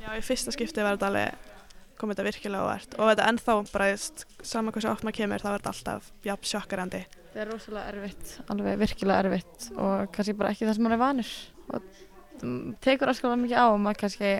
Já, 0.00 0.12
í 0.16 0.22
fyrsta 0.24 0.52
skipti 0.54 0.84
var 0.84 0.96
þetta 0.96 1.10
alveg 1.10 1.56
kom 2.00 2.12
þetta 2.12 2.24
virkilega 2.24 2.64
óvart 2.64 2.94
og 2.96 3.10
þetta 3.10 3.24
ennþá 3.28 3.56
bara 3.74 3.88
saman 4.00 4.72
hversu 4.72 4.88
oft 4.88 5.04
maður 5.04 5.18
kemur 5.18 5.42
þá 5.42 5.48
er 5.50 5.56
þetta 5.58 5.72
alltaf 5.74 6.06
jafn 6.24 6.48
sjokkarandi. 6.52 7.00
Það 7.30 7.42
er 7.42 7.50
rosalega 7.52 7.90
erfitt, 7.92 8.30
alveg 8.50 8.78
virkilega 8.80 9.24
erfitt 9.26 9.66
og 9.76 10.14
kannski 10.14 10.36
bara 10.38 10.54
ekki 10.54 10.66
það 10.66 10.78
sem 10.78 10.86
maður 10.86 10.96
er 10.96 11.02
vanur 11.04 11.34
og 11.70 12.78
tekur 12.80 13.12
aðskilja 13.12 13.40
mikið 13.42 13.60
á 13.60 13.66
og 13.68 13.78
maður 13.84 14.00
kannski, 14.04 14.32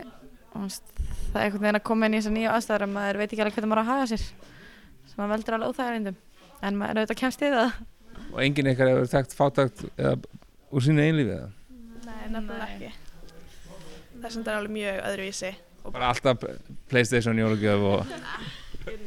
það 0.54 1.36
er 1.36 1.44
einhvern 1.44 1.62
veginn 1.64 1.78
að 1.78 1.86
koma 1.86 2.08
inn 2.08 2.16
í 2.16 2.20
þessar 2.20 2.34
nýju 2.36 2.50
aðstæður 2.54 2.86
að 2.86 2.92
maður 2.96 3.20
veit 3.20 3.28
ekki 3.30 3.44
alveg 3.44 3.56
hvernig 3.56 3.70
maður 3.70 3.80
á 3.80 3.84
að 3.84 3.92
haga 3.92 4.10
sér 4.10 4.24
sem 4.24 5.20
maður 5.20 5.32
veldur 5.34 5.56
alveg 5.56 5.70
óþægjarindum 5.70 6.18
en 6.60 6.80
maður 6.80 7.00
auðvitað 7.00 7.20
kemst 7.20 7.44
í 7.44 7.50
það. 7.54 7.78
Og 8.30 8.42
enginn 8.44 8.70
ykkar 8.72 8.90
hefur 8.90 9.10
þekkt 9.14 9.36
fátakt 9.38 9.84
eða 9.94 10.16
úr 10.70 10.84
sínu 10.86 11.04
einlífið 11.04 11.36
eða? 11.36 11.48
Nei, 12.06 12.22
nefnilega 12.34 12.66
ekki. 12.66 12.90
Þess 14.20 14.30
að 14.30 14.36
þetta 14.36 14.52
er 14.52 14.58
alveg 14.58 14.74
mjög 14.76 15.00
öðruvísi. 15.10 15.52
Og 15.80 15.94
bara 15.94 16.10
alltaf 16.12 16.44
Playstation 16.90 17.40
jólugjöf 17.40 17.86
og... 17.94 18.14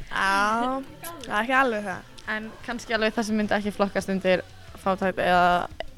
Já, 0.09 0.81
það 1.27 1.29
er 1.29 1.39
ekki 1.43 1.57
alveg 1.59 1.87
það. 1.87 2.11
En 2.33 2.51
kannski 2.65 2.95
alveg 2.95 3.15
það 3.15 3.27
sem 3.29 3.39
myndi 3.39 3.57
ekki 3.57 3.75
flokkast 3.75 4.11
undir 4.13 4.43
fátækt 4.83 5.19
eða 5.23 5.47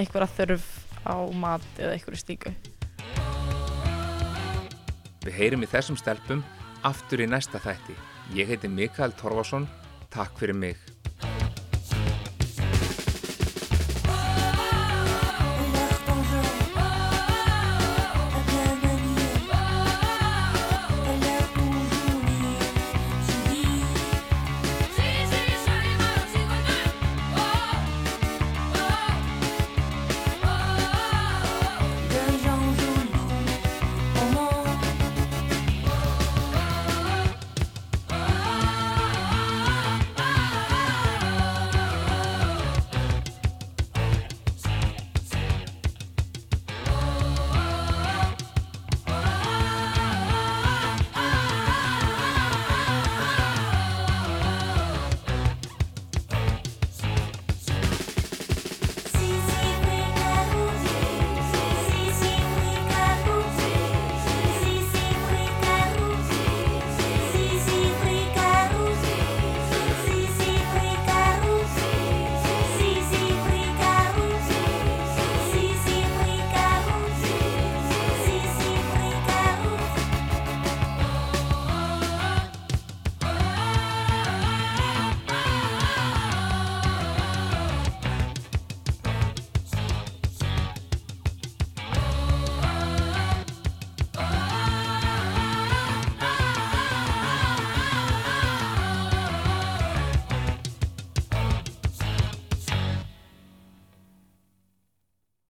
einhverja 0.01 0.31
þörf 0.35 0.71
á 1.05 1.15
mat 1.37 1.67
eða 1.79 1.95
einhverju 1.95 2.21
stíku. 2.21 2.53
Við 5.25 5.39
heyrim 5.39 5.65
í 5.65 5.69
þessum 5.69 5.97
stelpum 5.97 6.43
aftur 6.85 7.23
í 7.25 7.29
næsta 7.29 7.61
þætti. 7.61 7.95
Ég 8.37 8.51
heiti 8.51 8.69
Mikael 8.69 9.15
Torfason. 9.17 9.65
Takk 10.13 10.37
fyrir 10.37 10.57
mig. 10.57 10.94